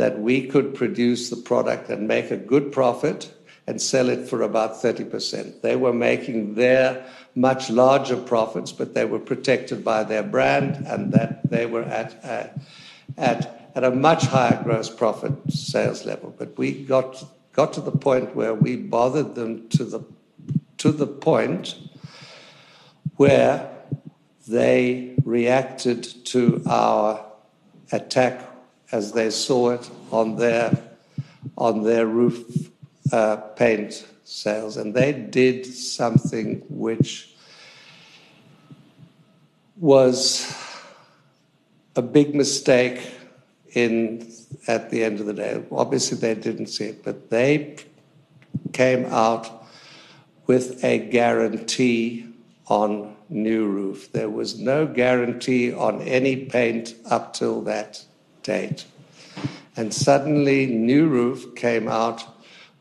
that 0.00 0.18
we 0.18 0.46
could 0.46 0.74
produce 0.74 1.28
the 1.28 1.36
product 1.36 1.90
and 1.90 2.08
make 2.08 2.30
a 2.30 2.36
good 2.36 2.72
profit 2.72 3.30
and 3.66 3.82
sell 3.82 4.08
it 4.08 4.26
for 4.26 4.40
about 4.40 4.72
30%. 4.72 5.60
They 5.60 5.76
were 5.76 5.92
making 5.92 6.54
their 6.54 7.04
much 7.34 7.68
larger 7.68 8.16
profits, 8.16 8.72
but 8.72 8.94
they 8.94 9.04
were 9.04 9.18
protected 9.18 9.84
by 9.84 10.04
their 10.04 10.22
brand 10.22 10.86
and 10.86 11.12
that 11.12 11.50
they 11.50 11.66
were 11.66 11.82
at, 11.82 12.24
uh, 12.24 12.46
at 13.18 13.60
at 13.74 13.84
a 13.84 13.90
much 13.90 14.24
higher 14.24 14.60
gross 14.64 14.88
profit 14.88 15.32
sales 15.48 16.04
level. 16.06 16.34
But 16.36 16.56
we 16.56 16.72
got 16.72 17.22
got 17.52 17.74
to 17.74 17.80
the 17.80 17.92
point 17.92 18.34
where 18.34 18.54
we 18.54 18.76
bothered 18.76 19.34
them 19.34 19.68
to 19.68 19.84
the 19.84 20.00
to 20.78 20.90
the 20.92 21.06
point 21.06 21.76
where 23.16 23.70
they 24.48 25.14
reacted 25.24 26.02
to 26.24 26.62
our 26.66 27.24
attack 27.92 28.49
as 28.92 29.12
they 29.12 29.30
saw 29.30 29.70
it 29.70 29.90
on 30.10 30.36
their 30.36 30.76
on 31.56 31.82
their 31.84 32.06
roof 32.06 32.68
uh, 33.12 33.36
paint 33.36 34.06
sales, 34.24 34.76
and 34.76 34.94
they 34.94 35.12
did 35.12 35.66
something 35.66 36.62
which 36.68 37.34
was 39.76 40.54
a 41.96 42.02
big 42.02 42.34
mistake 42.34 43.10
in 43.72 44.30
at 44.66 44.90
the 44.90 45.02
end 45.04 45.20
of 45.20 45.26
the 45.26 45.32
day. 45.32 45.62
Obviously, 45.72 46.18
they 46.18 46.34
didn't 46.34 46.66
see 46.66 46.86
it, 46.86 47.02
but 47.04 47.30
they 47.30 47.76
came 48.72 49.06
out 49.06 49.66
with 50.46 50.84
a 50.84 50.98
guarantee 50.98 52.26
on 52.66 53.16
Nuroof. 53.32 54.12
There 54.12 54.30
was 54.30 54.58
no 54.58 54.86
guarantee 54.86 55.72
on 55.72 56.02
any 56.02 56.44
paint 56.46 56.94
up 57.08 57.32
till 57.32 57.62
that 57.62 58.04
date. 58.42 58.86
And 59.76 59.92
suddenly, 59.94 60.66
Nuroof 60.66 61.56
came 61.56 61.88
out 61.88 62.24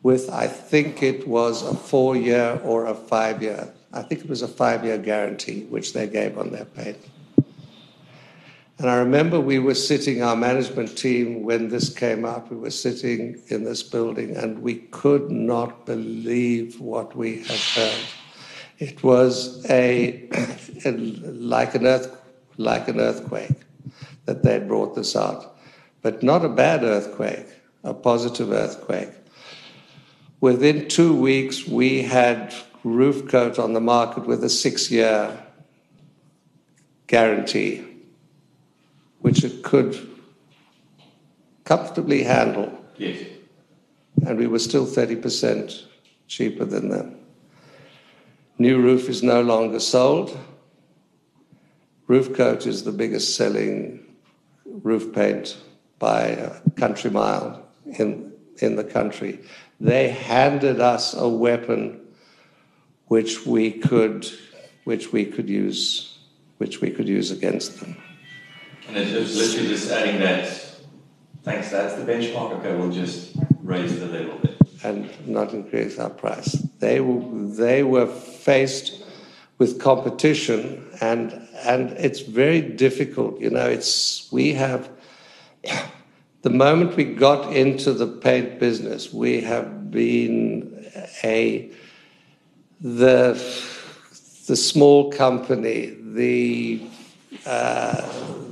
with, 0.02 0.30
I 0.30 0.48
think 0.48 1.04
it 1.04 1.28
was 1.28 1.62
a 1.62 1.76
four 1.76 2.16
year 2.16 2.60
or 2.64 2.88
a 2.88 2.96
five 2.96 3.42
year, 3.44 3.74
I 3.94 4.02
think 4.02 4.22
it 4.22 4.30
was 4.30 4.42
a 4.42 4.48
five 4.48 4.84
year 4.84 4.98
guarantee, 4.98 5.66
which 5.66 5.94
they 5.94 6.08
gave 6.08 6.38
on 6.38 6.52
their 6.52 6.66
paint. 6.66 6.98
And 8.78 8.90
I 8.90 8.96
remember 8.96 9.42
we 9.42 9.60
were 9.60 9.76
sitting, 9.76 10.24
our 10.24 10.38
management 10.38 10.98
team, 10.98 11.44
when 11.44 11.68
this 11.68 11.94
came 11.94 12.24
up, 12.24 12.50
we 12.50 12.56
were 12.56 12.72
sitting 12.72 13.42
in 13.50 13.66
this 13.66 13.84
building 13.84 14.38
and 14.38 14.62
we 14.62 14.76
could 14.76 15.30
not 15.30 15.86
believe 15.86 16.80
what 16.80 17.14
we 17.16 17.40
had 17.40 17.60
heard. 17.60 18.06
It 18.78 19.04
was 19.04 19.66
a, 19.70 20.30
like 20.86 21.76
an 21.76 21.86
earth, 21.86 22.16
like 22.58 22.88
an 22.88 23.02
earthquake 23.02 23.66
that 24.30 24.44
they 24.44 24.60
brought 24.60 24.94
this 24.94 25.16
out, 25.16 25.58
but 26.04 26.22
not 26.22 26.46
a 26.46 26.50
bad 26.50 26.84
earthquake, 26.84 27.48
a 27.84 27.96
positive 27.96 28.52
earthquake. 28.52 29.10
Within 30.40 30.88
two 30.88 31.16
weeks, 31.16 31.66
we 31.66 32.04
had 32.04 32.54
roof 32.84 33.28
coat 33.28 33.58
on 33.58 33.74
the 33.74 33.82
market 33.82 34.28
with 34.28 34.44
a 34.44 34.50
six-year 34.50 35.36
guarantee 37.08 37.84
which 39.22 39.44
it 39.44 39.64
could 39.64 39.98
comfortably 41.64 42.22
handle. 42.22 42.72
Yes. 42.98 43.26
And 44.28 44.38
we 44.38 44.46
were 44.46 44.60
still 44.60 44.86
30% 44.86 45.86
cheaper 46.28 46.66
than 46.66 46.90
them. 46.90 47.18
Nuroof 48.60 49.10
is 49.10 49.24
no 49.24 49.42
longer 49.42 49.80
sold. 49.80 50.38
Roof 52.06 52.36
coat 52.36 52.68
is 52.68 52.84
the 52.84 52.92
biggest 52.92 53.36
selling 53.36 54.06
roof 54.84 55.14
paint 55.14 55.58
by 55.98 56.28
a 56.28 56.70
country 56.72 57.12
mile 57.12 57.68
in, 57.86 58.32
in 58.58 58.76
the 58.76 58.84
country. 58.84 59.40
They 59.80 60.10
handed 60.10 60.80
us 60.80 61.14
a 61.14 61.28
weapon 61.28 62.02
which 63.08 63.46
we 63.46 63.72
could, 63.72 64.28
which 64.84 65.12
we 65.12 65.26
could 65.26 65.50
use, 65.50 66.20
which 66.58 66.82
we 66.82 66.92
could 66.92 67.08
use 67.08 67.32
against 67.32 67.80
them. 67.80 67.98
And 68.88 68.98
it's 68.98 69.36
literally 69.36 69.70
just 69.70 69.92
adding 69.92 70.20
that, 70.20 70.48
thanks, 71.44 71.72
that's 71.72 71.96
the 71.96 72.12
benchmark, 72.12 72.60
okay, 72.60 72.76
we'll 72.76 72.92
just 72.92 73.36
raise 73.62 74.00
the 74.00 74.08
level 74.08 74.38
bit. 74.40 74.58
And 74.84 75.28
not 75.28 75.54
increase 75.54 76.00
our 76.00 76.10
price. 76.10 76.54
They 76.80 77.00
they 77.00 77.84
were 77.84 78.08
faced 78.08 78.99
with 79.60 79.80
competition, 79.80 80.88
and, 81.02 81.32
and 81.64 81.92
it's 81.92 82.22
very 82.22 82.62
difficult. 82.62 83.40
You 83.40 83.52
know, 83.52 83.68
it's, 83.68 84.28
we 84.32 84.54
have, 84.54 84.90
the 86.42 86.50
moment 86.50 86.96
we 86.96 87.04
got 87.04 87.54
into 87.56 87.94
the 87.94 88.08
paint 88.08 88.60
business, 88.60 89.14
we 89.14 89.42
have 89.42 89.92
been 89.92 90.90
a, 91.24 91.70
the, 92.82 93.34
the 94.48 94.56
small 94.56 95.12
company, 95.12 95.96
the, 96.02 96.82
uh, 97.46 98.02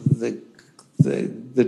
the 0.05 0.39
the 0.99 1.31
the 1.55 1.63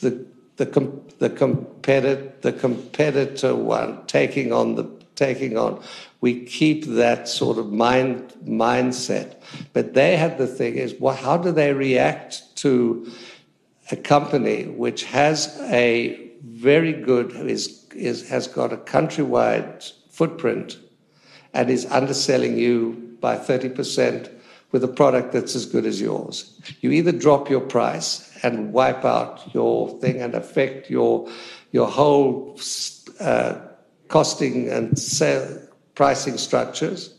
the 0.00 0.26
the, 0.56 0.66
com, 0.66 1.02
the 1.18 1.30
competitor 1.30 2.32
the 2.42 2.52
competitor 2.52 3.54
one 3.54 4.04
taking 4.06 4.52
on 4.52 4.74
the 4.74 4.84
taking 5.14 5.56
on 5.56 5.82
we 6.24 6.32
keep 6.44 6.80
that 6.86 7.28
sort 7.28 7.58
of 7.58 7.66
mind 7.70 8.32
mindset 8.44 9.28
but 9.74 9.94
they 9.94 10.16
have 10.16 10.38
the 10.38 10.46
thing 10.46 10.74
is 10.76 10.94
well 10.98 11.14
how 11.26 11.36
do 11.36 11.50
they 11.52 11.72
react 11.72 12.42
to 12.56 13.10
a 13.90 13.96
company 13.96 14.64
which 14.84 15.04
has 15.04 15.58
a 15.84 16.30
very 16.42 16.92
good 16.92 17.32
is 17.56 17.64
is 17.94 18.28
has 18.28 18.46
got 18.48 18.72
a 18.72 18.76
countrywide 18.76 19.92
footprint 20.10 20.78
and 21.52 21.70
is 21.70 21.86
underselling 21.86 22.56
you 22.58 23.16
by 23.20 23.36
30% 23.36 24.30
with 24.72 24.82
a 24.82 24.88
product 24.88 25.32
that's 25.32 25.54
as 25.54 25.66
good 25.66 25.86
as 25.86 26.00
yours. 26.00 26.60
You 26.80 26.90
either 26.90 27.12
drop 27.12 27.48
your 27.48 27.60
price 27.60 28.36
and 28.42 28.72
wipe 28.72 29.04
out 29.04 29.54
your 29.54 29.88
thing 30.00 30.20
and 30.20 30.34
affect 30.34 30.90
your 30.90 31.28
your 31.70 31.86
whole 31.86 32.58
uh, 33.20 33.54
costing 34.08 34.68
and 34.68 34.98
sale, 34.98 35.63
pricing 35.94 36.38
structures, 36.38 37.14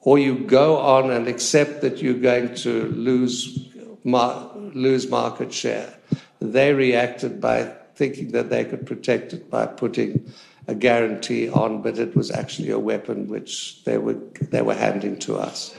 or 0.00 0.18
you 0.18 0.38
go 0.38 0.76
on 0.78 1.10
and 1.10 1.26
accept 1.28 1.80
that 1.80 2.02
you're 2.02 2.14
going 2.14 2.54
to 2.56 2.86
lose 2.92 3.68
mar- 4.04 4.50
lose 4.56 5.08
market 5.08 5.52
share. 5.52 5.94
They 6.40 6.74
reacted 6.74 7.40
by 7.40 7.72
thinking 7.94 8.32
that 8.32 8.50
they 8.50 8.64
could 8.64 8.86
protect 8.86 9.32
it 9.32 9.50
by 9.50 9.66
putting 9.66 10.32
a 10.66 10.74
guarantee 10.74 11.48
on, 11.48 11.82
but 11.82 11.98
it 11.98 12.14
was 12.16 12.30
actually 12.30 12.70
a 12.70 12.78
weapon 12.78 13.28
which 13.28 13.82
they 13.84 13.98
were 13.98 14.18
they 14.50 14.62
were 14.62 14.74
handing 14.74 15.18
to 15.20 15.36
us. 15.36 15.74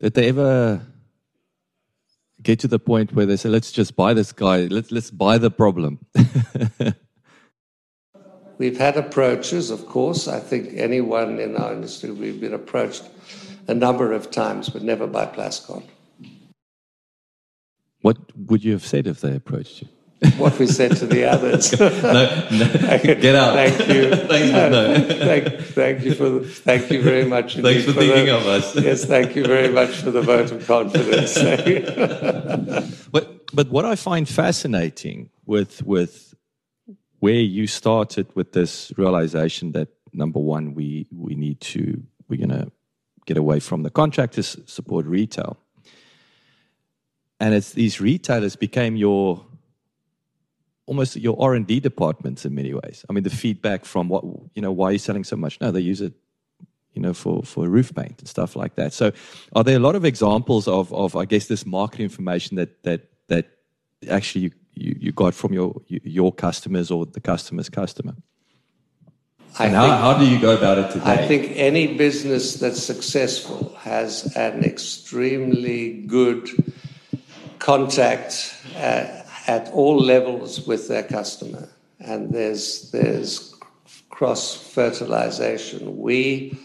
Did 0.00 0.14
they 0.14 0.28
ever 0.28 0.80
get 2.42 2.60
to 2.60 2.68
the 2.68 2.78
point 2.78 3.12
where 3.12 3.26
they 3.26 3.36
say, 3.36 3.48
"Let's 3.48 3.72
just 3.72 3.96
buy 3.96 4.14
this 4.14 4.32
guy. 4.32 4.66
Let's 4.66 4.92
let's 4.92 5.10
buy 5.10 5.38
the 5.38 5.50
problem"? 5.50 5.98
we've 8.58 8.78
had 8.78 8.96
approaches, 8.96 9.70
of 9.70 9.86
course. 9.86 10.28
I 10.28 10.40
think 10.40 10.70
anyone 10.74 11.38
in 11.40 11.56
our 11.56 11.72
industry 11.72 12.10
we've 12.10 12.40
been 12.40 12.54
approached 12.54 13.08
a 13.68 13.74
number 13.74 14.12
of 14.12 14.30
times, 14.30 14.68
but 14.68 14.82
never 14.82 15.06
by 15.06 15.26
Plascon. 15.26 15.82
What 18.02 18.18
would 18.36 18.62
you 18.62 18.72
have 18.72 18.84
said 18.84 19.06
if 19.06 19.20
they 19.20 19.34
approached 19.34 19.82
you? 19.82 19.88
what 20.38 20.58
we 20.58 20.66
said 20.66 20.96
to 20.96 21.06
the 21.06 21.24
others. 21.24 21.78
no, 21.80 21.88
no, 22.50 22.98
get 23.02 23.34
out. 23.34 23.54
Thank 23.54 23.88
you. 23.88 24.14
Thanks, 24.28 24.52
no. 24.52 25.16
thank, 25.18 25.60
thank 25.74 26.04
you 26.04 26.14
for 26.14 26.28
the, 26.30 26.40
thank 26.48 26.90
you 26.90 27.02
very 27.02 27.24
much. 27.24 27.56
Thanks 27.56 27.84
for, 27.84 27.92
for 27.92 28.00
thinking 28.00 28.26
the, 28.26 28.36
of 28.36 28.46
us. 28.46 28.74
yes, 28.76 29.04
thank 29.04 29.36
you 29.36 29.44
very 29.44 29.68
much 29.68 29.90
for 29.96 30.10
the 30.10 30.22
vote 30.22 30.50
of 30.50 30.66
confidence. 30.66 31.34
but 33.10 33.54
but 33.54 33.68
what 33.68 33.84
I 33.84 33.96
find 33.96 34.28
fascinating 34.28 35.30
with 35.46 35.82
with 35.82 36.33
where 37.24 37.44
you 37.58 37.66
started 37.66 38.26
with 38.38 38.48
this 38.52 38.92
realization 39.02 39.72
that 39.72 39.88
number 40.12 40.40
one 40.54 40.74
we 40.78 41.06
we 41.26 41.34
need 41.34 41.58
to 41.60 41.82
we're 42.28 42.42
gonna 42.46 42.68
get 43.28 43.36
away 43.44 43.58
from 43.68 43.82
the 43.82 43.90
contractors 43.90 44.48
support 44.66 45.04
retail 45.06 45.52
and 47.40 47.54
it's 47.54 47.72
these 47.72 48.00
retailers 48.10 48.56
became 48.56 48.94
your 48.96 49.44
almost 50.86 51.16
your 51.16 51.36
R 51.40 51.54
and 51.54 51.66
D 51.66 51.80
departments 51.80 52.44
in 52.44 52.54
many 52.54 52.72
ways. 52.74 53.04
I 53.08 53.12
mean, 53.12 53.24
the 53.24 53.30
feedback 53.30 53.84
from 53.84 54.08
what 54.08 54.24
you 54.54 54.62
know, 54.62 54.72
why 54.72 54.86
are 54.88 54.92
you 54.92 54.98
selling 54.98 55.24
so 55.24 55.36
much? 55.36 55.60
No, 55.60 55.70
they 55.70 55.80
use 55.80 56.00
it, 56.00 56.12
you 56.94 57.02
know, 57.02 57.14
for 57.14 57.42
for 57.42 57.68
roof 57.68 57.94
paint 57.94 58.18
and 58.18 58.28
stuff 58.28 58.56
like 58.56 58.74
that. 58.76 58.92
So, 58.92 59.12
are 59.54 59.64
there 59.64 59.76
a 59.76 59.80
lot 59.80 59.96
of 59.96 60.04
examples 60.04 60.68
of 60.68 60.92
of 60.92 61.16
I 61.16 61.24
guess 61.24 61.46
this 61.46 61.64
market 61.66 62.00
information 62.00 62.56
that 62.56 62.82
that 62.84 63.00
that 63.28 63.46
actually 64.08 64.42
you 64.42 64.50
you, 64.74 64.96
you 65.00 65.12
got 65.12 65.34
from 65.34 65.52
your 65.52 65.80
your 65.88 66.32
customers 66.32 66.90
or 66.90 67.06
the 67.06 67.20
customer's 67.20 67.68
customer? 67.68 68.14
I 69.58 69.66
and 69.66 69.74
how, 69.74 69.82
think, 69.82 70.00
how 70.00 70.18
do 70.18 70.26
you 70.26 70.40
go 70.40 70.56
about 70.56 70.78
it 70.78 70.90
today? 70.90 71.04
I 71.04 71.28
think 71.28 71.52
any 71.54 71.96
business 71.96 72.54
that's 72.54 72.82
successful 72.82 73.74
has 73.78 74.34
an 74.36 74.64
extremely 74.64 76.02
good 76.02 76.48
contact. 77.58 78.52
Uh, 78.76 79.20
at 79.46 79.70
all 79.72 79.98
levels 79.98 80.66
with 80.66 80.88
their 80.88 81.02
customer, 81.02 81.68
and 82.00 82.32
there's 82.32 82.90
there's 82.90 83.54
cross 84.10 84.54
fertilization. 84.54 85.98
We 85.98 86.58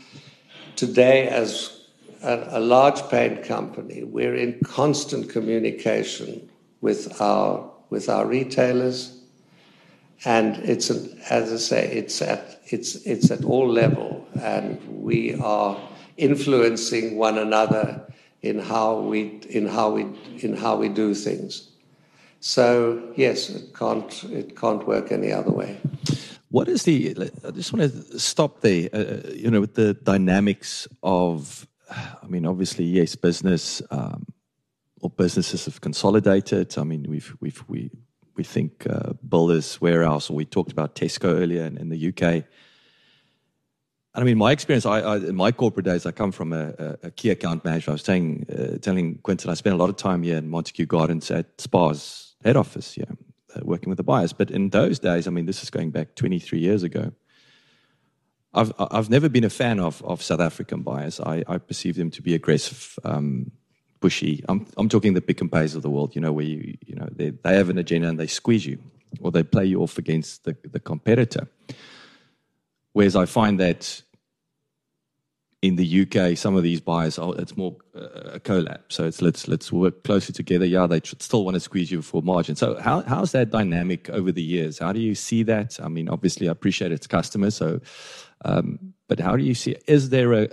today, 0.76 1.28
as 1.28 1.88
a, 2.24 2.47
a 2.51 2.60
large 2.60 3.01
paint 3.10 3.43
company, 3.43 4.03
we're 4.03 4.36
in 4.36 4.60
constant 4.64 5.30
communication 5.30 6.49
with 6.82 7.22
our 7.22 7.70
with 7.89 8.09
our 8.09 8.25
retailers, 8.25 9.19
and 10.25 10.57
it's 10.57 10.89
as 11.29 11.53
I 11.53 11.57
say, 11.57 11.91
it's 11.91 12.21
at 12.21 12.61
it's 12.67 12.95
it's 13.05 13.31
at 13.31 13.43
all 13.43 13.67
level, 13.67 14.27
and 14.41 14.79
we 15.03 15.35
are 15.35 15.77
influencing 16.17 17.17
one 17.17 17.37
another 17.37 18.01
in 18.41 18.59
how 18.59 18.99
we 18.99 19.39
in 19.49 19.67
how 19.67 19.89
we 19.91 20.05
in 20.39 20.55
how 20.55 20.75
we 20.75 20.89
do 20.89 21.13
things. 21.13 21.69
So 22.39 23.11
yes, 23.15 23.49
it 23.49 23.73
can't 23.73 24.23
it 24.25 24.55
can't 24.55 24.85
work 24.87 25.11
any 25.11 25.31
other 25.31 25.51
way. 25.51 25.77
What 26.51 26.67
is 26.67 26.83
the? 26.83 27.15
I 27.45 27.51
just 27.51 27.71
want 27.73 27.91
to 27.91 28.19
stop 28.19 28.61
there. 28.61 28.89
Uh, 28.91 29.29
you 29.33 29.51
know, 29.51 29.61
with 29.61 29.75
the 29.75 29.93
dynamics 29.93 30.87
of, 31.03 31.67
I 31.91 32.25
mean, 32.27 32.45
obviously, 32.45 32.85
yes, 32.85 33.15
business 33.15 33.83
um, 33.91 34.25
or 35.01 35.09
businesses 35.09 35.65
have 35.65 35.81
consolidated. 35.81 36.77
I 36.77 36.83
mean, 36.83 37.05
we've 37.07 37.35
we've 37.39 37.63
we 37.67 37.91
we 38.35 38.43
think 38.43 38.87
uh, 38.89 39.13
Builders 39.27 39.81
Warehouse, 39.81 40.29
or 40.29 40.33
we 40.33 40.45
talked 40.45 40.71
about 40.71 40.95
Tesco 40.95 41.25
earlier 41.25 41.63
in, 41.65 41.77
in 41.77 41.89
the 41.89 42.07
UK. 42.09 42.45
And 44.15 44.23
I 44.23 44.23
mean, 44.23 44.37
my 44.37 44.51
experience, 44.51 44.85
I, 44.85 45.01
I, 45.01 45.17
in 45.17 45.35
my 45.35 45.51
corporate 45.51 45.85
days, 45.85 46.05
I 46.05 46.11
come 46.11 46.31
from 46.31 46.51
a, 46.53 46.73
a, 46.79 47.07
a 47.07 47.11
key 47.11 47.29
account 47.29 47.63
manager. 47.63 47.91
I 47.91 47.93
was 47.93 48.01
saying, 48.01 48.45
uh, 48.49 48.77
telling 48.79 49.19
Quentin, 49.19 49.49
I 49.49 49.53
spent 49.53 49.75
a 49.75 49.77
lot 49.77 49.89
of 49.89 49.97
time 49.97 50.23
here 50.23 50.37
in 50.37 50.49
Montague 50.49 50.87
Gardens 50.87 51.29
at 51.29 51.45
SPAR's 51.59 52.35
head 52.43 52.57
office, 52.57 52.97
yeah, 52.97 53.05
uh, 53.55 53.59
working 53.63 53.89
with 53.89 53.97
the 53.97 54.03
buyers. 54.03 54.33
But 54.33 54.49
in 54.49 54.69
those 54.69 54.99
days, 54.99 55.27
I 55.27 55.31
mean, 55.31 55.45
this 55.45 55.61
is 55.61 55.69
going 55.69 55.91
back 55.91 56.15
23 56.15 56.59
years 56.59 56.81
ago. 56.83 57.11
I've, 58.53 58.73
I've 58.79 59.09
never 59.09 59.29
been 59.29 59.43
a 59.43 59.49
fan 59.49 59.79
of, 59.79 60.03
of 60.03 60.23
South 60.23 60.39
African 60.39 60.81
buyers. 60.81 61.19
I, 61.19 61.43
I 61.47 61.59
perceive 61.59 61.95
them 61.95 62.09
to 62.11 62.21
be 62.21 62.33
aggressive, 62.33 62.97
um, 63.03 63.51
pushy. 64.01 64.43
I'm, 64.47 64.65
I'm 64.77 64.89
talking 64.89 65.13
the 65.13 65.21
Pick 65.21 65.41
n 65.41 65.49
Pays 65.49 65.75
of 65.75 65.81
the 65.81 65.89
world, 65.89 66.15
you 66.15 66.21
know, 66.21 66.31
where 66.31 66.45
you, 66.45 66.77
you 66.85 66.95
know, 66.95 67.07
they, 67.11 67.31
they 67.31 67.55
have 67.55 67.69
an 67.69 67.77
agenda 67.77 68.07
and 68.07 68.19
they 68.19 68.27
squeeze 68.27 68.65
you 68.65 68.79
or 69.21 69.31
they 69.31 69.43
play 69.43 69.65
you 69.65 69.81
off 69.81 69.97
against 69.97 70.43
the, 70.43 70.55
the 70.71 70.79
competitor. 70.79 71.47
Whereas 72.93 73.15
I 73.15 73.25
find 73.25 73.59
that 73.59 74.01
in 75.61 75.75
the 75.75 76.01
UK, 76.01 76.37
some 76.37 76.55
of 76.55 76.63
these 76.63 76.79
buyers, 76.79 77.19
are, 77.19 77.33
it's 77.37 77.57
more 77.57 77.75
uh, 77.93 78.35
a 78.35 78.39
collab. 78.39 78.79
So 78.87 79.05
it's 79.05 79.21
let's 79.21 79.47
let's 79.47 79.71
work 79.71 80.03
closely 80.03 80.33
together. 80.33 80.65
Yeah, 80.65 80.87
they 80.87 81.01
still 81.03 81.43
want 81.43 81.55
to 81.55 81.59
squeeze 81.59 81.91
you 81.91 82.01
for 82.01 82.21
margin. 82.21 82.55
So 82.55 82.79
how 82.79 83.01
how's 83.01 83.33
that 83.33 83.49
dynamic 83.49 84.09
over 84.09 84.31
the 84.31 84.41
years? 84.41 84.79
How 84.79 84.93
do 84.93 85.01
you 85.01 85.15
see 85.15 85.43
that? 85.43 85.77
I 85.83 85.89
mean, 85.89 86.07
obviously, 86.07 86.47
I 86.47 86.53
appreciate 86.53 86.93
it's 86.93 87.07
customers. 87.07 87.55
So, 87.55 87.81
um, 88.45 88.93
but 89.07 89.19
how 89.19 89.35
do 89.35 89.43
you 89.43 89.55
see? 89.55 89.75
Is 89.87 90.09
there 90.09 90.33
a, 90.33 90.43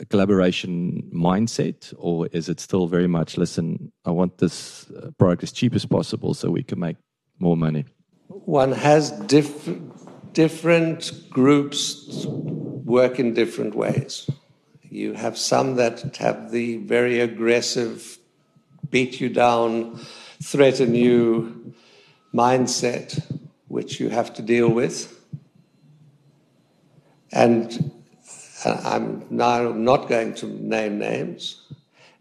a, 0.00 0.04
collaboration 0.06 1.08
mindset, 1.14 1.94
or 1.96 2.26
is 2.32 2.48
it 2.48 2.60
still 2.60 2.86
very 2.86 3.06
much 3.06 3.38
listen? 3.38 3.92
I 4.04 4.10
want 4.10 4.38
this 4.38 4.90
uh, 4.90 5.10
product 5.16 5.44
as 5.44 5.52
cheap 5.52 5.74
as 5.74 5.86
possible 5.86 6.34
so 6.34 6.50
we 6.50 6.64
can 6.64 6.80
make 6.80 6.96
more 7.38 7.56
money. 7.56 7.84
One 8.28 8.72
has 8.72 9.12
different 9.12 10.34
different 10.34 11.12
groups 11.30 12.26
work 12.26 13.18
in 13.18 13.34
different 13.34 13.74
ways. 13.74 14.28
You 14.82 15.14
have 15.14 15.38
some 15.38 15.76
that 15.76 16.16
have 16.16 16.50
the 16.50 16.78
very 16.78 17.20
aggressive, 17.20 18.18
beat 18.90 19.20
you 19.20 19.28
down, 19.28 20.00
threaten 20.42 20.94
you 20.96 21.74
mindset, 22.34 23.22
which 23.68 24.00
you 24.00 24.08
have 24.08 24.34
to 24.34 24.42
deal 24.42 24.68
with. 24.68 25.19
And 27.32 27.90
I'm 28.64 29.24
now 29.30 29.72
not 29.72 30.08
going 30.08 30.34
to 30.34 30.46
name 30.46 30.98
names. 30.98 31.62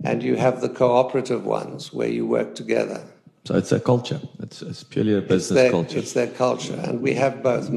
And 0.03 0.23
you 0.23 0.35
have 0.35 0.61
the 0.61 0.69
cooperative 0.69 1.43
ones 1.43 1.91
where 1.91 2.07
you 2.07 2.25
work 2.25 2.55
together. 2.55 3.03
So 3.45 3.55
it's 3.55 3.71
a 3.71 3.79
culture. 3.79 4.21
It's, 4.39 4.61
it's 4.61 4.83
purely 4.83 5.15
a 5.15 5.21
business 5.21 5.51
it's 5.51 5.55
their, 5.55 5.71
culture. 5.71 5.97
It's 5.97 6.13
their 6.13 6.27
culture. 6.27 6.79
And 6.83 7.01
we 7.01 7.13
have 7.15 7.41
both. 7.43 7.69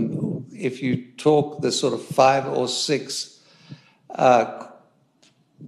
If 0.53 0.83
you 0.83 1.05
talk 1.17 1.63
the 1.63 1.73
sort 1.73 1.95
of 1.95 2.03
five 2.05 2.47
or 2.47 2.69
six 2.69 3.41
uh, 4.11 4.67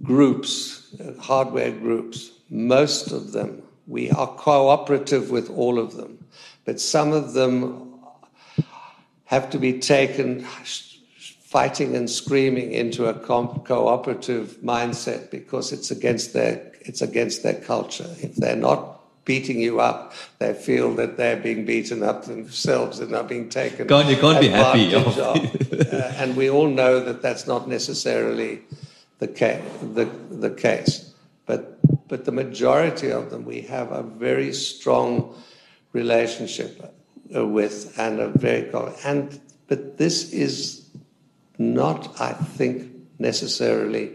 groups, 0.03 0.95
uh, 0.99 1.19
hardware 1.19 1.71
groups, 1.71 2.31
most 2.49 3.11
of 3.11 3.31
them, 3.31 3.63
we 3.87 4.11
are 4.11 4.27
cooperative 4.27 5.31
with 5.31 5.49
all 5.49 5.79
of 5.79 5.95
them. 5.95 6.23
But 6.65 6.79
some 6.79 7.11
of 7.11 7.33
them 7.33 7.99
have 9.25 9.49
to 9.49 9.57
be 9.57 9.79
taken 9.79 10.45
fighting 11.55 11.95
and 11.95 12.09
screaming 12.09 12.73
into 12.73 13.05
a 13.05 13.13
cooperative 13.13 14.57
mindset 14.61 15.31
because 15.31 15.71
it's 15.71 15.89
against 15.89 16.33
their 16.33 16.53
it's 16.81 17.01
against 17.01 17.43
their 17.43 17.53
culture. 17.53 18.11
If 18.19 18.35
they're 18.35 18.57
not 18.57 18.99
beating 19.23 19.59
you 19.61 19.79
up. 19.79 20.13
They 20.39 20.53
feel 20.53 20.93
that 20.95 21.15
they're 21.15 21.37
being 21.37 21.65
beaten 21.65 22.03
up 22.03 22.25
themselves 22.25 22.99
and 22.99 23.15
are 23.15 23.23
being 23.23 23.47
taken. 23.49 23.87
God, 23.87 24.07
you 24.07 24.17
can't 24.17 24.41
be 24.41 24.49
happy. 24.49 24.93
Of. 24.93 25.17
uh, 25.17 26.21
and 26.21 26.35
we 26.35 26.49
all 26.49 26.67
know 26.67 26.99
that 26.99 27.21
that's 27.21 27.47
not 27.47 27.69
necessarily 27.69 28.61
the 29.19 29.29
case. 29.29 29.63
The, 29.81 30.05
the 30.29 30.51
case. 30.51 31.13
But, 31.45 31.79
but 32.09 32.25
the 32.25 32.31
majority 32.31 33.11
of 33.11 33.31
them 33.31 33.45
we 33.45 33.61
have 33.61 33.91
a 33.93 34.03
very 34.03 34.51
strong 34.53 35.33
relationship 35.93 36.93
uh, 37.35 37.47
with 37.47 37.97
and 37.97 38.19
a 38.19 38.27
very 38.27 38.69
and 39.05 39.39
but 39.67 39.97
this 39.97 40.31
is 40.31 40.84
not, 41.57 42.19
I 42.19 42.33
think, 42.33 42.91
necessarily 43.19 44.11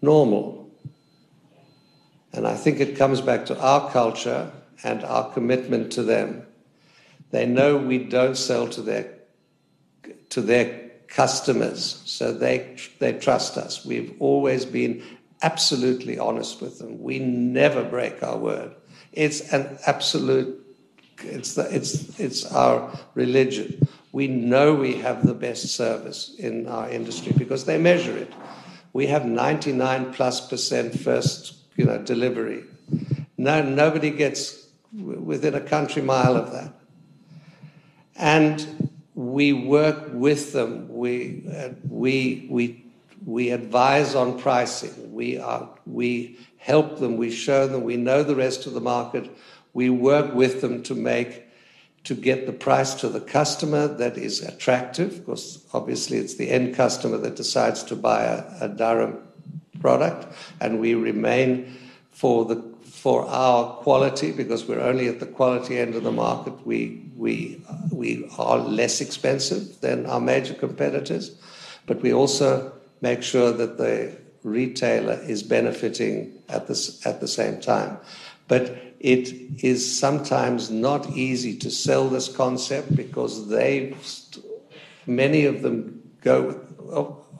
normal. 0.00 0.70
And 2.32 2.46
I 2.46 2.54
think 2.54 2.80
it 2.80 2.96
comes 2.96 3.20
back 3.20 3.46
to 3.46 3.60
our 3.60 3.90
culture 3.90 4.50
and 4.82 5.04
our 5.04 5.30
commitment 5.32 5.92
to 5.92 6.02
them. 6.02 6.46
They 7.30 7.46
know 7.46 7.76
we 7.76 7.98
don't 7.98 8.36
sell 8.36 8.68
to 8.68 8.82
their, 8.82 9.12
to 10.30 10.40
their 10.40 10.90
customers, 11.08 12.02
so 12.06 12.32
they, 12.32 12.76
they 12.98 13.12
trust 13.12 13.56
us. 13.56 13.84
We've 13.84 14.14
always 14.18 14.64
been 14.64 15.02
absolutely 15.42 16.18
honest 16.18 16.60
with 16.60 16.78
them. 16.78 17.02
We 17.02 17.18
never 17.18 17.84
break 17.84 18.22
our 18.22 18.38
word. 18.38 18.74
It's 19.12 19.52
an 19.52 19.78
absolute, 19.86 20.58
it's, 21.22 21.54
the, 21.54 21.74
it's, 21.74 22.18
it's 22.18 22.50
our 22.52 22.98
religion. 23.14 23.86
We 24.12 24.28
know 24.28 24.74
we 24.74 24.96
have 24.96 25.26
the 25.26 25.34
best 25.34 25.68
service 25.68 26.34
in 26.38 26.68
our 26.68 26.88
industry 26.90 27.32
because 27.36 27.64
they 27.64 27.78
measure 27.78 28.16
it. 28.16 28.32
We 28.92 29.06
have 29.06 29.24
99 29.24 30.12
plus 30.12 30.46
percent 30.46 31.00
first 31.00 31.54
you 31.76 31.86
know, 31.86 31.98
delivery. 31.98 32.64
No, 33.38 33.62
nobody 33.62 34.10
gets 34.10 34.68
within 34.92 35.54
a 35.54 35.60
country 35.60 36.02
mile 36.02 36.36
of 36.36 36.52
that. 36.52 36.74
And 38.16 38.90
we 39.14 39.52
work 39.52 40.10
with 40.12 40.52
them. 40.52 40.88
We, 40.88 41.44
uh, 41.50 41.70
we, 41.88 42.46
we, 42.50 42.84
we 43.24 43.50
advise 43.50 44.14
on 44.14 44.38
pricing. 44.38 45.14
We, 45.14 45.38
are, 45.38 45.68
we 45.86 46.38
help 46.58 46.98
them. 46.98 47.16
We 47.16 47.30
show 47.30 47.66
them. 47.66 47.82
We 47.82 47.96
know 47.96 48.22
the 48.22 48.36
rest 48.36 48.66
of 48.66 48.74
the 48.74 48.80
market. 48.80 49.30
We 49.72 49.88
work 49.88 50.34
with 50.34 50.60
them 50.60 50.82
to 50.84 50.94
make 50.94 51.44
to 52.04 52.14
get 52.14 52.46
the 52.46 52.52
price 52.52 52.94
to 52.94 53.08
the 53.08 53.20
customer 53.20 53.86
that 53.86 54.16
is 54.18 54.40
attractive, 54.42 55.18
because 55.18 55.64
obviously 55.72 56.18
it's 56.18 56.34
the 56.34 56.50
end 56.50 56.74
customer 56.74 57.16
that 57.18 57.36
decides 57.36 57.82
to 57.84 57.96
buy 57.96 58.24
a, 58.24 58.66
a 58.66 58.68
Duram 58.68 59.20
product, 59.80 60.26
and 60.60 60.80
we 60.80 60.94
remain 60.94 61.76
for 62.10 62.44
the 62.44 62.72
for 62.82 63.26
our 63.26 63.74
quality 63.78 64.30
because 64.30 64.64
we're 64.66 64.80
only 64.80 65.08
at 65.08 65.18
the 65.18 65.26
quality 65.26 65.78
end 65.78 65.94
of 65.94 66.04
the 66.04 66.12
market. 66.12 66.66
We 66.66 67.02
we 67.16 67.60
we 67.90 68.28
are 68.38 68.58
less 68.58 69.00
expensive 69.00 69.80
than 69.80 70.06
our 70.06 70.20
major 70.20 70.54
competitors, 70.54 71.36
but 71.86 72.00
we 72.00 72.12
also 72.12 72.72
make 73.00 73.22
sure 73.22 73.52
that 73.52 73.78
the 73.78 74.16
retailer 74.44 75.20
is 75.22 75.42
benefiting 75.42 76.32
at 76.48 76.66
this 76.66 77.04
at 77.06 77.20
the 77.20 77.28
same 77.28 77.60
time. 77.60 77.98
But 78.48 78.91
it 79.02 79.28
is 79.62 79.98
sometimes 79.98 80.70
not 80.70 81.10
easy 81.10 81.56
to 81.58 81.70
sell 81.70 82.08
this 82.08 82.28
concept 82.34 82.94
because 82.96 83.48
they 83.48 83.94
many 85.06 85.44
of 85.44 85.62
them 85.62 86.00
go 86.22 86.60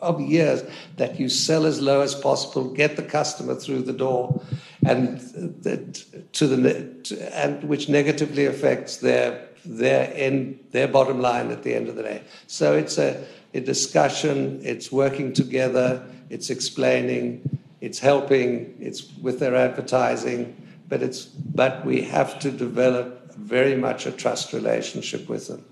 of 0.02 0.20
years 0.20 0.64
that 0.96 1.18
you 1.20 1.28
sell 1.28 1.64
as 1.64 1.80
low 1.80 2.00
as 2.00 2.14
possible, 2.14 2.68
get 2.68 2.96
the 2.96 3.02
customer 3.02 3.54
through 3.54 3.82
the 3.82 3.92
door, 3.92 4.42
and 4.84 5.20
that, 5.62 6.04
to 6.32 6.48
the 6.48 7.30
and 7.32 7.62
which 7.64 7.88
negatively 7.88 8.46
affects 8.46 8.96
their 8.96 9.46
their 9.64 10.12
end 10.14 10.58
their 10.72 10.88
bottom 10.88 11.20
line 11.20 11.52
at 11.52 11.62
the 11.62 11.72
end 11.72 11.88
of 11.88 11.94
the 11.94 12.02
day. 12.02 12.22
So 12.48 12.76
it's 12.76 12.98
a, 12.98 13.24
a 13.54 13.60
discussion. 13.60 14.60
It's 14.64 14.90
working 14.90 15.32
together. 15.32 16.04
It's 16.28 16.50
explaining. 16.50 17.60
It's 17.80 18.00
helping. 18.00 18.76
It's 18.80 19.16
with 19.18 19.38
their 19.38 19.54
advertising. 19.54 20.56
But 20.92 21.02
it's 21.02 21.24
but 21.24 21.86
we 21.86 22.02
have 22.02 22.38
to 22.40 22.50
develop 22.50 23.32
very 23.32 23.76
much 23.76 24.04
a 24.04 24.12
trust 24.12 24.52
relationship 24.52 25.26
with 25.26 25.48
them. 25.48 25.64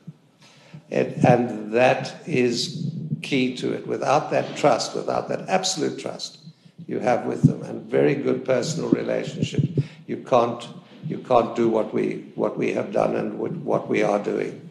It, 0.88 1.22
and 1.22 1.74
that 1.74 2.26
is 2.26 2.90
key 3.20 3.54
to 3.56 3.70
it. 3.70 3.86
Without 3.86 4.30
that 4.30 4.56
trust, 4.56 4.94
without 4.94 5.28
that 5.28 5.46
absolute 5.46 5.98
trust 5.98 6.38
you 6.86 7.00
have 7.00 7.26
with 7.26 7.42
them, 7.42 7.62
and 7.64 7.82
very 7.82 8.14
good 8.14 8.46
personal 8.46 8.88
relationship, 8.88 9.62
you 10.06 10.16
can't 10.16 10.66
you 11.06 11.18
can't 11.18 11.54
do 11.54 11.68
what 11.68 11.92
we 11.92 12.32
what 12.34 12.56
we 12.56 12.72
have 12.72 12.90
done 12.90 13.14
and 13.14 13.38
what 13.38 13.90
we 13.90 14.02
are 14.02 14.18
doing. 14.18 14.70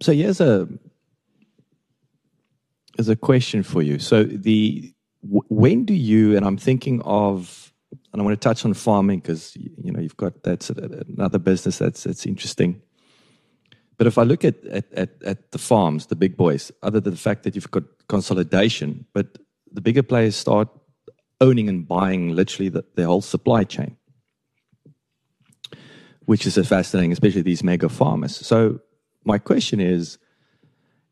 So 0.00 0.12
here's 0.12 0.40
a 0.40 0.66
there's 2.96 3.08
a 3.08 3.14
question 3.14 3.62
for 3.62 3.80
you. 3.80 4.00
So 4.00 4.24
the 4.24 4.92
when 5.22 5.84
do 5.84 5.94
you 5.94 6.36
and 6.36 6.44
I'm 6.44 6.56
thinking 6.56 7.00
of 7.02 7.69
and 8.12 8.20
I 8.20 8.24
want 8.24 8.40
to 8.40 8.48
touch 8.48 8.64
on 8.64 8.74
farming 8.74 9.20
because 9.20 9.56
you 9.56 9.92
know 9.92 10.00
you've 10.00 10.16
got 10.16 10.42
that's 10.42 10.70
another 10.70 11.38
business 11.38 11.78
that's 11.78 12.04
that's 12.04 12.26
interesting. 12.26 12.82
But 13.96 14.06
if 14.06 14.16
I 14.16 14.22
look 14.22 14.46
at, 14.46 14.64
at, 14.64 14.90
at, 14.94 15.10
at 15.22 15.50
the 15.52 15.58
farms, 15.58 16.06
the 16.06 16.16
big 16.16 16.34
boys, 16.34 16.72
other 16.82 17.00
than 17.00 17.12
the 17.12 17.18
fact 17.18 17.42
that 17.42 17.54
you've 17.54 17.70
got 17.70 17.82
consolidation, 18.08 19.04
but 19.12 19.36
the 19.70 19.82
bigger 19.82 20.02
players 20.02 20.36
start 20.36 20.70
owning 21.42 21.68
and 21.68 21.86
buying 21.86 22.34
literally 22.34 22.70
the, 22.70 22.82
the 22.94 23.04
whole 23.04 23.20
supply 23.20 23.62
chain, 23.62 23.98
which 26.24 26.46
is 26.46 26.56
fascinating, 26.66 27.12
especially 27.12 27.42
these 27.42 27.62
mega 27.62 27.90
farmers. 27.90 28.34
So 28.36 28.80
my 29.24 29.36
question 29.36 29.80
is, 29.80 30.16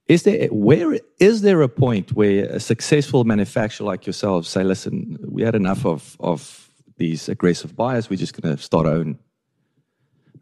is 0.06 0.22
there 0.22 0.46
where 0.46 0.98
is 1.18 1.42
there 1.42 1.60
a 1.60 1.68
point 1.68 2.12
where 2.12 2.46
a 2.46 2.58
successful 2.60 3.24
manufacturer 3.24 3.86
like 3.86 4.06
yourself 4.06 4.46
say, 4.46 4.64
listen, 4.64 5.18
we 5.22 5.42
had 5.42 5.54
enough 5.54 5.84
of 5.84 6.16
of 6.20 6.67
these 6.98 7.28
aggressive 7.28 7.74
buyers, 7.74 8.10
we're 8.10 8.16
just 8.16 8.40
going 8.40 8.54
to 8.54 8.62
start 8.62 8.86
our 8.86 8.92
own 8.92 9.18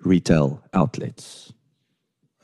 retail 0.00 0.62
outlets? 0.74 1.52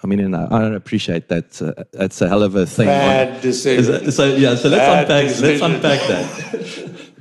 I 0.04 0.06
mean, 0.06 0.20
and 0.20 0.34
I, 0.34 0.46
I 0.50 0.60
don't 0.60 0.74
appreciate 0.74 1.28
that. 1.28 1.60
Uh, 1.62 1.84
that's 1.92 2.20
a 2.20 2.28
hell 2.28 2.42
of 2.42 2.56
a 2.56 2.66
thing. 2.66 2.86
Bad 2.86 3.40
decision. 3.40 4.10
so 4.10 4.34
yeah, 4.34 4.54
so 4.56 4.68
let's 4.68 4.80
Bad 4.80 5.02
unpack. 5.02 5.28
Decision. 5.28 5.72
Let's 5.72 5.74
unpack 5.74 6.00
that. 6.08 7.12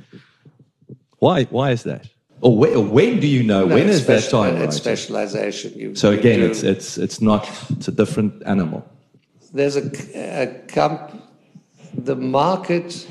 why? 1.18 1.44
Why 1.44 1.70
is 1.70 1.84
that? 1.84 2.08
Or 2.40 2.56
when, 2.56 2.90
when 2.90 3.20
do 3.20 3.28
you 3.28 3.44
know? 3.44 3.66
No, 3.66 3.74
when 3.76 3.88
is 3.88 4.04
that 4.06 4.28
time? 4.28 4.56
It's 4.56 4.64
right? 4.64 4.72
specialization. 4.74 5.74
You, 5.74 5.94
so 5.94 6.10
again, 6.10 6.40
do. 6.40 6.46
it's 6.46 6.64
it's 6.64 6.98
it's 6.98 7.20
not. 7.20 7.48
It's 7.70 7.86
a 7.86 7.92
different 7.92 8.42
animal. 8.46 8.84
There's 9.52 9.76
a, 9.76 9.88
a 10.14 10.46
comp, 10.66 11.12
the 11.94 12.16
market, 12.16 13.06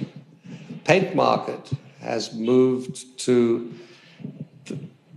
paint 0.83 1.15
market 1.15 1.71
has 2.01 2.33
moved 2.33 3.17
to 3.19 3.73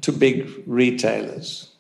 to 0.01 0.13
big 0.13 0.51
retailers 0.67 1.75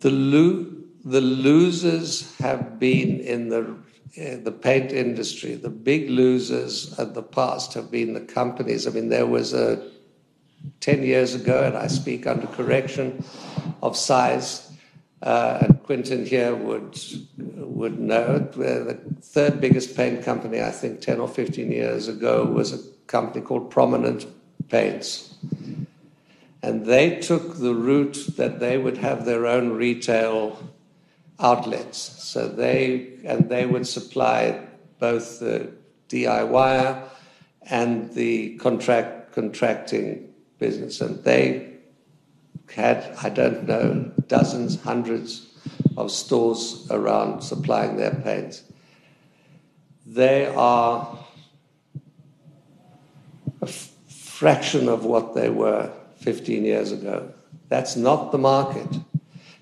the, 0.00 0.10
lo- 0.10 0.66
the 1.04 1.20
losers 1.20 2.36
have 2.38 2.78
been 2.78 3.20
in 3.20 3.48
the, 3.48 3.62
uh, 3.62 4.42
the 4.42 4.52
paint 4.52 4.92
industry. 4.92 5.54
The 5.54 5.70
big 5.70 6.10
losers 6.10 6.98
of 6.98 7.14
the 7.14 7.22
past 7.22 7.74
have 7.74 7.90
been 7.90 8.12
the 8.12 8.20
companies. 8.20 8.86
I 8.86 8.90
mean, 8.90 9.08
there 9.08 9.26
was 9.26 9.54
a 9.54 9.90
10 10.80 11.02
years 11.02 11.34
ago, 11.34 11.64
and 11.64 11.76
I 11.76 11.86
speak 11.86 12.26
under 12.26 12.46
correction 12.46 13.24
of 13.82 13.96
size, 13.96 14.65
uh, 15.22 15.58
and 15.62 15.82
Quinton 15.82 16.26
here 16.26 16.54
would, 16.54 16.98
would 17.38 17.98
know 17.98 18.38
the 18.38 18.98
third 19.22 19.60
biggest 19.60 19.96
paint 19.96 20.22
company, 20.22 20.60
I 20.60 20.70
think 20.70 21.00
10 21.00 21.20
or 21.20 21.28
15 21.28 21.72
years 21.72 22.08
ago, 22.08 22.44
was 22.44 22.72
a 22.72 22.78
company 23.06 23.44
called 23.44 23.70
Prominent 23.70 24.26
Paints. 24.68 25.34
And 26.62 26.84
they 26.84 27.20
took 27.20 27.58
the 27.58 27.74
route 27.74 28.34
that 28.36 28.60
they 28.60 28.76
would 28.76 28.98
have 28.98 29.24
their 29.24 29.46
own 29.46 29.70
retail 29.70 30.62
outlets. 31.38 31.98
So 31.98 32.48
they, 32.48 33.12
and 33.24 33.48
they 33.48 33.66
would 33.66 33.86
supply 33.86 34.66
both 34.98 35.40
the 35.40 35.70
DIY 36.08 37.02
and 37.62 38.12
the 38.12 38.56
contract, 38.56 39.32
contracting 39.32 40.32
business. 40.58 41.00
And 41.00 41.22
they 41.24 41.75
had, 42.74 43.16
I 43.22 43.28
don't 43.28 43.66
know, 43.66 44.12
dozens, 44.28 44.80
hundreds 44.82 45.46
of 45.96 46.10
stores 46.10 46.86
around 46.90 47.42
supplying 47.42 47.96
their 47.96 48.14
paints. 48.14 48.62
They 50.06 50.46
are 50.46 51.18
a 53.62 53.66
f- 53.66 53.90
fraction 54.08 54.88
of 54.88 55.04
what 55.04 55.34
they 55.34 55.50
were 55.50 55.90
15 56.16 56.64
years 56.64 56.92
ago. 56.92 57.32
That's 57.68 57.96
not 57.96 58.30
the 58.32 58.38
market. 58.38 58.86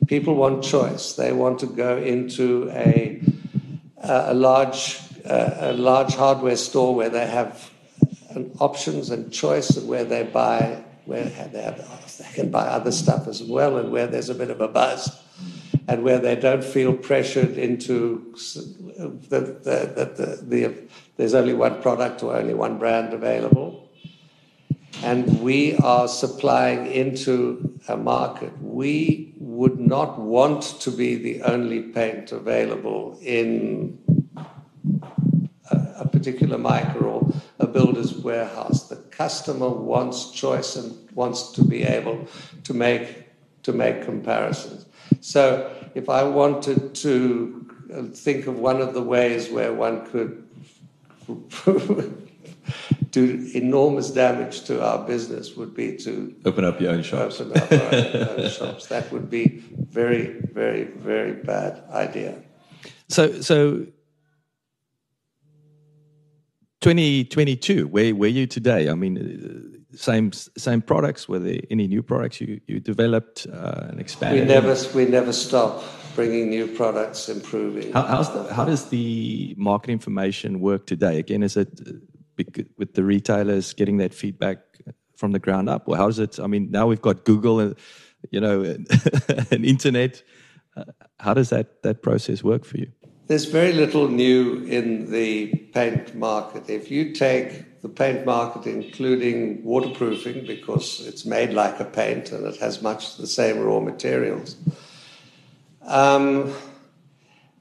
People 0.06 0.34
want 0.34 0.62
choice. 0.62 1.14
They 1.14 1.32
want 1.32 1.60
to 1.60 1.66
go 1.66 1.96
into 1.96 2.70
a, 2.72 3.22
a, 4.02 4.34
large, 4.34 5.00
a 5.24 5.72
large 5.72 6.14
hardware 6.14 6.56
store 6.56 6.94
where 6.94 7.08
they 7.08 7.26
have 7.26 7.70
options 8.58 9.10
and 9.10 9.32
choice 9.32 9.70
and 9.76 9.88
where 9.88 10.04
they 10.04 10.24
buy, 10.24 10.82
where 11.06 11.24
they, 11.24 11.62
have, 11.62 11.78
they 12.18 12.32
can 12.34 12.50
buy 12.50 12.66
other 12.66 12.92
stuff 12.92 13.28
as 13.28 13.42
well 13.42 13.76
and 13.76 13.90
where 13.90 14.06
there's 14.06 14.28
a 14.28 14.34
bit 14.34 14.50
of 14.50 14.60
a 14.60 14.68
buzz 14.68 15.20
and 15.88 16.02
where 16.02 16.18
they 16.18 16.36
don't 16.36 16.64
feel 16.64 16.94
pressured 16.94 17.58
into 17.58 18.32
the, 18.96 19.38
the, 19.38 20.06
the, 20.16 20.38
the, 20.42 20.74
there's 21.16 21.34
only 21.34 21.52
one 21.52 21.82
product 21.82 22.22
or 22.22 22.36
only 22.36 22.54
one 22.54 22.78
brand 22.78 23.12
available 23.12 23.84
and 25.02 25.42
we 25.42 25.76
are 25.78 26.08
supplying 26.08 26.86
into 26.86 27.78
a 27.88 27.96
market. 27.96 28.52
We 28.62 29.34
would 29.38 29.78
not 29.78 30.18
want 30.18 30.62
to 30.80 30.90
be 30.90 31.16
the 31.16 31.42
only 31.42 31.82
paint 31.82 32.32
available 32.32 33.18
in 33.20 33.98
a, 35.70 35.76
a 35.98 36.08
particular 36.08 36.58
Mica 36.58 36.98
or 36.98 37.30
a 37.58 37.66
builder's 37.66 38.14
warehouse. 38.14 38.88
The 39.14 39.18
customer 39.18 39.68
wants 39.68 40.32
choice 40.32 40.74
and 40.76 41.08
wants 41.14 41.52
to 41.52 41.64
be 41.64 41.84
able 41.84 42.26
to 42.64 42.74
make 42.74 43.24
to 43.62 43.72
make 43.72 44.04
comparisons. 44.04 44.86
So 45.20 45.70
if 45.94 46.08
I 46.08 46.24
wanted 46.24 46.94
to 46.96 47.66
uh, 47.94 48.02
think 48.12 48.46
of 48.46 48.58
one 48.58 48.80
of 48.80 48.92
the 48.92 49.02
ways 49.02 49.50
where 49.50 49.72
one 49.72 50.04
could 50.06 50.42
do 53.10 53.50
enormous 53.54 54.10
damage 54.10 54.64
to 54.64 54.84
our 54.84 55.06
business 55.06 55.54
would 55.56 55.74
be 55.74 55.96
to 55.98 56.34
open 56.44 56.64
up 56.64 56.80
your 56.80 56.92
own 56.92 57.02
shops. 57.02 57.40
Open 57.40 57.56
up 57.56 57.72
our 57.72 58.38
own 58.38 58.50
shops. 58.50 58.86
That 58.88 59.12
would 59.12 59.30
be 59.30 59.62
very, 59.90 60.40
very, 60.52 60.84
very 60.84 61.32
bad 61.32 61.84
idea. 61.90 62.42
So, 63.08 63.40
so 63.40 63.86
2022, 66.84 67.86
where 67.88 68.14
were 68.14 68.26
you 68.26 68.46
today? 68.46 68.90
I 68.90 68.94
mean, 68.94 69.16
uh, 69.16 69.96
same 69.96 70.32
same 70.32 70.82
products. 70.82 71.26
Were 71.26 71.38
there 71.38 71.60
any 71.70 71.88
new 71.88 72.02
products 72.02 72.42
you 72.42 72.60
you 72.66 72.78
developed 72.78 73.46
uh, 73.50 73.86
and 73.88 73.98
expanded? 73.98 74.42
We 74.42 74.54
never 74.54 74.76
we 74.94 75.06
never 75.06 75.32
stop 75.32 75.82
bringing 76.14 76.50
new 76.50 76.66
products, 76.66 77.30
improving. 77.30 77.90
How, 77.94 78.22
the, 78.22 78.52
how 78.52 78.66
does 78.66 78.90
the 78.90 79.54
market 79.56 79.92
information 79.92 80.60
work 80.60 80.86
today? 80.86 81.18
Again, 81.18 81.42
is 81.42 81.56
it 81.56 81.70
with 82.76 82.92
the 82.92 83.02
retailers 83.02 83.72
getting 83.72 83.96
that 83.96 84.12
feedback 84.12 84.58
from 85.16 85.32
the 85.32 85.38
ground 85.38 85.70
up? 85.70 85.88
Well, 85.88 85.96
how 85.96 86.08
does 86.08 86.18
it? 86.18 86.38
I 86.38 86.46
mean, 86.46 86.70
now 86.70 86.86
we've 86.86 87.00
got 87.00 87.24
Google 87.24 87.60
and 87.60 87.76
you 88.30 88.40
know 88.42 88.60
and 89.50 89.64
internet. 89.64 90.22
Uh, 90.76 90.84
how 91.18 91.32
does 91.32 91.48
that 91.48 91.82
that 91.82 92.02
process 92.02 92.44
work 92.44 92.66
for 92.66 92.76
you? 92.76 92.92
There's 93.26 93.46
very 93.46 93.72
little 93.72 94.08
new 94.08 94.64
in 94.64 95.10
the 95.10 95.54
paint 95.72 96.14
market. 96.14 96.68
If 96.68 96.90
you 96.90 97.12
take 97.12 97.80
the 97.80 97.88
paint 97.88 98.26
market, 98.26 98.66
including 98.66 99.64
waterproofing, 99.64 100.46
because 100.46 101.06
it's 101.06 101.24
made 101.24 101.52
like 101.52 101.80
a 101.80 101.84
paint 101.84 102.32
and 102.32 102.46
it 102.46 102.56
has 102.56 102.82
much 102.82 103.16
the 103.16 103.26
same 103.26 103.60
raw 103.60 103.80
materials. 103.80 104.56
Um, 105.82 106.52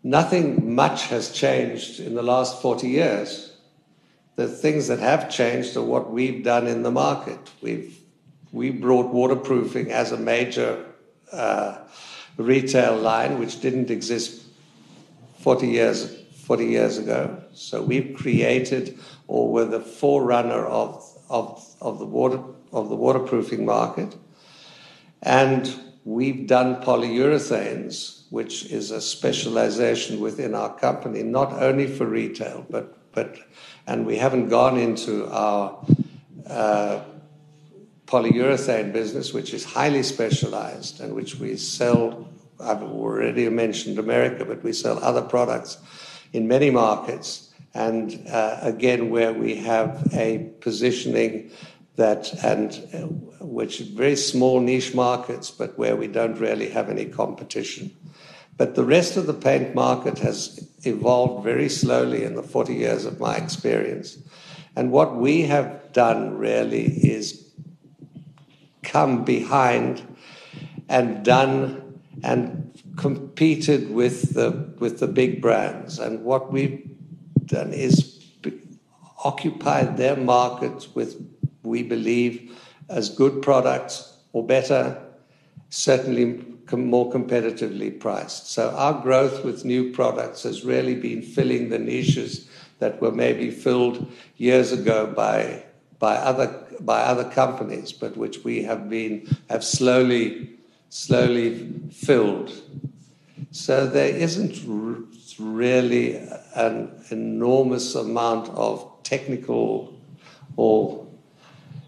nothing 0.04 0.76
much 0.76 1.08
has 1.08 1.32
changed 1.32 2.00
in 2.00 2.16
the 2.16 2.24
last 2.24 2.62
40 2.62 2.90
years 2.90 3.54
the 4.36 4.48
things 4.48 4.88
that 4.88 5.00
have 5.00 5.30
changed 5.30 5.78
are 5.78 5.84
what 5.84 6.12
we've 6.12 6.44
done 6.44 6.68
in 6.68 6.84
the 6.84 6.92
market. 6.92 7.40
We've 7.62 8.00
we 8.52 8.70
brought 8.70 9.12
waterproofing 9.12 9.92
as 9.92 10.12
a 10.12 10.18
major 10.18 10.86
uh, 11.32 11.80
retail 12.38 12.96
line, 12.96 13.40
which 13.40 13.62
didn't 13.62 13.90
exist 13.90 14.43
40 15.44 15.68
years 15.68 16.24
40 16.44 16.66
years 16.66 16.98
ago. 16.98 17.42
So 17.54 17.82
we've 17.82 18.16
created, 18.16 19.00
or 19.28 19.52
were 19.52 19.66
the 19.66 19.80
forerunner 19.80 20.66
of 20.66 21.04
of 21.30 21.66
of 21.82 22.00
the 22.00 22.06
water 22.06 22.40
of 22.72 22.90
the 22.90 22.96
waterproofing 22.96 23.66
market, 23.66 24.16
and 25.22 25.74
we've 26.04 26.48
done 26.48 26.82
polyurethanes, 26.82 28.26
which 28.30 28.66
is 28.66 28.92
a 28.92 29.00
specialization 29.00 30.20
within 30.20 30.54
our 30.54 30.74
company, 30.78 31.24
not 31.24 31.54
only 31.54 31.88
for 31.88 32.06
retail, 32.06 32.66
but 32.70 32.98
but 33.14 33.38
and 33.88 34.06
we 34.06 34.18
haven't 34.18 34.50
gone 34.50 34.78
into 34.78 35.28
our 35.28 35.86
uh, 36.48 37.02
polyurethane 38.06 38.92
business, 38.92 39.34
which 39.34 39.54
is 39.54 39.64
highly 39.64 40.04
specialized 40.04 41.00
and 41.00 41.14
which 41.14 41.36
we 41.36 41.56
sell. 41.56 42.28
I've 42.64 42.84
already 42.84 43.48
mentioned 43.50 44.00
America, 44.00 44.46
but 44.46 44.64
we 44.64 44.74
sell 44.74 45.04
other 45.04 45.22
products 45.22 45.78
in 46.32 46.48
many 46.48 46.70
markets. 46.70 47.50
And 47.74 48.28
uh, 48.30 48.60
again, 48.62 49.10
where 49.10 49.34
we 49.34 49.56
have 49.56 50.08
a 50.14 50.50
positioning 50.62 51.52
that 51.96 52.34
and 52.44 52.72
uh, 52.94 53.08
which 53.46 53.80
very 53.80 54.16
small 54.16 54.60
niche 54.60 54.94
markets, 54.94 55.52
but 55.52 55.78
where 55.78 55.96
we 55.96 56.08
don't 56.08 56.40
really 56.40 56.70
have 56.70 56.90
any 56.90 57.06
competition. 57.06 57.96
But 58.58 58.76
the 58.76 58.84
rest 58.84 59.18
of 59.18 59.28
the 59.28 59.34
paint 59.34 59.74
market 59.74 60.20
has 60.20 60.68
evolved 60.84 61.44
very 61.44 61.70
slowly 61.70 62.24
in 62.24 62.36
the 62.36 62.44
40 62.44 62.74
years 62.74 63.06
of 63.06 63.20
my 63.20 63.36
experience. 63.36 64.18
And 64.76 64.92
what 64.92 65.16
we 65.16 65.44
have 65.44 65.92
done 65.94 66.38
really 66.38 66.86
is 66.86 67.44
come 68.82 69.24
behind 69.24 70.04
and 70.90 71.24
done 71.24 71.83
and 72.22 72.82
competed 72.96 73.92
with 73.92 74.34
the 74.34 74.74
with 74.80 75.00
the 75.00 75.08
big 75.08 75.42
brands. 75.42 76.00
And 76.00 76.24
what 76.24 76.52
we've 76.52 76.88
done 77.46 77.74
is 77.74 78.24
occupied 79.24 79.98
their 79.98 80.18
markets 80.18 80.94
with, 80.94 81.16
we 81.64 81.82
believe, 81.82 82.60
as 82.90 83.10
good 83.10 83.42
products 83.42 84.18
or 84.34 84.46
better, 84.46 85.02
certainly 85.70 86.46
more 86.72 87.12
competitively 87.12 88.00
priced. 88.00 88.50
So 88.50 88.72
our 88.72 89.02
growth 89.02 89.44
with 89.44 89.64
new 89.64 89.92
products 89.92 90.44
has 90.44 90.64
really 90.64 90.96
been 90.96 91.22
filling 91.22 91.70
the 91.70 91.78
niches 91.78 92.50
that 92.80 93.00
were 93.00 93.12
maybe 93.12 93.52
filled 93.52 94.12
years 94.38 94.72
ago 94.72 95.06
by 95.06 95.64
by 96.00 96.16
other 96.16 96.66
by 96.80 97.02
other 97.02 97.30
companies, 97.30 97.92
but 97.92 98.18
which 98.18 98.44
we 98.44 98.64
have 98.64 98.90
been 98.90 99.38
have 99.50 99.64
slowly 99.64 100.50
slowly 100.94 101.72
filled. 101.92 102.54
So 103.50 103.88
there 103.88 104.16
isn't 104.16 104.62
really 105.40 106.18
an 106.54 107.04
enormous 107.10 107.96
amount 107.96 108.50
of 108.50 109.02
technical 109.02 110.00
or 110.56 111.08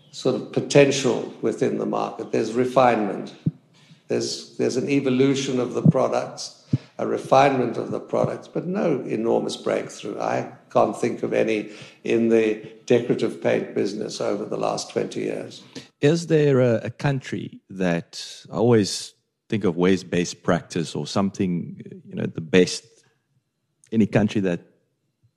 sort 0.10 0.36
of 0.36 0.52
potential 0.52 1.32
within 1.44 1.78
the 1.78 1.86
market. 1.86 2.32
There's 2.32 2.54
refinement. 2.54 3.36
There's, 4.08 4.58
there's 4.58 4.76
an 4.76 4.90
evolution 4.90 5.60
of 5.60 5.76
the 5.76 5.84
products, 5.84 6.66
a 6.98 7.06
refinement 7.06 7.78
of 7.78 7.92
the 7.92 8.00
products, 8.00 8.48
but 8.48 8.66
no 8.66 9.02
enormous 9.02 9.58
breakthrough. 9.58 10.20
I 10.20 10.52
can't 10.72 10.96
think 10.96 11.24
of 11.24 11.34
any 11.34 11.72
in 12.04 12.30
the 12.30 12.72
decorative 12.86 13.42
paint 13.42 13.76
business 13.76 14.22
over 14.22 14.46
the 14.46 14.58
last 14.58 14.92
20 14.92 15.20
years. 15.20 15.62
Is 16.00 16.28
there 16.28 16.60
a, 16.62 16.76
a 16.86 16.90
country 16.90 17.60
that 17.70 18.46
I 18.52 18.56
always 18.56 19.14
think 19.50 19.66
of 19.66 19.76
ways 19.76 20.04
based 20.04 20.44
practice 20.44 20.96
or 20.96 21.06
something, 21.06 21.82
you 22.06 22.16
know, 22.16 22.26
the 22.26 22.42
best, 22.42 22.86
any 23.92 24.08
country 24.08 24.42
that 24.42 24.62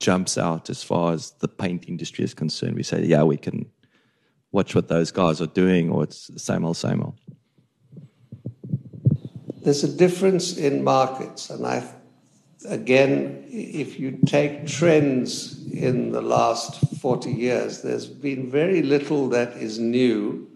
jumps 0.00 0.38
out 0.38 0.70
as 0.70 0.84
far 0.84 1.12
as 1.12 1.32
the 1.40 1.48
paint 1.48 1.88
industry 1.88 2.24
is 2.24 2.34
concerned? 2.34 2.76
We 2.76 2.84
say, 2.84 3.04
yeah, 3.04 3.24
we 3.24 3.36
can 3.36 3.66
watch 4.52 4.74
what 4.74 4.88
those 4.88 5.11
guys 5.11 5.40
are 5.40 5.46
doing, 5.46 5.90
or 5.90 6.04
it's 6.04 6.30
same 6.42 6.64
old, 6.64 6.76
same 6.76 7.02
old 7.02 7.18
there's 9.68 9.84
a 9.84 9.96
difference 9.96 10.56
in 10.56 10.82
markets. 10.82 11.50
And 11.50 11.66
I, 11.66 11.86
again, 12.66 13.44
if 13.48 14.00
you 14.00 14.18
take 14.24 14.66
trends 14.66 15.70
in 15.70 16.10
the 16.10 16.22
last 16.22 16.80
40 17.02 17.30
years, 17.30 17.82
there's 17.82 18.06
been 18.06 18.50
very 18.50 18.80
little 18.80 19.28
that 19.28 19.58
is 19.58 19.78
new. 19.78 20.50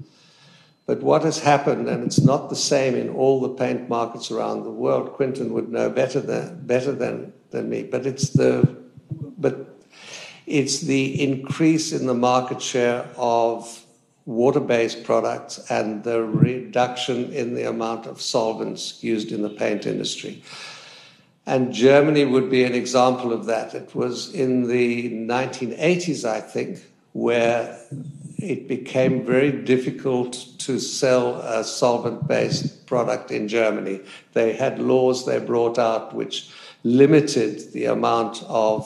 But 0.86 1.02
what 1.02 1.24
has 1.24 1.38
happened, 1.40 1.90
and 1.90 2.04
it's 2.04 2.22
not 2.22 2.48
the 2.48 2.56
same 2.56 2.94
in 2.94 3.10
all 3.10 3.42
the 3.42 3.50
paint 3.50 3.86
markets 3.90 4.30
around 4.30 4.64
the 4.64 4.70
world, 4.70 5.12
Quinton 5.12 5.52
would 5.52 5.68
know 5.68 5.90
better 5.90 6.20
than, 6.20 6.66
better 6.66 6.92
than, 6.92 7.34
than 7.50 7.68
me, 7.68 7.82
but 7.82 8.06
it's 8.06 8.30
the, 8.30 8.66
but 9.36 9.78
it's 10.46 10.80
the 10.80 11.22
increase 11.22 11.92
in 11.92 12.06
the 12.06 12.14
market 12.14 12.62
share 12.62 13.06
of 13.18 13.81
water 14.24 14.60
based 14.60 15.04
products 15.04 15.58
and 15.70 16.04
the 16.04 16.22
reduction 16.22 17.32
in 17.32 17.54
the 17.54 17.68
amount 17.68 18.06
of 18.06 18.20
solvents 18.20 19.02
used 19.02 19.32
in 19.32 19.42
the 19.42 19.50
paint 19.50 19.86
industry. 19.86 20.42
And 21.44 21.72
Germany 21.72 22.24
would 22.24 22.48
be 22.48 22.62
an 22.62 22.74
example 22.74 23.32
of 23.32 23.46
that. 23.46 23.74
It 23.74 23.94
was 23.94 24.32
in 24.32 24.68
the 24.68 25.10
1980s, 25.10 26.24
I 26.24 26.40
think, 26.40 26.84
where 27.12 27.78
it 28.38 28.68
became 28.68 29.24
very 29.24 29.50
difficult 29.50 30.32
to 30.58 30.78
sell 30.78 31.36
a 31.40 31.64
solvent 31.64 32.28
based 32.28 32.86
product 32.86 33.30
in 33.30 33.48
Germany. 33.48 34.00
They 34.32 34.52
had 34.52 34.78
laws 34.78 35.26
they 35.26 35.38
brought 35.40 35.78
out 35.78 36.14
which 36.14 36.50
limited 36.84 37.72
the 37.72 37.86
amount 37.86 38.42
of 38.48 38.84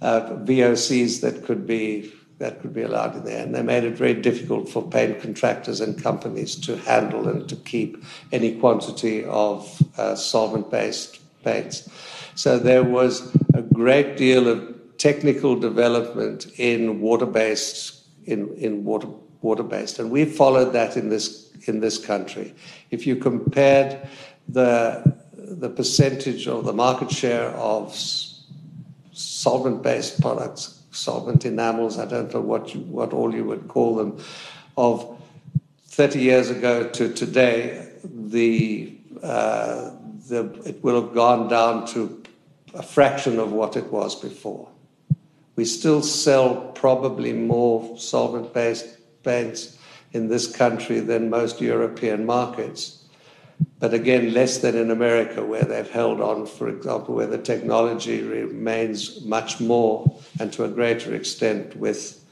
uh, 0.00 0.20
VOCs 0.44 1.20
that 1.20 1.44
could 1.44 1.66
be 1.66 2.12
that 2.42 2.60
could 2.60 2.74
be 2.74 2.82
allowed 2.82 3.14
in 3.14 3.24
there. 3.24 3.44
And 3.44 3.54
they 3.54 3.62
made 3.62 3.84
it 3.84 3.96
very 3.96 4.14
difficult 4.14 4.68
for 4.68 4.82
paint 4.82 5.20
contractors 5.20 5.80
and 5.80 6.02
companies 6.02 6.56
to 6.66 6.76
handle 6.76 7.28
and 7.28 7.48
to 7.48 7.54
keep 7.54 8.02
any 8.32 8.58
quantity 8.58 9.24
of 9.24 9.80
uh, 9.96 10.16
solvent 10.16 10.68
based 10.68 11.20
paints. 11.44 11.88
So 12.34 12.58
there 12.58 12.82
was 12.82 13.32
a 13.54 13.62
great 13.62 14.16
deal 14.16 14.48
of 14.48 14.74
technical 14.98 15.54
development 15.54 16.48
in 16.58 17.00
water 17.00 17.26
based 17.26 18.06
in, 18.24 18.52
in 18.56 18.84
water 18.84 19.08
water 19.40 19.62
based. 19.62 20.00
And 20.00 20.10
we 20.10 20.24
followed 20.24 20.72
that 20.72 20.96
in 20.96 21.10
this 21.10 21.50
in 21.68 21.78
this 21.78 21.96
country. 22.04 22.54
If 22.90 23.06
you 23.06 23.14
compared 23.14 24.08
the 24.48 25.14
the 25.32 25.70
percentage 25.70 26.48
of 26.48 26.64
the 26.64 26.72
market 26.72 27.10
share 27.12 27.50
of 27.50 27.94
solvent 29.12 29.82
based 29.82 30.20
products 30.20 30.81
solvent 30.92 31.44
enamels, 31.44 31.98
I 31.98 32.06
don't 32.06 32.32
know 32.32 32.40
what, 32.40 32.74
you, 32.74 32.80
what 32.82 33.12
all 33.12 33.34
you 33.34 33.44
would 33.44 33.68
call 33.68 33.96
them, 33.96 34.22
of 34.76 35.20
30 35.86 36.20
years 36.20 36.50
ago 36.50 36.88
to 36.88 37.12
today, 37.12 37.88
the, 38.04 38.96
uh, 39.22 39.90
the, 40.28 40.44
it 40.64 40.82
will 40.82 41.02
have 41.02 41.14
gone 41.14 41.48
down 41.48 41.86
to 41.88 42.22
a 42.74 42.82
fraction 42.82 43.38
of 43.38 43.52
what 43.52 43.76
it 43.76 43.92
was 43.92 44.14
before. 44.14 44.68
We 45.56 45.64
still 45.64 46.02
sell 46.02 46.72
probably 46.74 47.32
more 47.32 47.98
solvent 47.98 48.54
based 48.54 48.86
paints 49.22 49.78
in 50.12 50.28
this 50.28 50.54
country 50.54 51.00
than 51.00 51.28
most 51.28 51.60
European 51.60 52.24
markets 52.24 53.01
but 53.78 53.92
again, 53.92 54.32
less 54.32 54.58
than 54.58 54.76
in 54.76 54.90
America, 54.90 55.44
where 55.44 55.64
they've 55.64 55.90
held 55.90 56.20
on, 56.20 56.46
for 56.46 56.68
example, 56.68 57.16
where 57.16 57.26
the 57.26 57.38
technology 57.38 58.22
remains 58.22 59.24
much 59.24 59.60
more 59.60 60.20
and 60.38 60.52
to 60.52 60.64
a 60.64 60.68
greater 60.68 61.14
extent 61.14 61.74
with, 61.76 62.24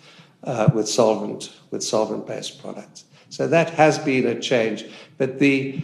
uh, 0.44 0.70
with 0.72 0.88
solvent 0.88 1.52
with 1.70 1.82
solvent-based 1.82 2.60
products. 2.62 3.04
So 3.30 3.46
that 3.48 3.70
has 3.70 3.98
been 3.98 4.26
a 4.26 4.40
change, 4.40 4.84
but 5.18 5.38
the 5.38 5.82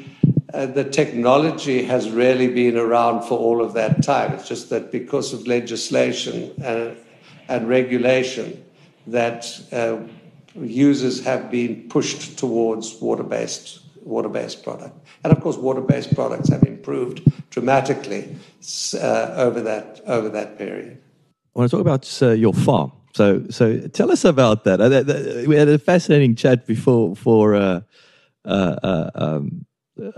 uh, 0.55 0.66
the 0.66 0.84
technology 0.84 1.82
has 1.82 2.11
really 2.11 2.49
been 2.49 2.76
around 2.76 3.22
for 3.22 3.38
all 3.38 3.61
of 3.61 3.74
that 3.74 4.03
time. 4.03 4.32
It's 4.32 4.49
just 4.49 4.70
that 4.70 4.92
because 4.92 5.32
of 5.32 5.47
legislation 5.47 6.55
and, 6.62 6.97
and 7.49 7.68
regulation, 7.68 8.64
that 9.09 9.47
uh, 9.72 9.99
users 10.55 11.24
have 11.24 11.51
been 11.51 11.88
pushed 11.88 12.38
towards 12.38 12.94
water-based 13.01 13.80
water-based 14.07 14.62
product. 14.62 14.98
And 15.24 15.32
of 15.32 15.40
course, 15.42 15.57
water-based 15.57 16.14
products 16.14 16.48
have 16.48 16.62
improved 16.62 17.22
dramatically 17.50 18.36
uh, 18.94 19.34
over 19.36 19.61
that 19.62 20.00
over 20.07 20.28
that 20.30 20.59
period. 20.59 21.02
I 21.54 21.59
want 21.59 21.70
to 21.70 21.76
talk 21.76 21.80
about 21.80 22.22
uh, 22.22 22.32
your 22.32 22.52
farm. 22.52 22.92
So, 23.14 23.44
so 23.48 23.88
tell 23.88 24.11
us 24.11 24.26
about 24.26 24.64
that. 24.64 24.78
Uh, 24.78 25.48
we 25.48 25.57
had 25.57 25.68
a 25.68 25.78
fascinating 25.78 26.34
chat 26.34 26.66
before 26.66 27.16
for 27.16 27.54
uh, 27.54 27.80
uh, 28.44 28.76
uh, 28.82 29.11
um, 29.14 29.64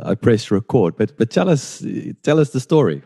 I 0.02 0.16
pressed 0.16 0.50
record, 0.50 0.96
but 0.96 1.16
but 1.16 1.30
tell 1.30 1.48
us 1.48 1.84
tell 2.24 2.40
us 2.40 2.50
the 2.50 2.60
story. 2.60 3.02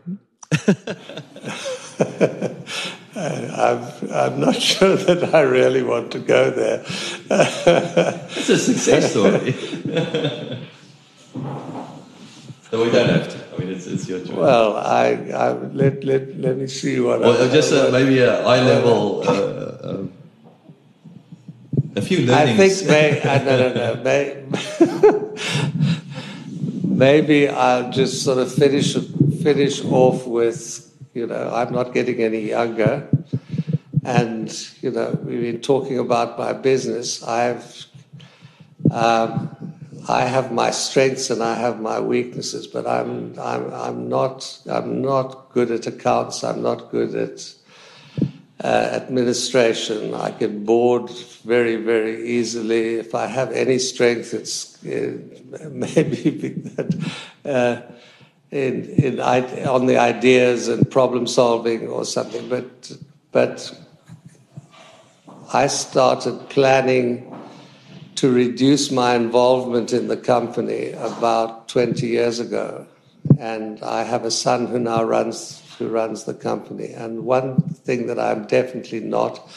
I'm, 3.15 4.11
I'm 4.11 4.39
not 4.39 4.55
sure 4.61 4.95
that 4.95 5.33
I 5.33 5.41
really 5.41 5.83
want 5.83 6.11
to 6.11 6.19
go 6.19 6.51
there. 6.51 6.83
it's 6.85 8.49
a 8.49 8.57
success 8.57 9.11
story. 9.11 9.55
So 12.73 12.83
we 12.83 12.89
don't 12.89 13.07
have 13.07 13.29
to. 13.29 13.55
I 13.55 13.59
mean, 13.59 13.69
it's, 13.69 13.85
it's 13.85 14.09
your 14.09 14.17
choice. 14.17 14.31
Well, 14.31 14.77
I, 14.77 15.09
I 15.31 15.51
let, 15.51 16.03
let, 16.03 16.35
let 16.39 16.57
me 16.57 16.65
see 16.65 16.99
what. 16.99 17.19
Well, 17.19 17.47
I, 17.47 17.53
just 17.53 17.71
uh, 17.71 17.91
maybe 17.91 18.17
a 18.17 18.41
high 18.41 18.63
level. 18.63 19.21
Uh, 19.21 19.31
uh, 19.31 20.07
a 21.95 22.01
few 22.01 22.25
learnings. 22.25 22.59
I 22.59 22.67
think 22.67 22.89
may, 22.89 23.29
I, 23.29 23.43
no, 23.43 23.57
no, 23.59 23.93
no, 23.93 24.03
may, 24.03 24.43
maybe 26.83 27.47
I'll 27.47 27.91
just 27.91 28.23
sort 28.23 28.39
of 28.39 28.51
finish 28.51 28.97
finish 29.43 29.85
off 29.85 30.25
with 30.25 30.92
you 31.13 31.27
know 31.27 31.51
I'm 31.53 31.73
not 31.73 31.93
getting 31.93 32.21
any 32.21 32.49
younger, 32.49 33.07
and 34.03 34.51
you 34.81 34.91
know 34.91 35.17
we've 35.23 35.41
been 35.41 35.61
talking 35.61 35.99
about 35.99 36.37
my 36.37 36.53
business. 36.53 37.23
I've 37.23 37.85
um, 38.91 39.73
I 40.07 40.25
have 40.25 40.51
my 40.51 40.71
strengths 40.71 41.29
and 41.29 41.41
I 41.41 41.55
have 41.55 41.79
my 41.79 41.99
weaknesses, 41.99 42.67
but 42.67 42.85
I'm, 42.85 43.39
I'm, 43.39 43.73
I'm, 43.73 44.09
not, 44.09 44.59
I'm 44.69 45.01
not 45.01 45.49
good 45.53 45.71
at 45.71 45.87
accounts. 45.87 46.43
I'm 46.43 46.61
not 46.61 46.91
good 46.91 47.15
at 47.15 47.53
uh, 48.61 48.67
administration. 48.67 50.13
I 50.13 50.31
get 50.31 50.65
bored 50.65 51.09
very, 51.45 51.77
very 51.77 52.27
easily. 52.27 52.95
If 52.95 53.15
I 53.15 53.27
have 53.27 53.53
any 53.53 53.79
strength, 53.79 54.33
it's 54.33 54.83
uh, 54.85 55.17
maybe 55.71 56.49
that. 56.49 57.11
Uh, 57.45 57.92
in, 58.53 58.85
in, 58.91 59.19
on 59.19 59.87
the 59.87 59.97
ideas 59.97 60.67
and 60.67 60.89
problem 60.89 61.25
solving 61.25 61.87
or 61.87 62.05
something, 62.05 62.47
but 62.47 62.91
but 63.31 63.75
I 65.51 65.65
started 65.67 66.49
planning 66.49 67.35
to 68.15 68.31
reduce 68.31 68.91
my 68.91 69.15
involvement 69.15 69.91
in 69.91 70.07
the 70.07 70.17
company 70.17 70.91
about 70.91 71.67
20 71.67 72.05
years 72.05 72.39
ago. 72.39 72.85
And 73.39 73.81
I 73.81 74.03
have 74.03 74.23
a 74.23 74.31
son 74.31 74.67
who 74.67 74.77
now 74.77 75.03
runs 75.03 75.61
who 75.79 75.87
runs 75.87 76.25
the 76.25 76.35
company. 76.35 76.93
And 76.93 77.25
one 77.25 77.59
thing 77.59 78.05
that 78.05 78.19
I'm 78.19 78.45
definitely 78.45 78.99
not 78.99 79.49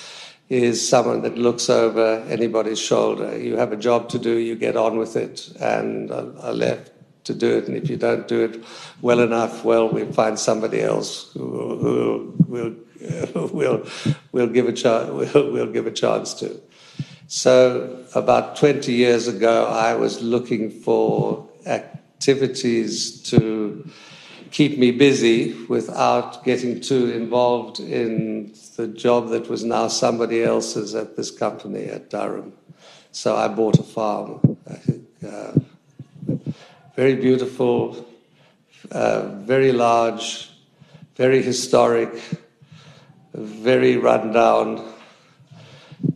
is 0.49 0.89
someone 0.89 1.21
that 1.23 1.37
looks 1.37 1.69
over 1.69 2.25
anybody's 2.31 2.79
shoulder. 2.79 3.39
You 3.39 3.57
have 3.57 3.73
a 3.73 3.77
job 3.77 4.09
to 4.11 4.19
do, 4.19 4.39
you 4.39 4.57
get 4.57 4.77
on 4.77 4.97
with 4.97 5.17
it, 5.17 5.51
and 5.61 6.11
I 6.11 6.51
left 6.51 6.96
to 7.27 7.35
do 7.35 7.57
it. 7.59 7.69
And 7.69 7.77
if 7.77 7.89
you 7.89 7.97
don't 7.97 8.27
do 8.27 8.45
it 8.45 8.65
well 9.01 9.21
enough, 9.21 9.65
well, 9.65 9.89
we'll 9.89 10.13
find 10.13 10.39
somebody 10.39 10.81
else 10.81 11.33
who, 11.35 11.79
who 11.79 12.35
will 12.49 12.75
we'll, 13.53 13.87
we'll, 14.33 14.47
give 14.47 14.69
a 14.69 14.73
chance, 14.73 15.11
we'll, 15.35 15.53
we'll 15.53 15.73
give 15.73 15.87
a 15.87 15.91
chance 15.91 16.35
to. 16.35 16.61
So, 17.29 18.05
about 18.15 18.57
20 18.57 18.93
years 18.93 19.27
ago, 19.27 19.67
I 19.67 19.95
was 19.95 20.23
looking 20.23 20.71
for 20.71 21.49
activities 21.67 23.21
to 23.25 23.89
keep 24.51 24.79
me 24.79 24.93
busy 24.93 25.53
without 25.65 26.45
getting 26.45 26.81
too 26.81 27.11
involved 27.11 27.81
in 27.81 28.55
the 28.77 28.87
job 28.87 29.31
that 29.31 29.49
was 29.49 29.65
now 29.65 29.89
somebody 29.89 30.43
else's 30.43 30.95
at 30.95 31.17
this 31.17 31.31
company 31.31 31.87
at 31.87 32.11
Duram. 32.11 32.53
So 33.11 33.35
I 33.35 33.49
bought 33.49 33.79
a 33.79 33.83
farm, 33.83 34.57
uh, 35.27 35.53
very 36.97 37.15
beautiful, 37.15 38.07
uh, 38.91 39.29
very 39.45 39.71
large, 39.71 40.51
very 41.15 41.43
historic, 41.43 42.09
very 43.35 43.99
rundown 43.99 44.83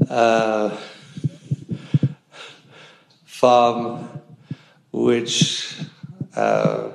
uh, 0.08 0.74
farm, 3.26 4.08
which 4.90 5.76
uh, 6.34 6.92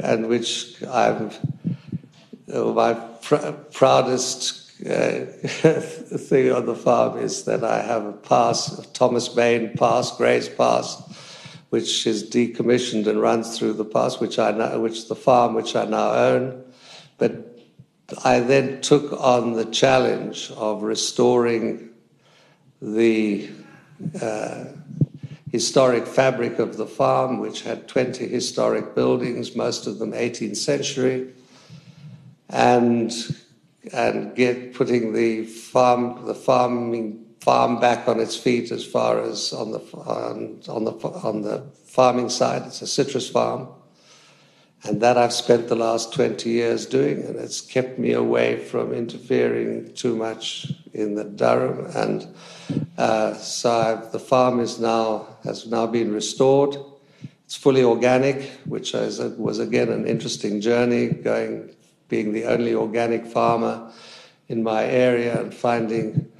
and 0.00 0.28
which 0.28 0.80
I'm 0.84 1.32
uh, 2.52 2.62
my 2.66 2.94
pr- 2.94 3.50
proudest 3.72 4.70
uh, 4.82 5.24
thing 5.24 6.52
on 6.52 6.64
the 6.64 6.76
farm 6.76 7.18
is 7.18 7.42
that 7.42 7.64
I 7.64 7.82
have 7.82 8.04
a 8.04 8.12
pass, 8.12 8.86
Thomas 8.92 9.28
Bain 9.28 9.76
Pass, 9.76 10.16
Grey's 10.16 10.48
Pass, 10.48 11.02
which 11.70 12.06
is 12.06 12.28
decommissioned 12.30 13.06
and 13.06 13.20
runs 13.20 13.58
through 13.58 13.74
the 13.74 13.84
pass, 13.84 14.20
which 14.20 14.38
I 14.38 14.76
which 14.76 15.08
the 15.08 15.16
farm 15.16 15.54
which 15.54 15.74
I 15.74 15.84
now 15.84 16.12
own, 16.12 16.64
but 17.18 17.58
I 18.24 18.40
then 18.40 18.80
took 18.80 19.12
on 19.12 19.54
the 19.54 19.64
challenge 19.64 20.50
of 20.52 20.82
restoring 20.82 21.90
the 22.80 23.50
uh, 24.20 24.64
historic 25.50 26.06
fabric 26.06 26.58
of 26.58 26.76
the 26.76 26.86
farm, 26.86 27.40
which 27.40 27.62
had 27.62 27.88
20 27.88 28.28
historic 28.28 28.94
buildings, 28.94 29.56
most 29.56 29.86
of 29.86 29.98
them 29.98 30.12
18th 30.12 30.56
century, 30.56 31.32
and 32.48 33.12
and 33.92 34.34
get 34.34 34.74
putting 34.74 35.12
the 35.12 35.44
farm 35.44 36.26
the 36.26 36.34
farming 36.34 37.25
farm 37.46 37.78
back 37.80 38.08
on 38.08 38.18
its 38.20 38.36
feet 38.36 38.70
as 38.72 38.84
far 38.84 39.22
as 39.22 39.52
on 39.52 39.70
the 39.70 39.80
on, 39.94 40.60
on 40.68 40.84
the 40.84 40.92
on 41.30 41.42
the 41.42 41.58
farming 41.96 42.28
side. 42.28 42.62
It's 42.66 42.82
a 42.82 42.86
citrus 42.86 43.28
farm 43.30 43.68
and 44.86 45.00
that 45.00 45.16
I've 45.18 45.32
spent 45.32 45.68
the 45.68 45.74
last 45.76 46.12
20 46.12 46.48
years 46.48 46.86
doing, 46.86 47.22
and 47.24 47.36
it's 47.36 47.60
kept 47.60 47.98
me 47.98 48.12
away 48.12 48.56
from 48.56 48.92
interfering 48.92 49.92
too 49.94 50.14
much 50.14 50.72
in 50.92 51.14
the 51.14 51.24
Duram. 51.24 51.94
And 51.94 52.34
uh, 52.96 53.34
so 53.34 53.70
I've, 53.70 54.12
the 54.12 54.20
farm 54.20 54.60
is 54.60 54.78
now 54.78 55.26
has 55.44 55.66
now 55.66 55.86
been 55.86 56.12
restored. 56.12 56.76
It's 57.44 57.56
fully 57.56 57.82
organic, 57.82 58.50
which 58.64 58.94
is, 58.94 59.18
was 59.18 59.58
again 59.58 59.88
an 59.90 60.06
interesting 60.06 60.60
journey, 60.60 61.08
going 61.08 61.70
being 62.08 62.32
the 62.32 62.44
only 62.44 62.74
organic 62.74 63.26
farmer 63.26 63.90
in 64.48 64.62
my 64.62 64.84
area 64.84 65.40
and 65.40 65.52
finding 65.52 66.30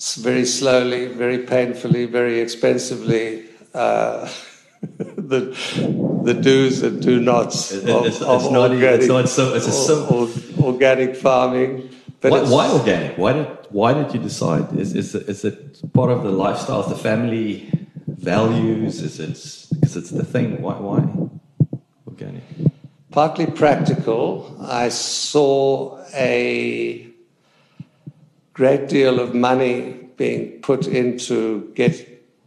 very 0.00 0.46
slowly, 0.46 1.06
very 1.08 1.38
painfully, 1.38 2.06
very 2.06 2.40
expensively. 2.40 3.44
Uh, 3.74 4.28
the 4.98 5.54
the 6.24 6.32
do's 6.32 6.82
and 6.82 7.02
do 7.02 7.20
nots 7.20 7.70
of, 7.70 8.06
it's, 8.06 8.22
of 8.22 8.42
it's 8.42 8.50
not, 8.50 8.70
organic, 8.70 9.00
it's 9.00 9.08
not 9.08 9.28
so, 9.28 9.54
it's 9.54 9.66
a 9.66 9.72
so, 9.72 10.30
organic 10.58 11.14
farming. 11.14 11.90
But 12.22 12.32
why, 12.32 12.40
why, 12.40 12.70
organic? 12.70 13.18
Why 13.18 13.32
did 13.34 13.46
why 13.68 13.92
did 13.92 14.14
you 14.14 14.20
decide? 14.20 14.72
Is 14.78 14.94
is 14.94 15.14
it, 15.14 15.28
is 15.28 15.44
it 15.44 15.92
part 15.92 16.10
of 16.10 16.22
the 16.22 16.30
lifestyle, 16.30 16.82
the 16.82 16.96
family 16.96 17.70
values? 18.06 19.02
Is 19.02 19.20
it 19.20 19.80
because 19.80 19.96
it's 19.96 20.10
the 20.10 20.24
thing? 20.24 20.62
Why 20.62 20.74
why 20.74 21.06
organic? 22.06 22.42
Partly 23.10 23.46
practical. 23.46 24.56
I 24.62 24.88
saw 24.88 26.02
a 26.14 27.09
great 28.60 28.90
deal 28.90 29.18
of 29.18 29.34
money 29.34 29.94
being 30.18 30.60
put 30.60 30.86
into 30.86 31.72
get 31.74 31.94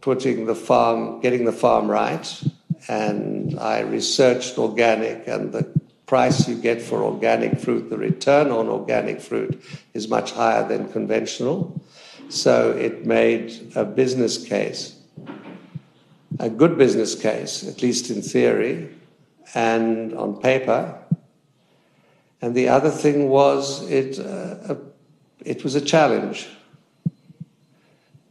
putting 0.00 0.46
the 0.46 0.54
farm, 0.54 1.20
getting 1.20 1.44
the 1.44 1.50
farm 1.50 1.90
right. 1.90 2.40
And 2.86 3.58
I 3.58 3.80
researched 3.80 4.56
organic, 4.56 5.26
and 5.26 5.50
the 5.50 5.64
price 6.06 6.46
you 6.46 6.54
get 6.54 6.80
for 6.80 7.02
organic 7.02 7.58
fruit, 7.58 7.90
the 7.90 7.98
return 7.98 8.52
on 8.52 8.68
organic 8.68 9.20
fruit, 9.20 9.60
is 9.92 10.06
much 10.06 10.30
higher 10.30 10.68
than 10.68 10.92
conventional. 10.92 11.82
So 12.28 12.70
it 12.70 13.04
made 13.04 13.72
a 13.74 13.84
business 13.84 14.38
case, 14.38 14.94
a 16.38 16.48
good 16.48 16.78
business 16.78 17.16
case, 17.16 17.66
at 17.66 17.82
least 17.82 18.08
in 18.08 18.22
theory 18.22 18.94
and 19.52 20.14
on 20.14 20.40
paper. 20.40 20.96
And 22.40 22.54
the 22.54 22.68
other 22.68 22.90
thing 22.90 23.30
was 23.30 23.82
it, 23.90 24.20
uh, 24.20 24.76
it 25.44 25.62
was 25.62 25.74
a 25.74 25.80
challenge. 25.80 26.48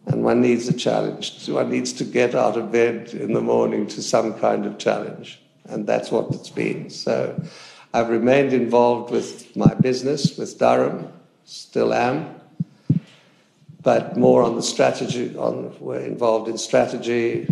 And 0.06 0.24
one 0.24 0.42
needs 0.42 0.68
a 0.68 0.74
challenge. 0.74 1.48
One 1.48 1.70
needs 1.70 1.94
to 1.94 2.04
get 2.04 2.36
out 2.36 2.58
of 2.58 2.72
bed 2.72 3.14
in 3.14 3.34
the 3.34 3.42
morning 3.42 3.88
to 3.88 4.02
some 4.02 4.34
kind 4.40 4.66
of 4.66 4.78
challenge. 4.78 5.40
And 5.66 5.88
that's 5.88 6.12
what 6.12 6.34
it's 6.34 6.50
been. 6.50 6.90
So 6.90 7.42
I've 7.94 8.10
remained 8.10 8.52
involved 8.52 9.12
with 9.12 9.56
my 9.56 9.74
business, 9.76 10.38
with 10.38 10.58
Duram, 10.60 11.10
still 11.46 11.94
am, 11.94 12.36
but 13.82 14.18
more 14.18 14.44
on 14.44 14.56
the 14.56 14.64
strategy, 14.64 15.36
on, 15.38 15.76
we're 15.80 16.00
involved 16.00 16.50
in 16.50 16.58
strategy 16.58 17.48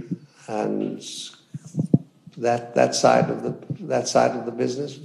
and 0.48 1.02
that, 2.38 2.76
that, 2.76 2.96
side 2.96 3.30
of 3.30 3.44
the, 3.44 3.86
that 3.86 4.08
side 4.08 4.32
of 4.32 4.46
the 4.46 4.52
business, 4.52 5.00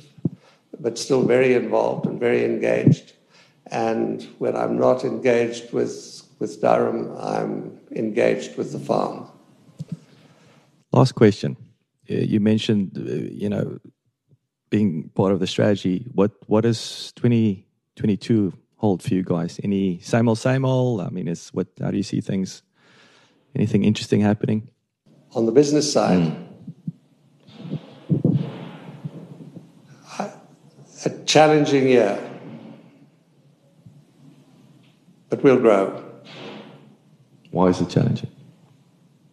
but 0.80 0.98
still 0.98 1.22
very 1.22 1.54
involved 1.54 2.06
and 2.06 2.18
very 2.18 2.44
engaged. 2.44 3.12
And 3.70 4.22
when 4.38 4.56
I'm 4.56 4.78
not 4.78 5.04
engaged 5.04 5.72
with 5.72 6.22
with 6.38 6.60
Duram, 6.60 7.16
I'm 7.22 7.78
engaged 7.90 8.56
with 8.56 8.72
the 8.72 8.78
farm. 8.78 9.26
Last 10.92 11.12
question. 11.12 11.56
Uh, 12.08 12.14
you 12.14 12.40
mentioned, 12.40 12.92
uh, 12.96 13.02
you 13.32 13.48
know, 13.48 13.78
being 14.70 15.10
part 15.14 15.32
of 15.32 15.40
the 15.40 15.46
strategy. 15.46 16.06
What 16.12 16.32
what 16.46 16.62
does 16.62 17.12
2022 17.16 18.52
hold 18.76 19.02
for 19.02 19.14
you 19.14 19.22
guys? 19.22 19.58
Any 19.64 19.98
same 20.00 20.28
old, 20.28 20.38
same 20.38 20.64
old? 20.64 21.00
I 21.00 21.08
mean, 21.10 21.28
is 21.28 21.48
what? 21.48 21.66
How 21.80 21.90
do 21.90 21.96
you 21.96 22.02
see 22.02 22.20
things? 22.20 22.62
Anything 23.54 23.84
interesting 23.84 24.20
happening? 24.20 24.70
On 25.34 25.46
the 25.46 25.52
business 25.52 25.90
side, 25.92 26.20
mm. 26.20 26.46
a 31.06 31.24
challenging 31.24 31.88
year, 31.88 32.18
but 35.28 35.42
we'll 35.42 35.60
grow. 35.60 36.02
Why 37.50 37.68
is 37.68 37.80
it 37.80 37.88
challenging? 37.88 38.30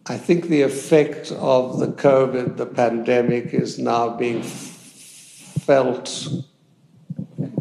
I 0.06 0.18
think 0.18 0.48
the 0.48 0.62
effect 0.62 1.32
of 1.32 1.78
the 1.78 1.88
COVID, 1.88 2.56
the 2.56 2.66
pandemic, 2.66 3.54
is 3.54 3.78
now 3.78 4.10
being 4.10 4.42
felt 4.42 6.28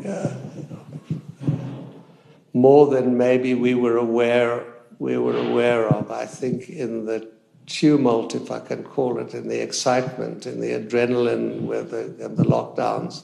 uh, 0.06 0.34
more 2.54 2.88
than 2.88 3.18
maybe 3.18 3.54
we 3.54 3.74
were 3.76 3.98
aware 3.98 4.66
we 5.04 5.18
were 5.18 5.36
aware 5.36 5.88
of. 5.88 6.12
I 6.12 6.26
think 6.26 6.70
in 6.70 7.06
the 7.06 7.30
tumult, 7.66 8.36
if 8.36 8.50
I 8.52 8.60
can 8.60 8.84
call 8.84 9.20
it, 9.20 9.34
in 9.34 9.50
the 9.50 9.62
excitement, 9.62 10.46
in 10.46 10.62
the 10.62 10.80
adrenaline 10.80 11.62
with 11.62 11.92
the, 11.92 12.26
and 12.26 12.38
the 12.38 12.46
lockdowns, 12.46 13.24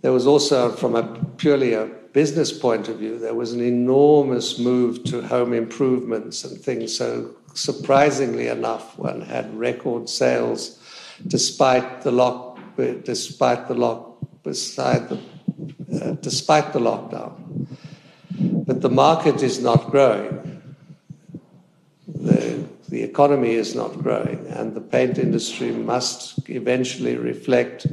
there 0.00 0.12
was 0.12 0.26
also, 0.26 0.70
from 0.70 0.96
a 0.96 1.02
purely 1.36 1.74
a 1.74 1.90
business 2.12 2.52
point 2.52 2.88
of 2.88 2.98
view, 2.98 3.18
there 3.18 3.34
was 3.34 3.52
an 3.52 3.60
enormous 3.60 4.58
move 4.58 5.04
to 5.04 5.22
home 5.22 5.52
improvements 5.52 6.44
and 6.44 6.60
things. 6.60 6.96
So, 6.96 7.34
surprisingly 7.54 8.48
enough, 8.48 8.98
one 8.98 9.20
had 9.20 9.56
record 9.56 10.08
sales 10.08 10.78
despite 11.26 12.02
the 12.02 12.10
lock, 12.10 12.58
despite 12.76 13.68
the 13.68 13.74
lock, 13.74 14.16
beside 14.42 15.08
the, 15.08 15.20
uh, 16.00 16.12
despite 16.22 16.72
the 16.72 16.80
lockdown. 16.80 17.66
But 18.40 18.80
the 18.80 18.88
market 18.88 19.42
is 19.42 19.60
not 19.60 19.90
growing. 19.90 20.62
The, 22.06 22.64
the 22.88 23.02
economy 23.02 23.54
is 23.54 23.74
not 23.74 23.98
growing, 24.02 24.46
and 24.48 24.74
the 24.74 24.80
paint 24.80 25.18
industry 25.18 25.70
must 25.70 26.48
eventually 26.48 27.16
reflect 27.16 27.86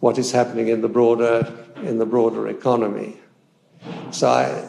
what 0.00 0.18
is 0.18 0.32
happening 0.32 0.68
in 0.68 0.80
the 0.80 0.88
broader 0.88 1.56
in 1.76 1.98
the 1.98 2.06
broader 2.06 2.48
economy. 2.48 3.18
So 4.10 4.28
I 4.28 4.68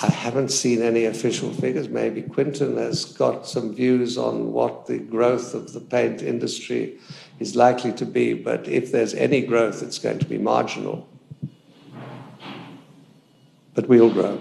I 0.00 0.10
haven't 0.10 0.50
seen 0.50 0.80
any 0.82 1.06
official 1.06 1.52
figures. 1.52 1.88
Maybe 1.88 2.22
Quinton 2.22 2.76
has 2.76 3.04
got 3.04 3.48
some 3.48 3.74
views 3.74 4.16
on 4.16 4.52
what 4.52 4.86
the 4.86 4.98
growth 4.98 5.54
of 5.54 5.72
the 5.72 5.80
paint 5.80 6.22
industry 6.22 6.98
is 7.40 7.56
likely 7.56 7.92
to 7.94 8.06
be, 8.06 8.34
but 8.34 8.68
if 8.68 8.92
there's 8.92 9.14
any 9.14 9.40
growth, 9.40 9.82
it's 9.82 9.98
going 9.98 10.20
to 10.20 10.26
be 10.26 10.38
marginal. 10.38 11.08
But 13.74 13.88
we'll 13.88 14.12
grow. 14.12 14.40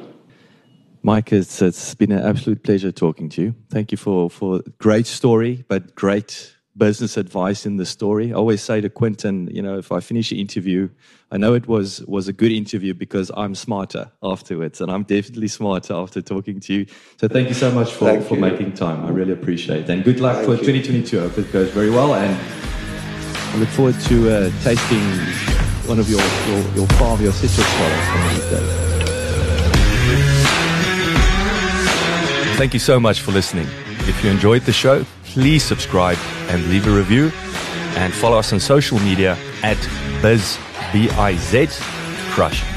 Mike, 1.01 1.31
it's, 1.31 1.61
it's 1.61 1.95
been 1.95 2.11
an 2.11 2.23
absolute 2.23 2.63
pleasure 2.63 2.91
talking 2.91 3.29
to 3.29 3.41
you. 3.41 3.55
Thank 3.69 3.91
you 3.91 3.97
for, 3.97 4.29
for 4.29 4.61
great 4.77 5.07
story, 5.07 5.63
but 5.67 5.95
great 5.95 6.55
business 6.77 7.17
advice 7.17 7.65
in 7.65 7.77
the 7.77 7.85
story. 7.85 8.31
I 8.31 8.35
always 8.35 8.61
say 8.61 8.81
to 8.81 8.89
Quentin, 8.89 9.49
you 9.51 9.61
know, 9.61 9.77
if 9.77 9.91
I 9.91 9.99
finish 9.99 10.31
an 10.31 10.37
interview, 10.37 10.89
I 11.31 11.37
know 11.37 11.53
it 11.53 11.67
was 11.67 12.01
was 12.05 12.27
a 12.27 12.33
good 12.33 12.51
interview 12.51 12.93
because 12.93 13.31
I'm 13.35 13.55
smarter 13.55 14.11
afterwards, 14.23 14.79
and 14.79 14.91
I'm 14.91 15.03
definitely 15.03 15.47
smarter 15.47 15.93
after 15.93 16.21
talking 16.21 16.59
to 16.61 16.73
you. 16.73 16.85
So 17.19 17.27
thank 17.27 17.49
you 17.49 17.53
so 17.53 17.71
much 17.71 17.91
for, 17.91 18.21
for 18.21 18.35
making 18.35 18.73
time. 18.73 19.05
I 19.05 19.09
really 19.09 19.33
appreciate 19.33 19.83
it, 19.83 19.89
and 19.89 20.03
good 20.03 20.19
luck 20.19 20.35
thank 20.35 20.45
for 20.45 20.55
you. 20.55 20.81
2022. 20.81 21.19
I 21.19 21.21
hope 21.23 21.37
it 21.37 21.51
goes 21.51 21.69
very 21.71 21.89
well, 21.89 22.13
and 22.15 22.35
I 23.53 23.57
look 23.57 23.69
forward 23.69 23.99
to 24.01 24.29
uh, 24.29 24.51
tasting 24.63 25.03
one 25.87 25.99
of 25.99 26.09
your 26.09 26.21
your, 26.47 26.61
your 26.75 26.87
farm, 26.97 27.21
your 27.21 27.33
citrus 27.33 27.67
products 27.75 28.07
one 28.07 28.23
of 28.25 28.33
these 28.35 28.49
days. 28.51 28.87
Thank 32.57 32.73
you 32.73 32.79
so 32.79 32.99
much 32.99 33.21
for 33.21 33.31
listening. 33.31 33.67
If 34.09 34.23
you 34.23 34.31
enjoyed 34.31 34.63
the 34.63 34.73
show, 34.73 35.05
please 35.37 35.63
subscribe 35.63 36.17
and 36.49 36.67
leave 36.67 36.87
a 36.87 36.89
review. 36.89 37.31
And 37.95 38.11
follow 38.11 38.39
us 38.39 38.53
on 38.53 38.59
social 38.59 38.97
media 38.97 39.37
at 39.61 39.77
Biz, 40.23 40.57
B-I-Z, 40.91 41.67
Crush. 42.31 42.76